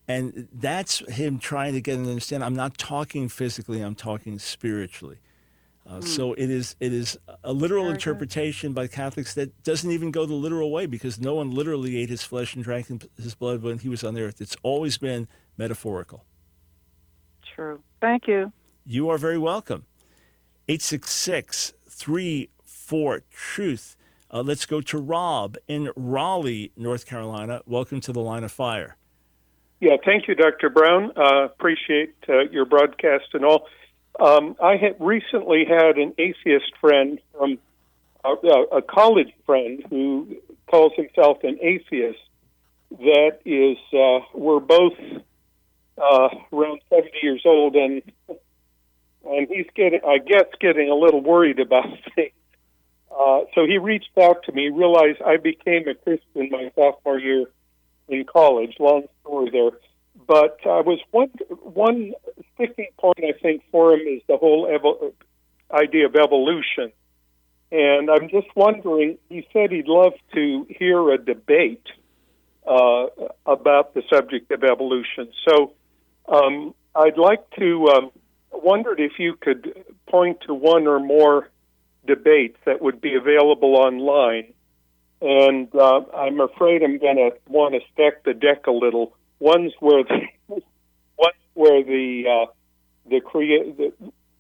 And 0.09 0.49
that's 0.53 0.99
him 1.09 1.39
trying 1.39 1.73
to 1.75 1.81
get 1.81 1.97
an 1.97 2.09
understanding. 2.09 2.47
I'm 2.47 2.57
not 2.57 2.77
talking 2.77 3.29
physically, 3.29 3.81
I'm 3.81 3.95
talking 3.95 4.39
spiritually. 4.39 5.19
Uh, 5.87 5.99
mm. 5.99 6.05
So 6.05 6.33
it 6.35 6.51
is 6.51 6.77
it 6.81 6.93
is 6.93 7.19
a 7.43 7.53
literal 7.53 7.85
Very 7.85 7.95
interpretation 7.95 8.71
good. 8.71 8.77
by 8.77 8.87
Catholics 8.87 9.35
that 9.35 9.63
doesn't 9.65 9.91
even 9.91 10.11
go 10.11 10.27
the 10.27 10.35
literal 10.35 10.71
way 10.71 10.87
because 10.87 11.21
no 11.21 11.35
one 11.35 11.51
literally 11.51 11.97
ate 11.97 12.09
his 12.09 12.23
flesh 12.23 12.55
and 12.55 12.63
drank 12.63 12.87
his 13.17 13.35
blood 13.35 13.63
when 13.63 13.79
he 13.79 13.89
was 13.89 14.05
on 14.05 14.15
the 14.15 14.23
earth. 14.23 14.41
It's 14.41 14.57
always 14.63 14.99
been 14.99 15.29
metaphorical. 15.57 16.25
True. 17.55 17.83
Thank 18.01 18.29
you. 18.29 18.53
You 18.87 19.09
are 19.11 19.19
very 19.19 19.39
welcome. 19.39 19.85
866 20.69 21.75
34 21.89 23.23
Truth. 23.31 23.97
Uh, 24.31 24.41
let's 24.41 24.65
go 24.65 24.81
to 24.81 24.99
Rob 24.99 25.57
in 25.69 25.91
Raleigh, 25.95 26.73
North 26.77 27.05
Carolina. 27.05 27.61
Welcome 27.67 28.01
to 28.01 28.13
the 28.13 28.21
line 28.21 28.45
of 28.45 28.53
fire. 28.53 28.97
Yeah, 29.81 29.97
thank 30.05 30.29
you, 30.29 30.35
Dr. 30.35 30.71
Brown. 30.71 31.11
Uh, 31.17 31.45
appreciate 31.45 32.15
uh, 32.29 32.43
your 32.51 32.65
broadcast 32.65 33.27
and 33.35 33.45
all. 33.45 33.67
Um, 34.21 34.57
I 34.63 34.77
had 34.77 34.97
recently 35.01 35.65
had 35.65 35.97
an 35.97 36.15
atheist 36.19 36.73
friend 36.81 37.19
from 37.37 37.59
uh, 38.25 38.37
a 38.73 38.83
college 38.83 39.33
friend 39.47 39.83
who 39.91 40.37
calls 40.71 40.93
himself 40.97 41.39
an 41.43 41.59
atheist. 41.61 42.21
That 42.99 43.39
is, 43.45 43.79
uh, 43.93 44.25
we're 44.35 44.61
both 44.61 44.93
uh, 45.99 46.29
around 46.53 46.81
seventy 46.91 47.19
years 47.23 47.43
old, 47.45 47.75
and 47.75 48.03
and 49.25 49.49
he's 49.49 49.67
getting, 49.75 50.01
I 50.07 50.19
guess, 50.19 50.47
getting 50.61 50.91
a 50.91 50.95
little 50.95 51.21
worried 51.21 51.59
about 51.59 51.87
things. 52.15 52.33
Uh, 53.11 53.41
so 53.55 53.67
he 53.67 53.79
reached 53.79 54.17
out 54.21 54.45
to 54.45 54.53
me. 54.53 54.69
Realized 54.69 55.23
I 55.23 55.37
became 55.37 55.89
a 55.89 55.95
Christian 55.95 56.51
my 56.51 56.71
sophomore 56.75 57.19
year 57.19 57.47
in 58.09 58.25
college. 58.25 58.77
Long 58.79 59.05
story 59.23 59.51
there. 59.51 59.71
But 60.15 60.59
I 60.65 60.81
was 60.81 61.01
one 61.11 61.31
one 61.51 62.13
sticking 62.55 62.89
point 62.99 63.19
I 63.19 63.33
think 63.41 63.63
for 63.71 63.95
him 63.95 64.01
is 64.01 64.23
the 64.29 64.37
whole 64.37 64.67
idea 65.73 66.07
of 66.07 66.17
evolution, 66.17 66.93
and 67.71 68.11
I'm 68.11 68.29
just 68.29 68.49
wondering. 68.55 69.19
He 69.29 69.47
said 69.53 69.73
he'd 69.73 69.89
love 69.89 70.13
to 70.35 70.67
hear 70.69 71.11
a 71.13 71.19
debate 71.19 71.87
uh, 72.67 73.07
about 73.47 73.95
the 73.95 74.03
subject 74.13 74.51
of 74.53 74.63
evolution. 74.63 75.33
So 75.49 75.73
um, 76.29 76.75
I'd 76.95 77.19
like 77.19 77.49
to 77.59 77.89
um, 77.89 78.11
wondered 78.53 79.01
if 79.01 79.13
you 79.19 79.35
could 79.41 79.85
point 80.09 80.43
to 80.47 80.55
one 80.55 80.87
or 80.87 81.01
more 81.01 81.49
debates 82.07 82.59
that 82.67 82.83
would 82.83 83.01
be 83.01 83.15
available 83.15 83.77
online. 83.77 84.53
And 85.21 85.75
uh, 85.75 86.03
I'm 86.17 86.41
afraid 86.41 86.83
I'm 86.83 86.99
going 86.99 87.17
to 87.17 87.31
want 87.49 87.75
to 87.75 87.81
stack 87.93 88.25
the 88.25 88.35
deck 88.35 88.67
a 88.67 88.73
little. 88.73 89.17
One's 89.43 89.73
where 89.81 90.05
the, 90.05 90.21
one 91.17 91.33
where 91.55 91.83
the 91.83 92.25
uh, 92.29 92.53
the 93.11 93.21
create 93.21 93.77
the 93.77 93.93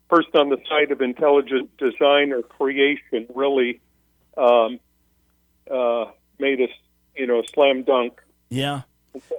person 0.08 0.30
on 0.34 0.48
the 0.48 0.58
side 0.68 0.92
of 0.92 1.00
intelligent 1.00 1.76
design 1.76 2.32
or 2.32 2.42
creation 2.42 3.26
really 3.34 3.80
um, 4.38 4.78
uh, 5.68 6.04
made 6.38 6.60
us, 6.60 6.70
you 7.16 7.26
know, 7.26 7.42
slam 7.52 7.82
dunk. 7.82 8.20
Yeah. 8.48 8.82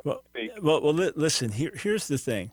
Well, 0.04 0.22
well, 0.62 0.82
well 0.82 0.94
li- 0.94 1.14
listen. 1.16 1.54
Here, 1.54 1.72
here's 1.74 2.10
the 2.10 2.18
thing. 2.18 2.52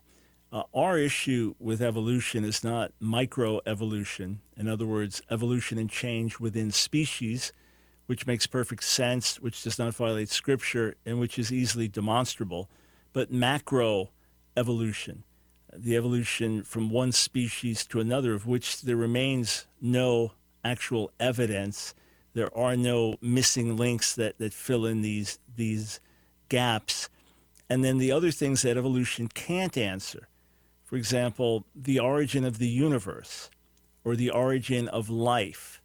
Uh, 0.53 0.63
our 0.73 0.97
issue 0.97 1.53
with 1.59 1.81
evolution 1.81 2.45
is 2.45 2.63
not 2.63 2.93
microevolution. 3.01 4.37
In 4.55 4.69
other 4.69 4.85
words, 4.85 5.21
evolution 5.29 5.77
and 5.77 5.89
change 5.89 6.39
within 6.39 6.71
species, 6.71 7.51
which 8.05 8.25
makes 8.25 8.47
perfect 8.47 8.85
sense, 8.85 9.37
which 9.41 9.63
does 9.63 9.77
not 9.77 9.95
violate 9.95 10.29
scripture, 10.29 10.95
and 11.05 11.19
which 11.19 11.37
is 11.37 11.51
easily 11.51 11.89
demonstrable, 11.89 12.69
but 13.13 13.31
macro 13.31 14.09
evolution, 14.55 15.23
the 15.73 15.95
evolution 15.95 16.63
from 16.63 16.89
one 16.89 17.11
species 17.11 17.85
to 17.87 17.99
another, 17.99 18.33
of 18.33 18.45
which 18.45 18.81
there 18.81 18.95
remains 18.95 19.65
no 19.81 20.33
actual 20.63 21.11
evidence. 21.19 21.93
There 22.33 22.55
are 22.57 22.75
no 22.75 23.15
missing 23.21 23.77
links 23.77 24.15
that, 24.15 24.37
that 24.37 24.53
fill 24.53 24.85
in 24.85 25.01
these, 25.01 25.39
these 25.55 25.99
gaps. 26.49 27.09
And 27.69 27.83
then 27.83 27.97
the 27.97 28.11
other 28.11 28.31
things 28.31 28.61
that 28.61 28.77
evolution 28.77 29.27
can't 29.27 29.77
answer 29.77 30.27
for 30.91 30.97
example, 30.97 31.63
the 31.73 31.99
origin 31.99 32.43
of 32.43 32.57
the 32.57 32.67
universe, 32.67 33.49
or 34.03 34.17
the 34.17 34.29
origin 34.29 34.89
of 34.89 35.09
life, 35.09 35.81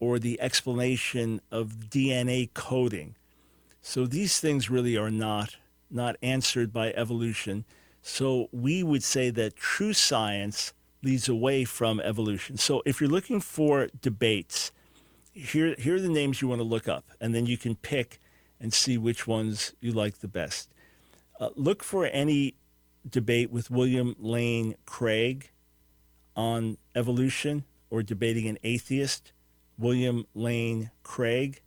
or 0.00 0.18
the 0.18 0.40
explanation 0.40 1.40
of 1.52 1.88
DNA 1.88 2.52
coding. 2.52 3.14
So 3.80 4.06
these 4.06 4.40
things 4.40 4.68
really 4.68 4.96
are 4.96 5.12
not 5.12 5.54
not 5.90 6.16
answered 6.22 6.72
by 6.72 6.92
evolution. 6.92 7.64
So 8.02 8.48
we 8.52 8.82
would 8.82 9.02
say 9.02 9.30
that 9.30 9.56
true 9.56 9.92
science 9.92 10.72
leads 11.02 11.28
away 11.28 11.64
from 11.64 12.00
evolution. 12.00 12.56
So 12.56 12.82
if 12.84 13.00
you're 13.00 13.10
looking 13.10 13.40
for 13.40 13.88
debates, 14.00 14.72
here 15.32 15.74
here 15.78 15.96
are 15.96 16.00
the 16.00 16.08
names 16.08 16.40
you 16.40 16.48
want 16.48 16.60
to 16.60 16.66
look 16.66 16.88
up, 16.88 17.04
and 17.20 17.34
then 17.34 17.46
you 17.46 17.56
can 17.56 17.76
pick 17.76 18.20
and 18.60 18.72
see 18.72 18.96
which 18.96 19.26
ones 19.26 19.74
you 19.80 19.92
like 19.92 20.18
the 20.18 20.28
best. 20.28 20.70
Uh, 21.40 21.50
look 21.56 21.82
for 21.82 22.06
any 22.06 22.54
debate 23.08 23.50
with 23.50 23.70
William 23.70 24.14
Lane 24.18 24.76
Craig 24.86 25.50
on 26.36 26.78
evolution 26.94 27.64
or 27.90 28.02
debating 28.02 28.48
an 28.48 28.58
atheist, 28.62 29.32
William 29.76 30.26
Lane 30.34 30.90
Craig, 31.02 31.62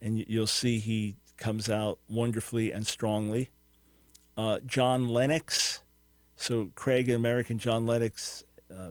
and 0.00 0.24
you'll 0.26 0.46
see 0.46 0.78
he 0.78 1.16
comes 1.38 1.70
out 1.70 1.98
wonderfully 2.08 2.72
and 2.72 2.86
strongly. 2.86 3.50
Uh, 4.36 4.58
John 4.66 5.08
Lennox, 5.08 5.80
so 6.36 6.70
Craig, 6.74 7.08
American, 7.08 7.58
John 7.58 7.86
Lennox, 7.86 8.44
uh, 8.72 8.90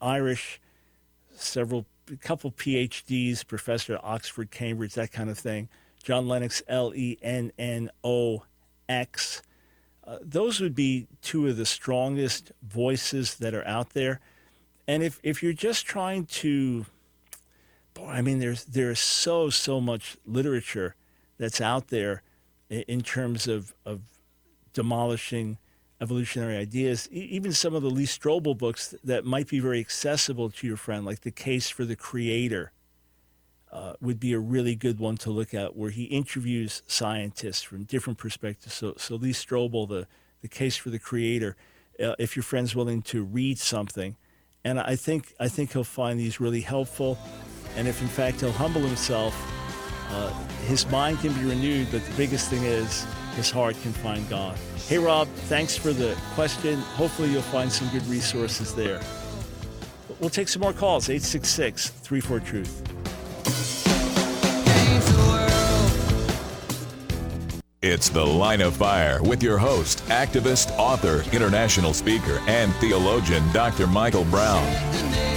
Irish, 0.00 0.60
several, 1.34 1.86
a 2.10 2.16
couple 2.16 2.50
PhDs, 2.50 3.46
professor 3.46 3.94
at 3.94 4.04
Oxford, 4.04 4.50
Cambridge, 4.50 4.94
that 4.94 5.12
kind 5.12 5.30
of 5.30 5.38
thing. 5.38 5.68
John 6.02 6.26
Lennox, 6.26 6.62
L 6.66 6.92
E 6.94 7.16
N 7.22 7.52
N 7.58 7.90
O 8.02 8.42
X. 8.88 9.42
Uh, 10.04 10.18
those 10.20 10.60
would 10.60 10.74
be 10.74 11.06
two 11.22 11.46
of 11.46 11.56
the 11.56 11.64
strongest 11.64 12.50
voices 12.62 13.36
that 13.36 13.54
are 13.54 13.66
out 13.66 13.90
there. 13.90 14.20
And 14.88 15.02
if, 15.02 15.20
if 15.22 15.42
you're 15.42 15.52
just 15.52 15.86
trying 15.86 16.26
to, 16.26 16.86
boy, 17.94 18.08
I 18.08 18.20
mean, 18.20 18.40
there's 18.40 18.64
there's 18.64 18.98
so 18.98 19.48
so 19.48 19.80
much 19.80 20.16
literature 20.26 20.96
that's 21.42 21.60
out 21.60 21.88
there 21.88 22.22
in, 22.70 23.02
terms 23.02 23.46
of 23.46 23.74
of 23.84 24.00
demolishing 24.72 25.58
evolutionary 26.00 26.56
ideas. 26.56 27.08
Even 27.10 27.52
some 27.52 27.74
of 27.74 27.82
the 27.82 27.90
Lee 27.90 28.06
Strobel 28.06 28.56
books 28.56 28.94
that 29.04 29.24
might 29.24 29.48
be 29.48 29.60
very 29.60 29.80
accessible 29.80 30.50
to 30.50 30.66
your 30.66 30.76
friend, 30.76 31.04
like 31.04 31.20
The 31.20 31.30
Case 31.30 31.68
for 31.68 31.84
the 31.84 31.96
Creator 31.96 32.72
uh, 33.72 33.94
would 34.00 34.20
be 34.20 34.32
a 34.32 34.38
really 34.38 34.74
good 34.74 34.98
one 34.98 35.16
to 35.16 35.30
look 35.30 35.54
at, 35.54 35.76
where 35.76 35.90
he 35.90 36.04
interviews 36.04 36.82
scientists 36.86 37.62
from 37.62 37.84
different 37.84 38.18
perspectives. 38.18 38.74
So, 38.74 38.94
so 38.96 39.16
Lee 39.16 39.32
Strobel, 39.32 39.88
the 39.88 40.06
the 40.42 40.48
case 40.48 40.76
for 40.76 40.90
the 40.90 40.98
creator, 40.98 41.56
uh, 42.02 42.16
if 42.18 42.34
your 42.34 42.42
friend's 42.42 42.74
willing 42.74 43.00
to 43.02 43.22
read 43.22 43.58
something, 43.58 44.16
and 44.64 44.78
I 44.78 44.96
think 44.96 45.34
I 45.40 45.48
think 45.48 45.72
he'll 45.72 45.84
find 45.84 46.18
these 46.18 46.40
really 46.40 46.60
helpful, 46.60 47.16
and 47.76 47.88
if 47.88 48.02
in 48.02 48.08
fact 48.08 48.40
he'll 48.40 48.52
humble 48.52 48.82
himself, 48.82 49.34
uh, 50.12 50.30
his 50.66 50.86
mind 50.90 51.18
can 51.20 51.32
be 51.32 51.44
renewed. 51.44 51.88
But 51.90 52.04
the 52.04 52.14
biggest 52.14 52.50
thing 52.50 52.62
is 52.64 53.06
his 53.34 53.50
heart 53.50 53.76
can 53.82 53.92
find 53.92 54.28
God. 54.28 54.56
Hey 54.86 54.98
Rob, 54.98 55.28
thanks 55.48 55.76
for 55.76 55.92
the 55.92 56.16
question. 56.34 56.78
Hopefully 56.80 57.30
you'll 57.30 57.42
find 57.42 57.70
some 57.70 57.88
good 57.88 58.06
resources 58.06 58.74
there. 58.74 59.00
We'll 60.20 60.30
take 60.30 60.48
some 60.48 60.62
more 60.62 60.72
calls 60.72 61.08
866 61.08 61.88
34 61.88 62.40
Truth. 62.40 62.92
It's 67.82 68.08
The 68.08 68.24
Line 68.24 68.60
of 68.60 68.76
Fire 68.76 69.20
with 69.24 69.42
your 69.42 69.58
host, 69.58 70.04
activist, 70.06 70.70
author, 70.78 71.24
international 71.32 71.92
speaker, 71.92 72.40
and 72.46 72.72
theologian, 72.76 73.42
Dr. 73.52 73.88
Michael 73.88 74.24
Brown. 74.26 75.31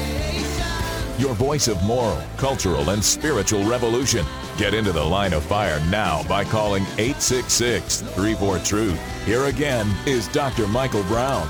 Your 1.18 1.34
voice 1.34 1.70
of 1.70 1.82
moral, 1.84 2.22
cultural, 2.36 2.90
and 2.90 3.02
spiritual 3.02 3.64
revolution. 3.64 4.26
Get 4.58 4.74
into 4.74 4.92
The 4.92 5.04
Line 5.04 5.32
of 5.32 5.46
Fire 5.46 5.80
now 5.90 6.28
by 6.28 6.44
calling 6.44 6.84
866 6.98 8.02
34 8.02 8.60
Truth. 8.60 9.26
Here 9.26 9.46
again 9.46 9.96
is 10.06 10.28
Dr. 10.28 10.68
Michael 10.68 11.04
Brown. 11.04 11.48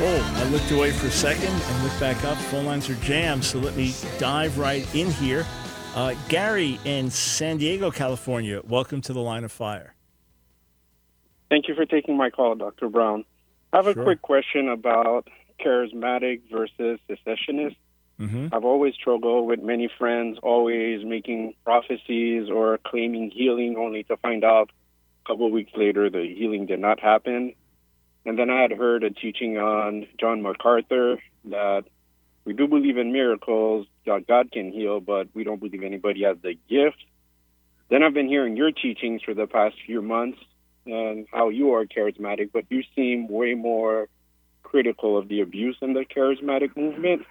Oh, 0.00 0.34
I 0.36 0.48
looked 0.50 0.72
away 0.72 0.90
for 0.90 1.06
a 1.06 1.12
second 1.12 1.46
and 1.46 1.84
looked 1.84 2.00
back 2.00 2.24
up. 2.24 2.36
Phone 2.38 2.66
lines 2.66 2.90
are 2.90 2.96
jammed, 2.96 3.44
so 3.44 3.60
let 3.60 3.76
me 3.76 3.94
dive 4.18 4.58
right 4.58 4.84
in 4.96 5.12
here. 5.12 5.46
Uh, 5.94 6.14
Gary 6.28 6.80
in 6.84 7.08
San 7.08 7.58
Diego, 7.58 7.92
California, 7.92 8.60
welcome 8.66 9.00
to 9.02 9.12
the 9.12 9.20
line 9.20 9.44
of 9.44 9.52
fire. 9.52 9.94
Thank 11.50 11.68
you 11.68 11.76
for 11.76 11.86
taking 11.86 12.16
my 12.16 12.30
call, 12.30 12.56
Dr. 12.56 12.88
Brown. 12.88 13.24
I 13.72 13.76
have 13.76 13.86
a 13.86 13.94
quick 13.94 14.22
question 14.22 14.68
about 14.68 15.28
charismatic 15.64 16.42
versus 16.50 16.98
cessationist. 17.08 17.76
Mm-hmm. 18.20 18.48
I've 18.52 18.64
always 18.64 18.94
struggled 18.94 19.46
with 19.46 19.62
many 19.62 19.88
friends 19.98 20.38
always 20.42 21.04
making 21.04 21.54
prophecies 21.64 22.50
or 22.50 22.78
claiming 22.78 23.30
healing 23.30 23.76
only 23.78 24.02
to 24.04 24.16
find 24.16 24.44
out 24.44 24.70
a 25.24 25.28
couple 25.28 25.50
weeks 25.50 25.72
later 25.76 26.10
the 26.10 26.34
healing 26.36 26.66
did 26.66 26.80
not 26.80 26.98
happen. 26.98 27.54
And 28.24 28.38
then 28.38 28.50
I 28.50 28.60
had 28.62 28.72
heard 28.72 29.04
a 29.04 29.10
teaching 29.10 29.56
on 29.58 30.06
John 30.18 30.42
MacArthur 30.42 31.18
that 31.46 31.84
we 32.44 32.52
do 32.52 32.66
believe 32.66 32.98
in 32.98 33.12
miracles, 33.12 33.86
that 34.06 34.26
God 34.26 34.50
can 34.50 34.72
heal, 34.72 35.00
but 35.00 35.28
we 35.34 35.44
don't 35.44 35.60
believe 35.60 35.82
anybody 35.82 36.24
has 36.24 36.38
the 36.42 36.58
gift. 36.68 37.04
Then 37.90 38.02
I've 38.02 38.14
been 38.14 38.28
hearing 38.28 38.56
your 38.56 38.72
teachings 38.72 39.22
for 39.22 39.34
the 39.34 39.46
past 39.46 39.76
few 39.86 40.02
months 40.02 40.38
and 40.86 41.26
how 41.32 41.50
you 41.50 41.74
are 41.74 41.86
charismatic, 41.86 42.50
but 42.52 42.64
you 42.68 42.82
seem 42.96 43.28
way 43.28 43.54
more 43.54 44.08
critical 44.62 45.16
of 45.16 45.28
the 45.28 45.40
abuse 45.40 45.76
in 45.80 45.92
the 45.94 46.04
charismatic 46.04 46.76
movement. 46.76 47.22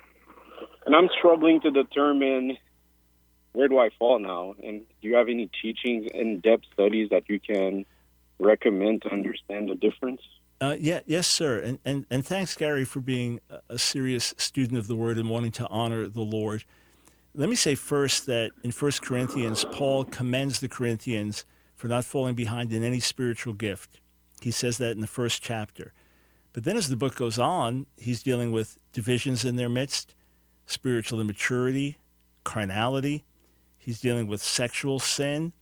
And 0.87 0.95
I'm 0.95 1.09
struggling 1.17 1.59
to 1.61 1.69
determine 1.69 2.57
where 3.51 3.67
do 3.67 3.77
I 3.77 3.89
fall 3.99 4.19
now? 4.19 4.55
And 4.63 4.83
do 5.01 5.09
you 5.09 5.15
have 5.15 5.27
any 5.27 5.49
teachings, 5.61 6.09
in 6.13 6.39
depth 6.39 6.63
studies 6.73 7.09
that 7.09 7.23
you 7.27 7.41
can 7.41 7.85
recommend 8.39 9.01
to 9.01 9.11
understand 9.11 9.69
the 9.69 9.75
difference? 9.75 10.21
Uh, 10.61 10.77
yeah, 10.79 11.01
yes, 11.05 11.27
sir. 11.27 11.59
And, 11.59 11.79
and, 11.83 12.05
and 12.09 12.25
thanks, 12.25 12.55
Gary, 12.55 12.85
for 12.85 13.01
being 13.01 13.41
a- 13.69 13.77
serious 13.77 14.33
student 14.37 14.79
of 14.79 14.87
the 14.87 14.95
word 14.95 15.17
and 15.17 15.29
wanting 15.29 15.51
to 15.53 15.67
honor 15.67 16.07
the 16.07 16.21
Lord. 16.21 16.63
Let 17.35 17.49
me 17.49 17.55
say 17.55 17.75
first 17.75 18.25
that 18.27 18.51
in 18.63 18.71
1 18.71 18.91
Corinthians, 19.01 19.65
Paul 19.73 20.05
commends 20.05 20.61
the 20.61 20.69
Corinthians 20.69 21.43
for 21.75 21.89
not 21.89 22.05
falling 22.05 22.33
behind 22.33 22.71
in 22.71 22.81
any 22.81 23.01
spiritual 23.01 23.53
gift. 23.53 23.99
He 24.39 24.51
says 24.51 24.77
that 24.77 24.91
in 24.91 25.01
the 25.01 25.07
first 25.07 25.43
chapter. 25.43 25.91
But 26.53 26.63
then 26.63 26.77
as 26.77 26.87
the 26.87 26.95
book 26.95 27.15
goes 27.15 27.37
on, 27.37 27.87
he's 27.97 28.23
dealing 28.23 28.53
with 28.53 28.77
divisions 28.93 29.43
in 29.43 29.57
their 29.57 29.69
midst, 29.69 30.15
spiritual 30.67 31.19
immaturity, 31.19 31.97
carnality. 32.43 33.25
He's 33.77 33.99
dealing 33.99 34.27
with 34.27 34.43
sexual 34.43 34.99
sin. 34.99 35.53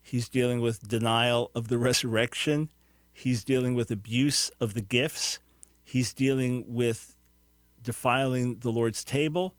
He's 0.00 0.28
dealing 0.28 0.60
with 0.60 0.86
denial 0.86 1.50
of 1.54 1.66
the 1.68 1.78
resurrection. 1.88 2.70
He's 3.12 3.42
dealing 3.42 3.74
with 3.74 3.90
abuse 3.90 4.50
of 4.60 4.74
the 4.74 4.80
gifts. 4.80 5.40
He's 5.82 6.12
dealing 6.12 6.64
with 6.68 7.16
defiling 7.82 8.58
the 8.60 8.70
Lord's 8.70 9.02
table, 9.02 9.54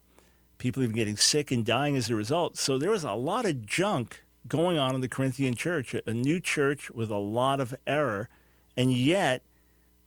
people 0.59 0.83
even 0.83 0.95
getting 0.95 1.17
sick 1.17 1.51
and 1.51 1.65
dying 1.65 1.97
as 1.97 2.09
a 2.09 2.15
result. 2.15 2.57
So 2.57 2.77
there 2.77 2.91
was 2.91 3.03
a 3.03 3.13
lot 3.13 3.45
of 3.45 3.65
junk 3.65 4.23
going 4.47 4.77
on 4.77 4.95
in 4.95 5.01
the 5.01 5.07
Corinthian 5.07 5.55
church, 5.55 5.93
a 5.93 6.13
new 6.13 6.39
church 6.39 6.89
with 6.91 7.09
a 7.09 7.17
lot 7.17 7.59
of 7.59 7.75
error. 7.85 8.29
And 8.77 8.93
yet, 8.93 9.43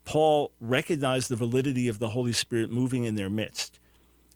Paul 0.04 0.52
recognized 0.60 1.28
the 1.28 1.36
validity 1.36 1.88
of 1.88 1.98
the 1.98 2.10
Holy 2.10 2.32
Spirit 2.32 2.70
moving 2.70 3.04
in 3.04 3.16
their 3.16 3.30
midst. 3.30 3.78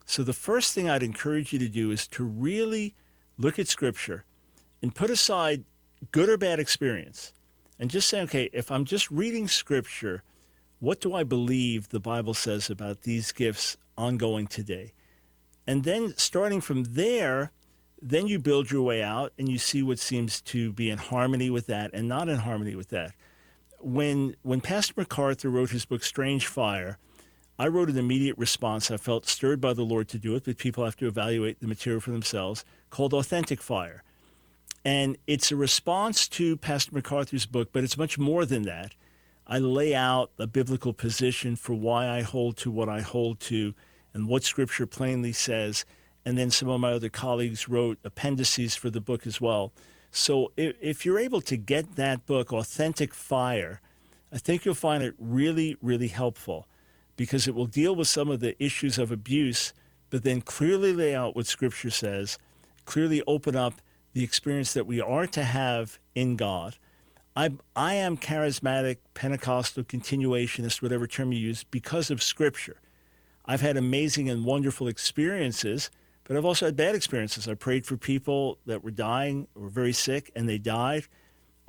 So 0.08 0.22
the 0.22 0.32
first 0.32 0.74
thing 0.74 0.88
I'd 0.88 1.02
encourage 1.02 1.52
you 1.52 1.58
to 1.58 1.68
do 1.68 1.90
is 1.90 2.08
to 2.08 2.24
really 2.24 2.94
look 3.36 3.58
at 3.58 3.68
Scripture 3.68 4.24
and 4.80 4.94
put 4.94 5.10
aside 5.10 5.64
good 6.12 6.30
or 6.30 6.38
bad 6.38 6.58
experience 6.58 7.34
and 7.78 7.90
just 7.90 8.08
say, 8.08 8.22
okay, 8.22 8.48
if 8.54 8.70
I'm 8.70 8.86
just 8.86 9.10
reading 9.10 9.48
Scripture, 9.48 10.22
what 10.80 11.02
do 11.02 11.14
I 11.14 11.24
believe 11.24 11.90
the 11.90 12.00
Bible 12.00 12.32
says 12.32 12.70
about 12.70 13.02
these 13.02 13.32
gifts 13.32 13.76
ongoing 13.98 14.46
today? 14.46 14.94
And 15.66 15.84
then 15.84 16.14
starting 16.16 16.62
from 16.62 16.84
there, 16.84 17.52
then 18.00 18.26
you 18.26 18.38
build 18.38 18.70
your 18.70 18.82
way 18.82 19.02
out 19.02 19.34
and 19.38 19.46
you 19.46 19.58
see 19.58 19.82
what 19.82 19.98
seems 19.98 20.40
to 20.40 20.72
be 20.72 20.88
in 20.88 20.96
harmony 20.96 21.50
with 21.50 21.66
that 21.66 21.90
and 21.92 22.08
not 22.08 22.30
in 22.30 22.38
harmony 22.38 22.74
with 22.74 22.88
that. 22.88 23.12
When 23.78 24.36
when 24.40 24.62
Pastor 24.62 24.94
MacArthur 24.96 25.50
wrote 25.50 25.68
his 25.68 25.84
book 25.84 26.02
Strange 26.02 26.46
Fire, 26.46 26.96
I 27.60 27.66
wrote 27.66 27.90
an 27.90 27.98
immediate 27.98 28.38
response. 28.38 28.90
I 28.90 28.98
felt 28.98 29.26
stirred 29.26 29.60
by 29.60 29.72
the 29.72 29.82
Lord 29.82 30.08
to 30.08 30.18
do 30.18 30.36
it, 30.36 30.44
but 30.44 30.58
people 30.58 30.84
have 30.84 30.96
to 30.98 31.08
evaluate 31.08 31.58
the 31.58 31.66
material 31.66 32.00
for 32.00 32.12
themselves, 32.12 32.64
called 32.90 33.12
Authentic 33.12 33.60
Fire. 33.60 34.04
And 34.84 35.18
it's 35.26 35.50
a 35.50 35.56
response 35.56 36.28
to 36.28 36.56
Pastor 36.56 36.94
MacArthur's 36.94 37.46
book, 37.46 37.70
but 37.72 37.82
it's 37.82 37.98
much 37.98 38.16
more 38.16 38.46
than 38.46 38.62
that. 38.62 38.94
I 39.44 39.58
lay 39.58 39.92
out 39.92 40.30
a 40.38 40.46
biblical 40.46 40.92
position 40.92 41.56
for 41.56 41.74
why 41.74 42.08
I 42.08 42.22
hold 42.22 42.56
to 42.58 42.70
what 42.70 42.88
I 42.88 43.00
hold 43.00 43.40
to 43.40 43.74
and 44.14 44.28
what 44.28 44.44
Scripture 44.44 44.86
plainly 44.86 45.32
says. 45.32 45.84
And 46.24 46.38
then 46.38 46.50
some 46.50 46.68
of 46.68 46.80
my 46.80 46.92
other 46.92 47.08
colleagues 47.08 47.68
wrote 47.68 47.98
appendices 48.04 48.76
for 48.76 48.88
the 48.88 49.00
book 49.00 49.26
as 49.26 49.40
well. 49.40 49.72
So 50.12 50.52
if, 50.56 50.76
if 50.80 51.04
you're 51.04 51.18
able 51.18 51.40
to 51.42 51.56
get 51.56 51.96
that 51.96 52.24
book, 52.24 52.52
Authentic 52.52 53.14
Fire, 53.14 53.80
I 54.32 54.38
think 54.38 54.64
you'll 54.64 54.74
find 54.74 55.02
it 55.02 55.14
really, 55.18 55.76
really 55.82 56.08
helpful 56.08 56.68
because 57.18 57.48
it 57.48 57.54
will 57.54 57.66
deal 57.66 57.96
with 57.96 58.06
some 58.06 58.30
of 58.30 58.38
the 58.38 58.54
issues 58.62 58.96
of 58.96 59.10
abuse, 59.10 59.74
but 60.08 60.22
then 60.22 60.40
clearly 60.40 60.92
lay 60.94 61.14
out 61.14 61.34
what 61.34 61.46
Scripture 61.46 61.90
says, 61.90 62.38
clearly 62.86 63.22
open 63.26 63.56
up 63.56 63.82
the 64.14 64.22
experience 64.22 64.72
that 64.72 64.86
we 64.86 65.00
are 65.00 65.26
to 65.26 65.42
have 65.42 65.98
in 66.14 66.36
God. 66.36 66.76
I, 67.34 67.50
I 67.74 67.94
am 67.94 68.16
charismatic, 68.16 68.98
Pentecostal, 69.14 69.82
continuationist, 69.82 70.80
whatever 70.80 71.08
term 71.08 71.32
you 71.32 71.40
use, 71.40 71.64
because 71.64 72.08
of 72.08 72.22
Scripture. 72.22 72.76
I've 73.44 73.62
had 73.62 73.76
amazing 73.76 74.30
and 74.30 74.44
wonderful 74.44 74.86
experiences, 74.86 75.90
but 76.22 76.36
I've 76.36 76.44
also 76.44 76.66
had 76.66 76.76
bad 76.76 76.94
experiences. 76.94 77.48
I 77.48 77.54
prayed 77.54 77.84
for 77.84 77.96
people 77.96 78.58
that 78.66 78.84
were 78.84 78.92
dying 78.92 79.48
or 79.56 79.68
very 79.68 79.92
sick, 79.92 80.30
and 80.36 80.48
they 80.48 80.58
died. 80.58 81.08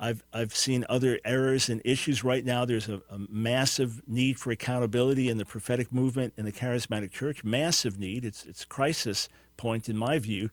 I've, 0.02 0.24
I've 0.32 0.56
seen 0.56 0.86
other 0.88 1.20
errors 1.26 1.68
and 1.68 1.82
issues. 1.84 2.24
Right 2.24 2.44
now, 2.44 2.64
there's 2.64 2.88
a, 2.88 3.02
a, 3.10 3.18
massive 3.28 4.00
need 4.08 4.40
for 4.40 4.50
accountability 4.50 5.28
in 5.28 5.36
the 5.36 5.44
prophetic 5.44 5.92
movement 5.92 6.32
in 6.38 6.46
the 6.46 6.52
charismatic 6.52 7.10
church. 7.10 7.44
Massive 7.44 7.98
need. 7.98 8.24
It's, 8.24 8.46
it's 8.46 8.64
crisis 8.64 9.28
point 9.58 9.90
in 9.90 9.98
my 9.98 10.18
view. 10.18 10.48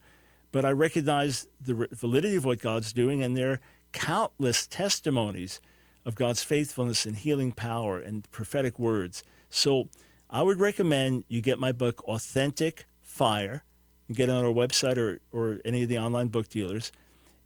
But 0.52 0.66
I 0.66 0.72
recognize 0.72 1.46
the 1.58 1.88
validity 1.92 2.36
of 2.36 2.44
what 2.44 2.58
God's 2.58 2.92
doing, 2.92 3.22
and 3.22 3.34
there 3.34 3.52
are 3.52 3.60
countless 3.92 4.66
testimonies 4.66 5.62
of 6.04 6.14
God's 6.14 6.42
faithfulness 6.42 7.06
and 7.06 7.16
healing 7.16 7.52
power 7.52 7.98
and 7.98 8.30
prophetic 8.30 8.78
words. 8.78 9.24
So 9.48 9.88
I 10.28 10.42
would 10.42 10.60
recommend 10.60 11.24
you 11.28 11.40
get 11.40 11.58
my 11.58 11.72
book, 11.72 12.06
Authentic 12.06 12.84
Fire. 13.00 13.64
Get 14.12 14.28
it 14.28 14.32
on 14.32 14.44
our 14.44 14.52
website 14.52 14.98
or, 14.98 15.20
or 15.32 15.58
any 15.64 15.82
of 15.82 15.88
the 15.88 15.98
online 15.98 16.28
book 16.28 16.48
dealers. 16.48 16.92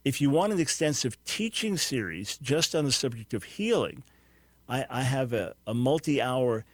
If 0.03 0.19
you 0.19 0.29
want 0.29 0.51
an 0.51 0.59
extensive 0.59 1.21
teaching 1.23 1.77
series 1.77 2.37
just 2.37 2.75
on 2.75 2.83
the 2.83 2.91
subject 2.91 3.33
of 3.33 3.43
healing, 3.43 4.03
I, 4.67 4.85
I 4.89 5.01
have 5.03 5.31
a, 5.31 5.55
a 5.65 5.73
multi 5.73 6.21
hour 6.21 6.65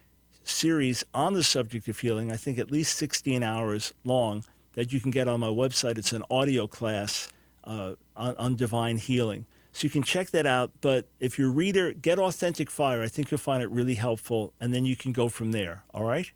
series 0.42 1.04
on 1.14 1.34
the 1.34 1.44
subject 1.44 1.86
of 1.86 1.98
healing, 1.98 2.32
I 2.32 2.36
think 2.36 2.58
at 2.58 2.70
least 2.70 2.96
16 2.96 3.42
hours 3.42 3.94
long, 4.04 4.44
that 4.74 4.92
you 4.92 5.00
can 5.00 5.10
get 5.10 5.28
on 5.28 5.40
my 5.40 5.48
website. 5.48 5.96
It's 5.96 6.12
an 6.12 6.24
audio 6.30 6.66
class 6.66 7.28
uh, 7.64 7.94
on, 8.16 8.36
on 8.36 8.56
divine 8.56 8.96
healing. 8.96 9.46
So 9.72 9.84
you 9.84 9.90
can 9.90 10.02
check 10.02 10.30
that 10.30 10.46
out. 10.46 10.72
But 10.80 11.06
if 11.20 11.38
you're 11.38 11.48
a 11.48 11.52
reader, 11.52 11.92
get 11.92 12.18
Authentic 12.18 12.68
Fire. 12.68 13.02
I 13.02 13.06
think 13.06 13.30
you'll 13.30 13.38
find 13.38 13.62
it 13.62 13.70
really 13.70 13.94
helpful, 13.94 14.52
and 14.60 14.74
then 14.74 14.84
you 14.84 14.96
can 14.96 15.12
go 15.12 15.28
from 15.28 15.52
there. 15.52 15.84
All 15.94 16.04
right? 16.04 16.30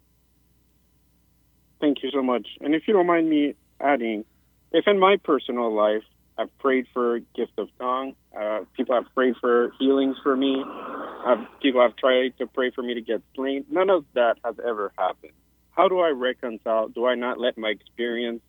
Thank 1.81 2.05
you 2.05 2.11
so 2.13 2.23
much. 2.23 2.47
And 2.61 2.75
if 2.75 2.87
you 2.87 2.95
don't 2.95 3.07
mind 3.07 3.29
me 3.29 3.55
adding, 3.81 4.25
if 4.73 4.87
in 4.87 5.01
my 5.01 5.17
personal 5.17 5.75
life 5.75 6.05
I've 6.37 6.57
prayed 6.59 6.87
for 6.93 7.21
gift 7.37 7.53
of 7.59 7.69
tongue. 7.79 8.15
Uh, 8.39 8.61
people 8.77 8.95
have 8.95 9.05
prayed 9.15 9.35
for 9.41 9.73
healings 9.79 10.17
for 10.23 10.37
me. 10.37 10.63
Uh, 10.65 11.45
people 11.63 11.81
have 11.81 11.97
tried 11.97 12.37
to 12.39 12.47
pray 12.47 12.71
for 12.71 12.83
me 12.83 12.95
to 12.95 13.01
get 13.01 13.23
slain. 13.35 13.65
None 13.71 13.91
of 13.91 14.05
that 14.15 14.39
has 14.45 14.57
ever 14.67 14.93
happened. 14.99 15.33
How 15.71 15.89
do 15.89 16.01
I 16.01 16.11
reconcile? 16.11 16.89
Do 16.89 17.07
I 17.07 17.15
not 17.15 17.39
let 17.39 17.57
my 17.57 17.69
experience 17.69 18.43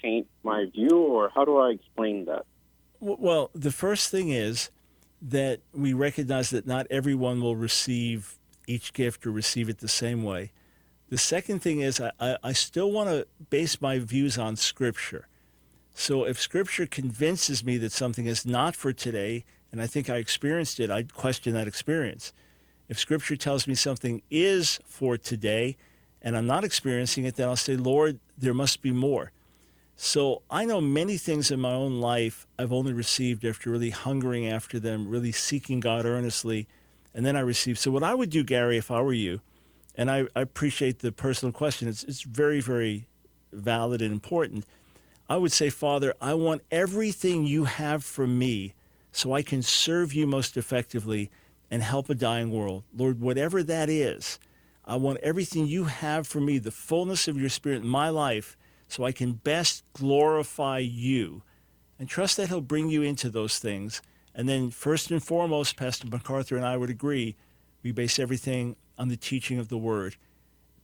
taint 0.00 0.28
my 0.42 0.66
view, 0.72 0.96
or 0.96 1.30
how 1.34 1.44
do 1.44 1.58
I 1.58 1.70
explain 1.70 2.24
that? 2.26 2.46
Well, 3.00 3.50
the 3.54 3.70
first 3.70 4.10
thing 4.10 4.30
is 4.30 4.70
that 5.22 5.60
we 5.74 5.92
recognize 5.92 6.50
that 6.50 6.66
not 6.66 6.86
everyone 6.90 7.40
will 7.40 7.56
receive 7.56 8.38
each 8.66 8.92
gift 8.92 9.26
or 9.26 9.30
receive 9.30 9.68
it 9.68 9.78
the 9.78 9.88
same 9.88 10.22
way. 10.22 10.52
The 11.08 11.18
second 11.18 11.60
thing 11.60 11.80
is 11.80 12.00
I, 12.00 12.36
I 12.42 12.52
still 12.52 12.92
want 12.92 13.08
to 13.10 13.26
base 13.50 13.80
my 13.80 13.98
views 13.98 14.38
on 14.38 14.56
Scripture. 14.56 15.26
So 16.00 16.24
if 16.24 16.40
Scripture 16.40 16.86
convinces 16.86 17.62
me 17.62 17.76
that 17.76 17.92
something 17.92 18.24
is 18.24 18.46
not 18.46 18.74
for 18.74 18.90
today, 18.90 19.44
and 19.70 19.82
I 19.82 19.86
think 19.86 20.08
I 20.08 20.16
experienced 20.16 20.80
it, 20.80 20.90
I'd 20.90 21.12
question 21.12 21.52
that 21.52 21.68
experience. 21.68 22.32
If 22.88 22.98
Scripture 22.98 23.36
tells 23.36 23.68
me 23.68 23.74
something 23.74 24.22
is 24.30 24.80
for 24.86 25.18
today, 25.18 25.76
and 26.22 26.38
I'm 26.38 26.46
not 26.46 26.64
experiencing 26.64 27.26
it, 27.26 27.36
then 27.36 27.48
I'll 27.48 27.54
say, 27.54 27.76
Lord, 27.76 28.18
there 28.38 28.54
must 28.54 28.80
be 28.80 28.92
more. 28.92 29.30
So 29.94 30.40
I 30.50 30.64
know 30.64 30.80
many 30.80 31.18
things 31.18 31.50
in 31.50 31.60
my 31.60 31.74
own 31.74 32.00
life 32.00 32.46
I've 32.58 32.72
only 32.72 32.94
received 32.94 33.44
after 33.44 33.68
really 33.68 33.90
hungering 33.90 34.48
after 34.48 34.80
them, 34.80 35.06
really 35.06 35.32
seeking 35.32 35.80
God 35.80 36.06
earnestly, 36.06 36.66
and 37.14 37.26
then 37.26 37.36
I 37.36 37.40
received. 37.40 37.78
So 37.78 37.90
what 37.90 38.02
I 38.02 38.14
would 38.14 38.30
do, 38.30 38.42
Gary, 38.42 38.78
if 38.78 38.90
I 38.90 39.02
were 39.02 39.12
you, 39.12 39.42
and 39.96 40.10
I, 40.10 40.28
I 40.34 40.40
appreciate 40.40 41.00
the 41.00 41.12
personal 41.12 41.52
question, 41.52 41.88
it's, 41.88 42.04
it's 42.04 42.22
very, 42.22 42.62
very 42.62 43.06
valid 43.52 44.00
and 44.00 44.12
important 44.12 44.64
I 45.30 45.36
would 45.36 45.52
say, 45.52 45.70
Father, 45.70 46.12
I 46.20 46.34
want 46.34 46.62
everything 46.72 47.46
you 47.46 47.62
have 47.62 48.02
for 48.02 48.26
me 48.26 48.74
so 49.12 49.32
I 49.32 49.42
can 49.42 49.62
serve 49.62 50.12
you 50.12 50.26
most 50.26 50.56
effectively 50.56 51.30
and 51.70 51.84
help 51.84 52.10
a 52.10 52.16
dying 52.16 52.50
world. 52.50 52.82
Lord, 52.92 53.20
whatever 53.20 53.62
that 53.62 53.88
is, 53.88 54.40
I 54.84 54.96
want 54.96 55.20
everything 55.22 55.68
you 55.68 55.84
have 55.84 56.26
for 56.26 56.40
me, 56.40 56.58
the 56.58 56.72
fullness 56.72 57.28
of 57.28 57.40
your 57.40 57.48
spirit 57.48 57.82
in 57.82 57.86
my 57.86 58.08
life, 58.08 58.56
so 58.88 59.04
I 59.04 59.12
can 59.12 59.34
best 59.34 59.84
glorify 59.92 60.78
you. 60.78 61.42
And 61.96 62.08
trust 62.08 62.36
that 62.36 62.48
He'll 62.48 62.60
bring 62.60 62.88
you 62.88 63.02
into 63.02 63.30
those 63.30 63.60
things. 63.60 64.02
And 64.34 64.48
then, 64.48 64.70
first 64.70 65.12
and 65.12 65.22
foremost, 65.22 65.76
Pastor 65.76 66.08
MacArthur 66.08 66.56
and 66.56 66.66
I 66.66 66.76
would 66.76 66.90
agree, 66.90 67.36
we 67.84 67.92
base 67.92 68.18
everything 68.18 68.74
on 68.98 69.06
the 69.06 69.16
teaching 69.16 69.60
of 69.60 69.68
the 69.68 69.78
Word. 69.78 70.16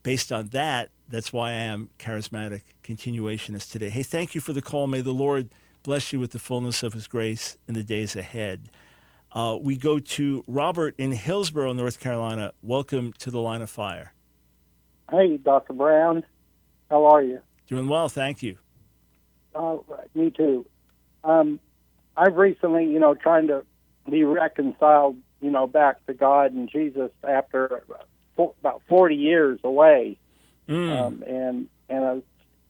Based 0.06 0.30
on 0.30 0.50
that, 0.50 0.90
that's 1.08 1.32
why 1.32 1.48
I 1.48 1.54
am 1.54 1.90
charismatic 1.98 2.62
continuationist 2.84 3.72
today. 3.72 3.90
Hey, 3.90 4.04
thank 4.04 4.36
you 4.36 4.40
for 4.40 4.52
the 4.52 4.62
call. 4.62 4.86
May 4.86 5.00
the 5.00 5.10
Lord 5.10 5.48
bless 5.82 6.12
you 6.12 6.20
with 6.20 6.30
the 6.30 6.38
fullness 6.38 6.84
of 6.84 6.92
his 6.92 7.08
grace 7.08 7.58
in 7.66 7.74
the 7.74 7.82
days 7.82 8.14
ahead. 8.14 8.68
Uh, 9.32 9.58
we 9.60 9.76
go 9.76 9.98
to 9.98 10.44
Robert 10.46 10.94
in 10.96 11.10
Hillsborough, 11.10 11.72
North 11.72 11.98
Carolina. 11.98 12.52
Welcome 12.62 13.14
to 13.14 13.32
the 13.32 13.40
line 13.40 13.62
of 13.62 13.68
fire. 13.68 14.12
Hey, 15.10 15.38
Dr. 15.38 15.72
Brown. 15.72 16.22
How 16.88 17.04
are 17.06 17.24
you? 17.24 17.40
Doing 17.66 17.88
well, 17.88 18.08
thank 18.08 18.44
you. 18.44 18.58
Uh, 19.56 19.78
me 20.14 20.30
too. 20.30 20.66
Um, 21.24 21.58
I've 22.16 22.36
recently, 22.36 22.84
you 22.84 23.00
know, 23.00 23.16
trying 23.16 23.48
to 23.48 23.64
be 24.08 24.22
reconciled, 24.22 25.16
you 25.40 25.50
know, 25.50 25.66
back 25.66 26.06
to 26.06 26.14
God 26.14 26.52
and 26.52 26.70
Jesus 26.70 27.10
after 27.24 27.82
about 28.36 28.82
40 28.88 29.14
years 29.14 29.60
away. 29.64 30.18
Mm. 30.68 31.00
Um, 31.00 31.24
and 31.26 31.68
and 31.88 32.04
I 32.04 32.22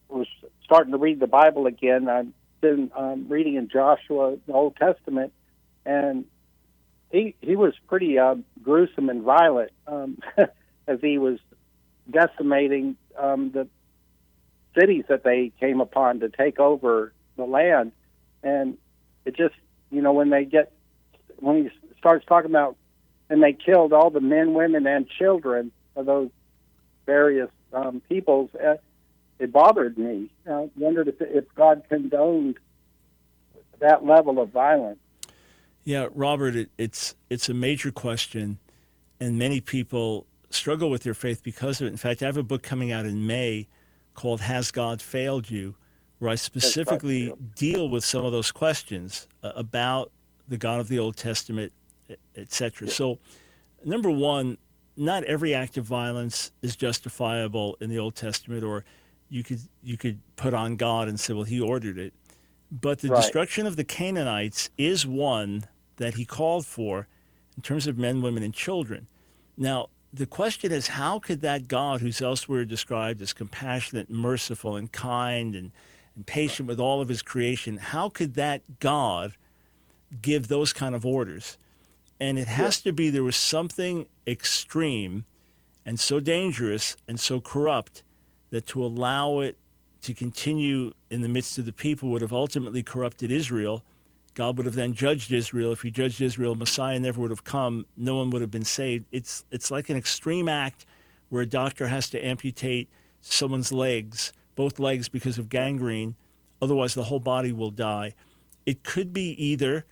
was 0.09 0.27
starting 0.64 0.93
to 0.93 0.99
read 0.99 1.21
the 1.21 1.27
Bible 1.27 1.67
again. 1.67 2.09
I've 2.09 2.29
been 2.61 2.91
um, 2.95 3.27
reading 3.29 3.55
in 3.55 3.69
Joshua, 3.69 4.37
the 4.47 4.53
Old 4.53 4.77
Testament, 4.77 5.33
and 5.85 6.27
he 7.11 7.35
he 7.41 7.57
was 7.57 7.75
pretty 7.89 8.19
uh, 8.19 8.37
gruesome 8.62 9.09
and 9.09 9.23
violent 9.23 9.73
um, 9.87 10.19
as 10.87 11.01
he 11.01 11.19
was 11.19 11.39
decimating 12.11 12.97
um, 13.19 13.51
the 13.53 13.67
cities 14.79 15.05
that 15.09 15.25
they 15.25 15.53
came 15.59 15.81
upon 15.81 16.21
to 16.21 16.29
take 16.29 16.59
over 16.59 17.12
the 17.37 17.45
land. 17.45 17.93
And 18.43 18.77
it 19.25 19.37
just, 19.37 19.55
you 19.91 20.03
know, 20.03 20.12
when 20.12 20.31
they 20.31 20.45
get 20.45 20.73
when 21.39 21.64
he 21.64 21.71
starts 21.99 22.25
talking 22.27 22.51
about 22.51 22.77
and 23.29 23.43
they 23.43 23.53
killed 23.53 23.93
all 23.93 24.11
the 24.11 24.20
men, 24.20 24.55
women, 24.55 24.87
and 24.87 25.09
children 25.09 25.72
of 25.95 26.07
those 26.07 26.31
various 27.07 27.51
um, 27.72 28.01
peoples, 28.09 28.51
uh, 28.55 28.77
it 29.39 29.53
bothered 29.53 29.99
me. 29.99 30.31
I 30.49 30.70
wondered 30.77 31.09
if, 31.09 31.16
if 31.20 31.45
God 31.55 31.83
condoned 31.89 32.59
that 33.81 34.05
level 34.05 34.41
of 34.41 34.51
violence. 34.51 34.99
Yeah, 35.85 36.09
Robert, 36.14 36.57
it, 36.57 36.70
it's 36.79 37.14
it's 37.31 37.49
a 37.49 37.55
major 37.55 37.93
question, 37.93 38.59
and 39.20 39.39
many 39.39 39.61
people 39.61 40.27
struggle 40.51 40.91
with 40.91 41.03
their 41.03 41.14
faith 41.14 41.43
because 41.43 41.81
of 41.81 41.87
it. 41.87 41.91
In 41.91 41.97
fact, 41.97 42.22
I 42.22 42.27
have 42.27 42.37
a 42.37 42.43
book 42.43 42.62
coming 42.62 42.91
out 42.91 43.07
in 43.07 43.27
May 43.27 43.68
called 44.14 44.41
Has 44.41 44.70
God 44.70 45.01
Failed 45.01 45.51
You, 45.51 45.77
where 46.18 46.31
I 46.31 46.35
specifically 46.35 47.33
deal 47.55 47.89
with 47.89 48.05
some 48.05 48.24
of 48.24 48.33
those 48.33 48.51
questions 48.51 49.29
uh, 49.43 49.53
about 49.55 50.11
the 50.49 50.57
God 50.57 50.81
of 50.81 50.89
the 50.89 50.99
Old 50.99 51.16
Testament, 51.16 51.72
etc. 52.37 52.89
So, 52.89 53.18
number 53.84 54.11
one, 54.11 54.59
not 54.97 55.24
every 55.24 55.55
act 55.55 55.76
of 55.76 55.84
violence 55.84 56.53
is 56.62 56.74
justifiable 56.76 57.76
in 57.80 57.91
the 57.91 57.99
Old 57.99 58.14
Testament, 58.14 58.64
or 58.64 58.84
you 59.28 59.43
could 59.43 59.61
you 59.82 59.97
could 59.97 60.20
put 60.37 60.55
on 60.55 60.76
God 60.76 61.09
and 61.09 61.18
say, 61.18 61.32
well, 61.34 61.45
He 61.45 61.61
ordered 61.61 61.99
it. 61.99 62.14
But 62.70 63.01
the 63.01 63.09
right. 63.09 63.20
destruction 63.20 63.66
of 63.66 63.76
the 63.76 63.84
Canaanites 63.84 64.70
is 64.76 65.07
one 65.07 65.64
that 65.97 66.14
He 66.14 66.24
called 66.24 66.66
for 66.66 67.07
in 67.57 67.62
terms 67.62 67.87
of 67.87 67.99
men, 67.99 68.22
women, 68.22 68.43
and 68.43 68.55
children. 68.55 69.07
Now, 69.57 69.89
the 70.12 70.26
question 70.26 70.72
is, 70.72 70.89
how 70.89 71.18
could 71.18 71.41
that 71.43 71.68
God, 71.68 72.01
who's 72.01 72.20
elsewhere 72.20 72.64
described 72.64 73.20
as 73.22 73.32
compassionate, 73.32 74.11
merciful, 74.11 74.76
and 74.76 74.91
kind, 74.91 75.55
and, 75.55 75.72
and 76.14 76.26
patient 76.26 76.68
with 76.68 76.80
all 76.80 77.01
of 77.01 77.09
His 77.09 77.22
creation, 77.22 77.76
how 77.78 78.09
could 78.09 78.34
that 78.34 78.62
God 78.80 79.34
give 80.22 80.49
those 80.49 80.72
kind 80.72 80.95
of 80.95 81.05
orders? 81.05 81.59
And 82.19 82.39
it 82.39 82.49
has 82.49 82.81
yeah. 82.81 82.91
to 82.91 82.95
be 82.95 83.11
there 83.11 83.23
was 83.23 83.37
something 83.37 84.07
extreme 84.27 85.25
and 85.85 86.01
so 86.01 86.19
dangerous 86.19 86.97
and 87.07 87.21
so 87.21 87.41
corrupt 87.41 88.03
that 88.51 88.67
to 88.69 88.85
allow 88.85 89.41
it 89.41 89.57
to 90.03 90.14
continue 90.14 90.93
in 91.11 91.23
the 91.23 91.29
midst 91.29 91.59
of 91.59 91.67
the 91.67 91.73
people 91.73 92.11
would 92.11 92.23
have 92.23 92.33
ultimately 92.33 92.83
corrupted 92.83 93.31
Israel. 93.31 93.85
God 94.35 94.57
would 94.57 94.67
have 94.67 94.75
then 94.75 94.93
judged 94.93 95.33
Israel. 95.33 95.73
If 95.73 95.83
he 95.83 95.91
judged 95.91 96.21
Israel, 96.21 96.55
Messiah 96.55 97.01
never 97.01 97.21
would 97.21 97.31
have 97.31 97.45
come. 97.45 97.87
No 97.97 98.17
one 98.17 98.31
would 98.31 98.43
have 98.43 98.51
been 98.51 98.64
saved. 98.64 99.07
It's 99.11 99.45
it's 99.51 99.71
like 99.71 99.89
an 99.89 99.97
extreme 99.97 100.49
act 100.49 100.87
where 101.29 101.43
a 101.43 101.47
doctor 101.47 101.89
has 101.89 102.11
to 102.11 102.25
amputate 102.25 102.89
someone's 103.21 103.73
legs, 103.73 104.33
both 104.55 104.79
legs 104.79 105.09
because 105.09 105.39
of 105.39 105.49
gangrene. 105.49 106.14
Otherwise, 106.61 106.95
the 106.95 107.05
whole 107.05 107.21
body 107.21 107.53
will 107.53 107.71
die. 107.71 108.14
It 108.64 108.85
could 108.85 109.12
be 109.12 109.31
either 109.43 109.85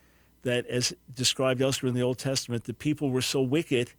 that, 0.44 0.66
as 0.66 0.94
described 1.14 1.60
elsewhere 1.60 1.88
in 1.88 1.94
the 1.94 2.02
Old 2.02 2.18
Testament, 2.18 2.64
the 2.64 2.74
people 2.74 3.10
were 3.10 3.22
so 3.22 3.42
wicked 3.42 3.92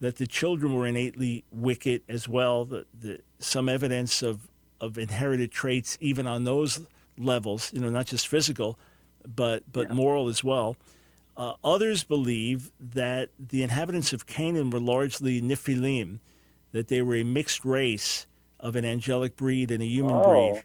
that 0.00 0.16
the 0.16 0.26
children 0.26 0.74
were 0.74 0.86
innately 0.86 1.44
wicked 1.52 2.02
as 2.08 2.28
well. 2.28 2.64
The, 2.64 2.84
the, 2.98 3.20
some 3.38 3.68
evidence 3.68 4.22
of, 4.22 4.48
of 4.80 4.98
inherited 4.98 5.52
traits, 5.52 5.96
even 6.00 6.26
on 6.26 6.44
those 6.44 6.80
levels, 7.16 7.72
you 7.72 7.80
know, 7.80 7.90
not 7.90 8.06
just 8.06 8.28
physical, 8.28 8.78
but, 9.26 9.62
but 9.72 9.88
yeah. 9.88 9.94
moral 9.94 10.28
as 10.28 10.42
well. 10.42 10.76
Uh, 11.36 11.54
others 11.64 12.04
believe 12.04 12.70
that 12.78 13.30
the 13.38 13.62
inhabitants 13.62 14.12
of 14.12 14.26
Canaan 14.26 14.70
were 14.70 14.80
largely 14.80 15.40
Nephilim, 15.40 16.20
that 16.72 16.88
they 16.88 17.02
were 17.02 17.16
a 17.16 17.24
mixed 17.24 17.64
race 17.64 18.26
of 18.60 18.76
an 18.76 18.84
angelic 18.84 19.36
breed 19.36 19.70
and 19.70 19.82
a 19.82 19.86
human 19.86 20.14
oh. 20.14 20.22
breed, 20.52 20.64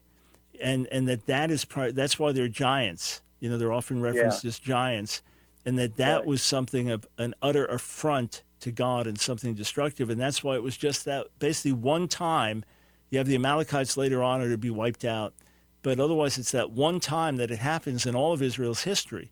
and 0.61 0.87
and 0.91 1.07
that 1.07 1.25
that 1.25 1.49
is 1.49 1.65
part. 1.65 1.95
That's 1.95 2.19
why 2.19 2.31
they're 2.31 2.47
giants. 2.47 3.21
You 3.39 3.49
know, 3.49 3.57
they're 3.57 3.71
often 3.71 4.01
referenced 4.01 4.43
yeah. 4.43 4.49
as 4.49 4.59
giants, 4.59 5.21
and 5.65 5.77
that 5.79 5.97
that 5.97 6.17
right. 6.17 6.25
was 6.25 6.41
something 6.41 6.89
of 6.89 7.07
an 7.17 7.33
utter 7.41 7.65
affront 7.65 8.43
to 8.59 8.71
God 8.71 9.07
and 9.07 9.19
something 9.19 9.53
destructive. 9.53 10.09
And 10.09 10.19
that's 10.19 10.43
why 10.43 10.55
it 10.55 10.63
was 10.63 10.77
just 10.77 11.05
that 11.05 11.27
basically 11.39 11.73
one 11.73 12.07
time. 12.07 12.63
You 13.11 13.17
have 13.17 13.27
the 13.27 13.35
Amalekites 13.35 13.97
later 13.97 14.21
on 14.21 14.39
are 14.39 14.49
to 14.49 14.57
be 14.57 14.69
wiped 14.69 15.03
out, 15.03 15.33
but 15.81 15.99
otherwise 15.99 16.37
it's 16.37 16.51
that 16.51 16.69
one 16.69 16.99
time 16.99 17.37
that 17.37 17.49
it 17.49 17.57
happens 17.57 18.05
in 18.05 18.15
all 18.15 18.33
of 18.33 18.41
Israel's 18.43 18.83
history. 18.83 19.31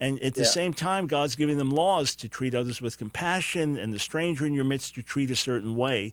And 0.00 0.18
at 0.22 0.34
the 0.34 0.42
yeah. 0.42 0.48
same 0.48 0.72
time, 0.72 1.06
God's 1.06 1.36
giving 1.36 1.58
them 1.58 1.70
laws 1.70 2.16
to 2.16 2.28
treat 2.28 2.54
others 2.54 2.80
with 2.80 2.98
compassion 2.98 3.76
and 3.76 3.92
the 3.92 3.98
stranger 3.98 4.46
in 4.46 4.54
your 4.54 4.64
midst 4.64 4.94
to 4.94 5.02
treat 5.02 5.30
a 5.30 5.36
certain 5.36 5.76
way. 5.76 6.12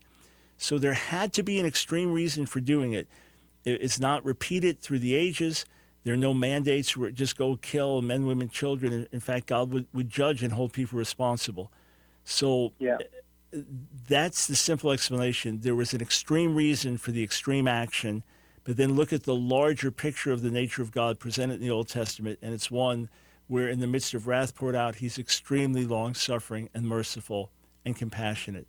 So 0.58 0.78
there 0.78 0.92
had 0.92 1.32
to 1.32 1.42
be 1.42 1.58
an 1.58 1.66
extreme 1.66 2.12
reason 2.12 2.44
for 2.44 2.60
doing 2.60 2.92
it. 2.92 3.08
It's 3.64 3.98
not 3.98 4.24
repeated 4.24 4.80
through 4.80 4.98
the 4.98 5.14
ages. 5.14 5.64
There 6.04 6.14
are 6.14 6.18
no 6.18 6.32
mandates 6.32 6.96
where 6.96 7.10
just 7.10 7.36
go 7.36 7.56
kill 7.56 8.00
men, 8.00 8.26
women, 8.26 8.48
children. 8.48 9.06
In 9.12 9.20
fact, 9.20 9.46
God 9.46 9.72
would, 9.72 9.86
would 9.92 10.08
judge 10.08 10.42
and 10.42 10.52
hold 10.52 10.72
people 10.72 10.98
responsible. 10.98 11.70
So 12.24 12.72
yeah. 12.78 12.98
that's 14.08 14.46
the 14.46 14.56
simple 14.56 14.92
explanation. 14.92 15.60
There 15.60 15.74
was 15.74 15.92
an 15.92 16.00
extreme 16.00 16.54
reason 16.54 16.96
for 16.96 17.10
the 17.10 17.22
extreme 17.22 17.68
action, 17.68 18.22
but 18.64 18.76
then 18.76 18.94
look 18.94 19.12
at 19.12 19.24
the 19.24 19.34
larger 19.34 19.90
picture 19.90 20.32
of 20.32 20.42
the 20.42 20.50
nature 20.50 20.82
of 20.82 20.90
God 20.90 21.18
presented 21.18 21.54
in 21.54 21.60
the 21.60 21.70
Old 21.70 21.88
Testament, 21.88 22.38
and 22.40 22.54
it's 22.54 22.70
one 22.70 23.08
where, 23.46 23.68
in 23.68 23.80
the 23.80 23.86
midst 23.86 24.14
of 24.14 24.28
wrath 24.28 24.54
poured 24.54 24.76
out, 24.76 24.96
He's 24.96 25.18
extremely 25.18 25.84
long 25.84 26.14
suffering 26.14 26.70
and 26.72 26.86
merciful 26.86 27.50
and 27.84 27.96
compassionate. 27.96 28.66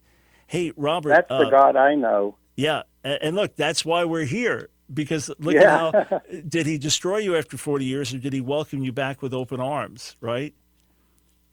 Hey, 0.47 0.73
Robert. 0.75 1.09
That's 1.09 1.29
the 1.29 1.47
uh, 1.47 1.49
God 1.49 1.75
I 1.75 1.95
know. 1.95 2.35
Yeah. 2.55 2.83
And 3.03 3.35
look, 3.35 3.55
that's 3.55 3.85
why 3.85 4.03
we're 4.05 4.25
here. 4.25 4.69
Because 4.93 5.29
look 5.39 5.55
yeah. 5.55 5.87
at 5.87 6.09
how 6.09 6.21
did 6.47 6.65
he 6.65 6.77
destroy 6.77 7.17
you 7.17 7.35
after 7.35 7.57
40 7.57 7.85
years 7.85 8.13
or 8.13 8.17
did 8.17 8.33
he 8.33 8.41
welcome 8.41 8.83
you 8.83 8.91
back 8.91 9.21
with 9.21 9.33
open 9.33 9.59
arms, 9.59 10.17
right? 10.19 10.53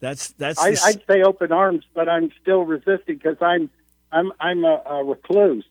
That's 0.01 0.31
that's. 0.33 0.59
I, 0.61 0.69
I'd 0.69 1.03
say 1.09 1.23
open 1.23 1.53
arms, 1.53 1.85
but 1.95 2.09
I'm 2.09 2.31
still 2.41 2.63
resisting 2.63 3.17
because 3.17 3.37
I'm 3.41 3.69
I'm 4.13 4.33
I'm 4.39 4.65
a, 4.65 4.83
a 4.87 5.05
recluse, 5.05 5.67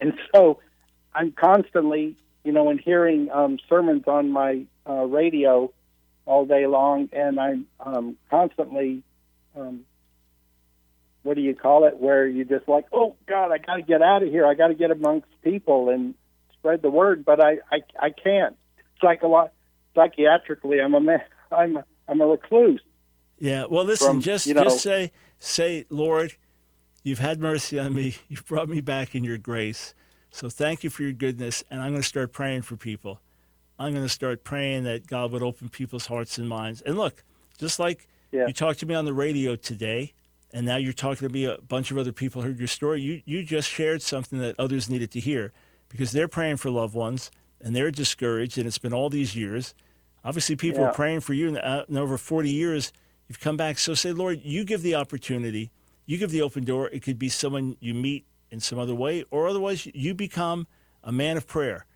and 0.00 0.12
so 0.34 0.60
I'm 1.14 1.32
constantly, 1.32 2.16
you 2.44 2.52
know, 2.52 2.70
in 2.70 2.78
hearing 2.78 3.30
um, 3.30 3.58
sermons 3.68 4.04
on 4.06 4.30
my 4.30 4.64
uh, 4.88 5.04
radio 5.04 5.72
all 6.26 6.44
day 6.44 6.66
long, 6.66 7.08
and 7.12 7.40
I'm 7.40 7.66
um, 7.80 8.16
constantly, 8.30 9.02
um, 9.56 9.84
what 11.22 11.34
do 11.34 11.40
you 11.40 11.54
call 11.54 11.86
it? 11.86 11.98
Where 11.98 12.26
you 12.26 12.44
just 12.44 12.68
like, 12.68 12.86
oh 12.92 13.16
God, 13.26 13.50
I 13.50 13.58
got 13.58 13.76
to 13.76 13.82
get 13.82 14.02
out 14.02 14.22
of 14.22 14.28
here. 14.28 14.46
I 14.46 14.54
got 14.54 14.68
to 14.68 14.74
get 14.74 14.90
amongst 14.90 15.28
people 15.42 15.88
and 15.88 16.14
spread 16.62 16.80
the 16.80 16.90
word, 16.90 17.24
but 17.24 17.40
I 17.40 17.58
I, 17.70 17.80
I 17.98 18.10
can't. 18.10 18.56
Psycholo- 19.02 19.50
psychiatrically, 19.96 20.82
I'm 20.82 20.94
a 20.94 21.00
man. 21.00 21.22
I'm 21.50 21.76
a, 21.76 21.84
I'm 22.08 22.20
a 22.20 22.26
recluse. 22.26 22.80
Yeah. 23.38 23.64
Well, 23.68 23.84
listen. 23.84 24.06
From, 24.06 24.20
just 24.20 24.46
you 24.46 24.54
know, 24.54 24.62
just 24.62 24.80
say 24.80 25.10
say, 25.40 25.84
Lord, 25.90 26.36
you've 27.02 27.18
had 27.18 27.40
mercy 27.40 27.78
on 27.78 27.94
me. 27.94 28.16
You've 28.28 28.46
brought 28.46 28.68
me 28.68 28.80
back 28.80 29.14
in 29.14 29.24
your 29.24 29.38
grace. 29.38 29.94
So 30.30 30.48
thank 30.48 30.84
you 30.84 30.88
for 30.88 31.02
your 31.02 31.12
goodness. 31.12 31.64
And 31.68 31.80
I'm 31.80 31.90
going 31.90 32.00
to 32.00 32.08
start 32.08 32.32
praying 32.32 32.62
for 32.62 32.76
people. 32.76 33.20
I'm 33.78 33.92
going 33.92 34.04
to 34.04 34.08
start 34.08 34.44
praying 34.44 34.84
that 34.84 35.06
God 35.06 35.32
would 35.32 35.42
open 35.42 35.68
people's 35.68 36.06
hearts 36.06 36.38
and 36.38 36.48
minds. 36.48 36.80
And 36.82 36.96
look, 36.96 37.24
just 37.58 37.78
like 37.78 38.08
yeah. 38.30 38.46
you 38.46 38.52
talked 38.52 38.78
to 38.80 38.86
me 38.86 38.94
on 38.94 39.04
the 39.04 39.12
radio 39.12 39.56
today, 39.56 40.14
and 40.52 40.64
now 40.64 40.76
you're 40.76 40.92
talking 40.92 41.26
to 41.26 41.32
me, 41.32 41.44
a 41.44 41.58
bunch 41.58 41.90
of 41.90 41.98
other 41.98 42.12
people 42.12 42.42
heard 42.42 42.58
your 42.58 42.68
story. 42.68 43.00
You 43.00 43.22
you 43.24 43.42
just 43.42 43.68
shared 43.68 44.00
something 44.00 44.38
that 44.38 44.54
others 44.58 44.88
needed 44.88 45.10
to 45.12 45.20
hear 45.20 45.52
because 45.92 46.10
they're 46.10 46.26
praying 46.26 46.56
for 46.56 46.70
loved 46.70 46.94
ones 46.94 47.30
and 47.60 47.76
they're 47.76 47.92
discouraged, 47.92 48.58
and 48.58 48.66
it's 48.66 48.78
been 48.78 48.92
all 48.92 49.08
these 49.08 49.36
years. 49.36 49.72
Obviously, 50.24 50.56
people 50.56 50.80
yeah. 50.80 50.88
are 50.88 50.92
praying 50.92 51.20
for 51.20 51.32
you 51.32 51.48
in, 51.48 51.58
uh, 51.58 51.84
in 51.88 51.96
over 51.96 52.18
40 52.18 52.50
years 52.50 52.92
You've 53.32 53.40
come 53.40 53.56
back. 53.56 53.78
So 53.78 53.94
say, 53.94 54.12
Lord, 54.12 54.42
you 54.44 54.62
give 54.62 54.82
the 54.82 54.94
opportunity, 54.94 55.70
you 56.04 56.18
give 56.18 56.32
the 56.32 56.42
open 56.42 56.64
door. 56.64 56.90
It 56.90 57.02
could 57.02 57.18
be 57.18 57.30
someone 57.30 57.78
you 57.80 57.94
meet 57.94 58.26
in 58.50 58.60
some 58.60 58.78
other 58.78 58.94
way, 58.94 59.24
or 59.30 59.48
otherwise 59.48 59.86
you 59.86 60.12
become 60.12 60.66
a 61.02 61.10
man 61.10 61.38
of 61.38 61.46
prayer. 61.46 61.86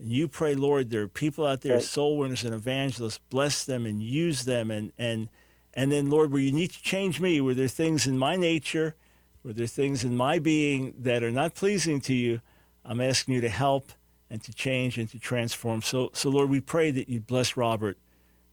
And 0.00 0.10
you 0.10 0.26
pray, 0.26 0.56
Lord, 0.56 0.90
there 0.90 1.02
are 1.02 1.06
people 1.06 1.46
out 1.46 1.60
there, 1.60 1.74
right. 1.74 1.82
soul 1.82 2.18
winners 2.18 2.42
and 2.42 2.52
evangelists, 2.52 3.20
bless 3.30 3.64
them 3.64 3.86
and 3.86 4.02
use 4.02 4.46
them. 4.46 4.72
And, 4.72 4.92
and, 4.98 5.28
and 5.74 5.92
then, 5.92 6.10
Lord, 6.10 6.32
where 6.32 6.42
you 6.42 6.50
need 6.50 6.72
to 6.72 6.82
change 6.82 7.20
me, 7.20 7.40
where 7.40 7.54
there 7.54 7.66
are 7.66 7.68
things 7.68 8.08
in 8.08 8.18
my 8.18 8.34
nature, 8.34 8.96
where 9.42 9.54
there 9.54 9.66
are 9.66 9.68
things 9.68 10.02
in 10.02 10.16
my 10.16 10.40
being 10.40 10.92
that 10.98 11.22
are 11.22 11.30
not 11.30 11.54
pleasing 11.54 12.00
to 12.00 12.14
you, 12.14 12.40
I'm 12.84 13.00
asking 13.00 13.34
you 13.34 13.40
to 13.42 13.48
help 13.48 13.92
and 14.30 14.42
to 14.44 14.52
change 14.52 14.96
and 14.96 15.08
to 15.10 15.18
transform. 15.18 15.82
So, 15.82 16.10
so 16.12 16.30
Lord, 16.30 16.48
we 16.48 16.60
pray 16.60 16.90
that 16.90 17.08
you'd 17.08 17.26
bless 17.26 17.56
Robert 17.56 17.98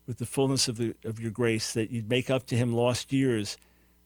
with 0.08 0.18
the 0.18 0.26
fullness 0.26 0.68
of, 0.68 0.78
the, 0.78 0.96
of 1.04 1.20
your 1.20 1.32
grace, 1.32 1.74
that 1.74 1.92
you'd 1.92 2.10
make 2.10 2.30
up 2.30 2.46
to 2.48 2.56
him 2.56 2.74
lost 2.74 3.12
years 3.14 3.58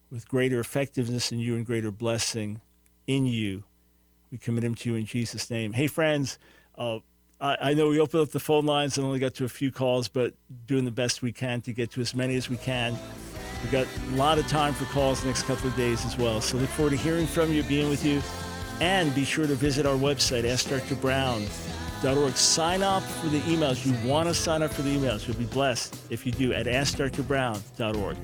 with 0.09 0.28
greater 0.28 0.59
effectiveness 0.59 1.32
in 1.32 1.39
you 1.39 1.55
and 1.55 1.65
greater 1.65 1.91
blessing 1.91 2.59
in 3.07 3.26
you. 3.26 3.63
We 4.32 4.38
commit 4.38 4.63
him 4.63 4.76
to 4.76 4.89
you 4.89 4.95
in 4.95 5.05
Jesus' 5.05 5.49
name. 5.49 5.74
Hey, 5.74 5.88
friends, 5.88 6.38
uh, 6.78 6.99
I, 7.39 7.57
I, 7.61 7.74
know 7.74 7.89
we 7.89 7.99
opened 7.99 8.24
up 8.24 8.30
the 8.30 8.39
phone 8.39 8.65
lines 8.65 8.97
and 8.97 9.05
only 9.05 9.19
got 9.19 9.36
to 9.36 9.45
a 9.45 9.49
few 9.49 9.72
calls, 9.72 10.07
but 10.07 10.34
doing 10.67 10.86
the 10.86 10.91
best 10.91 11.22
we 11.22 11.32
can 11.32 11.61
to 11.61 11.74
get 11.74 11.91
to 11.91 12.01
as 12.01 12.15
many 12.15 12.36
as 12.36 12.49
we 12.49 12.57
can. 12.57 12.97
We've 13.61 13.72
got 13.72 13.88
a 14.11 14.15
lot 14.15 14.38
of 14.38 14.47
time 14.47 14.74
for 14.74 14.86
calls 14.86 15.22
the 15.22 15.28
next 15.28 15.43
couple 15.43 15.67
of 15.67 15.76
days 15.76 16.05
as 16.05 16.17
well. 16.17 16.41
So 16.41 16.57
look 16.57 16.69
forward 16.69 16.91
to 16.91 16.97
hearing 16.97 17.28
from 17.28 17.51
you, 17.51 17.63
being 17.63 17.89
with 17.89 18.05
you. 18.05 18.22
And 18.82 19.15
be 19.15 19.23
sure 19.23 19.47
to 19.47 19.55
visit 19.55 19.86
our 19.86 19.95
website, 19.95 20.43
Ask 20.43 20.69
Dr. 20.69 20.95
Brown 20.95 21.45
AskDrBrown.org. 22.01 22.36
Sign 22.36 22.84
up 22.84 23.03
for 23.03 23.27
the 23.27 23.39
emails. 23.41 23.86
You 23.86 24.09
want 24.09 24.27
to 24.27 24.34
sign 24.34 24.63
up 24.63 24.71
for 24.71 24.82
the 24.82 24.95
emails. 24.95 25.27
You'll 25.27 25.38
be 25.38 25.45
blessed 25.45 25.95
if 26.09 26.25
you 26.25 26.32
do 26.32 26.53
at 26.53 26.65
AskDrBrown.org. 26.65 28.17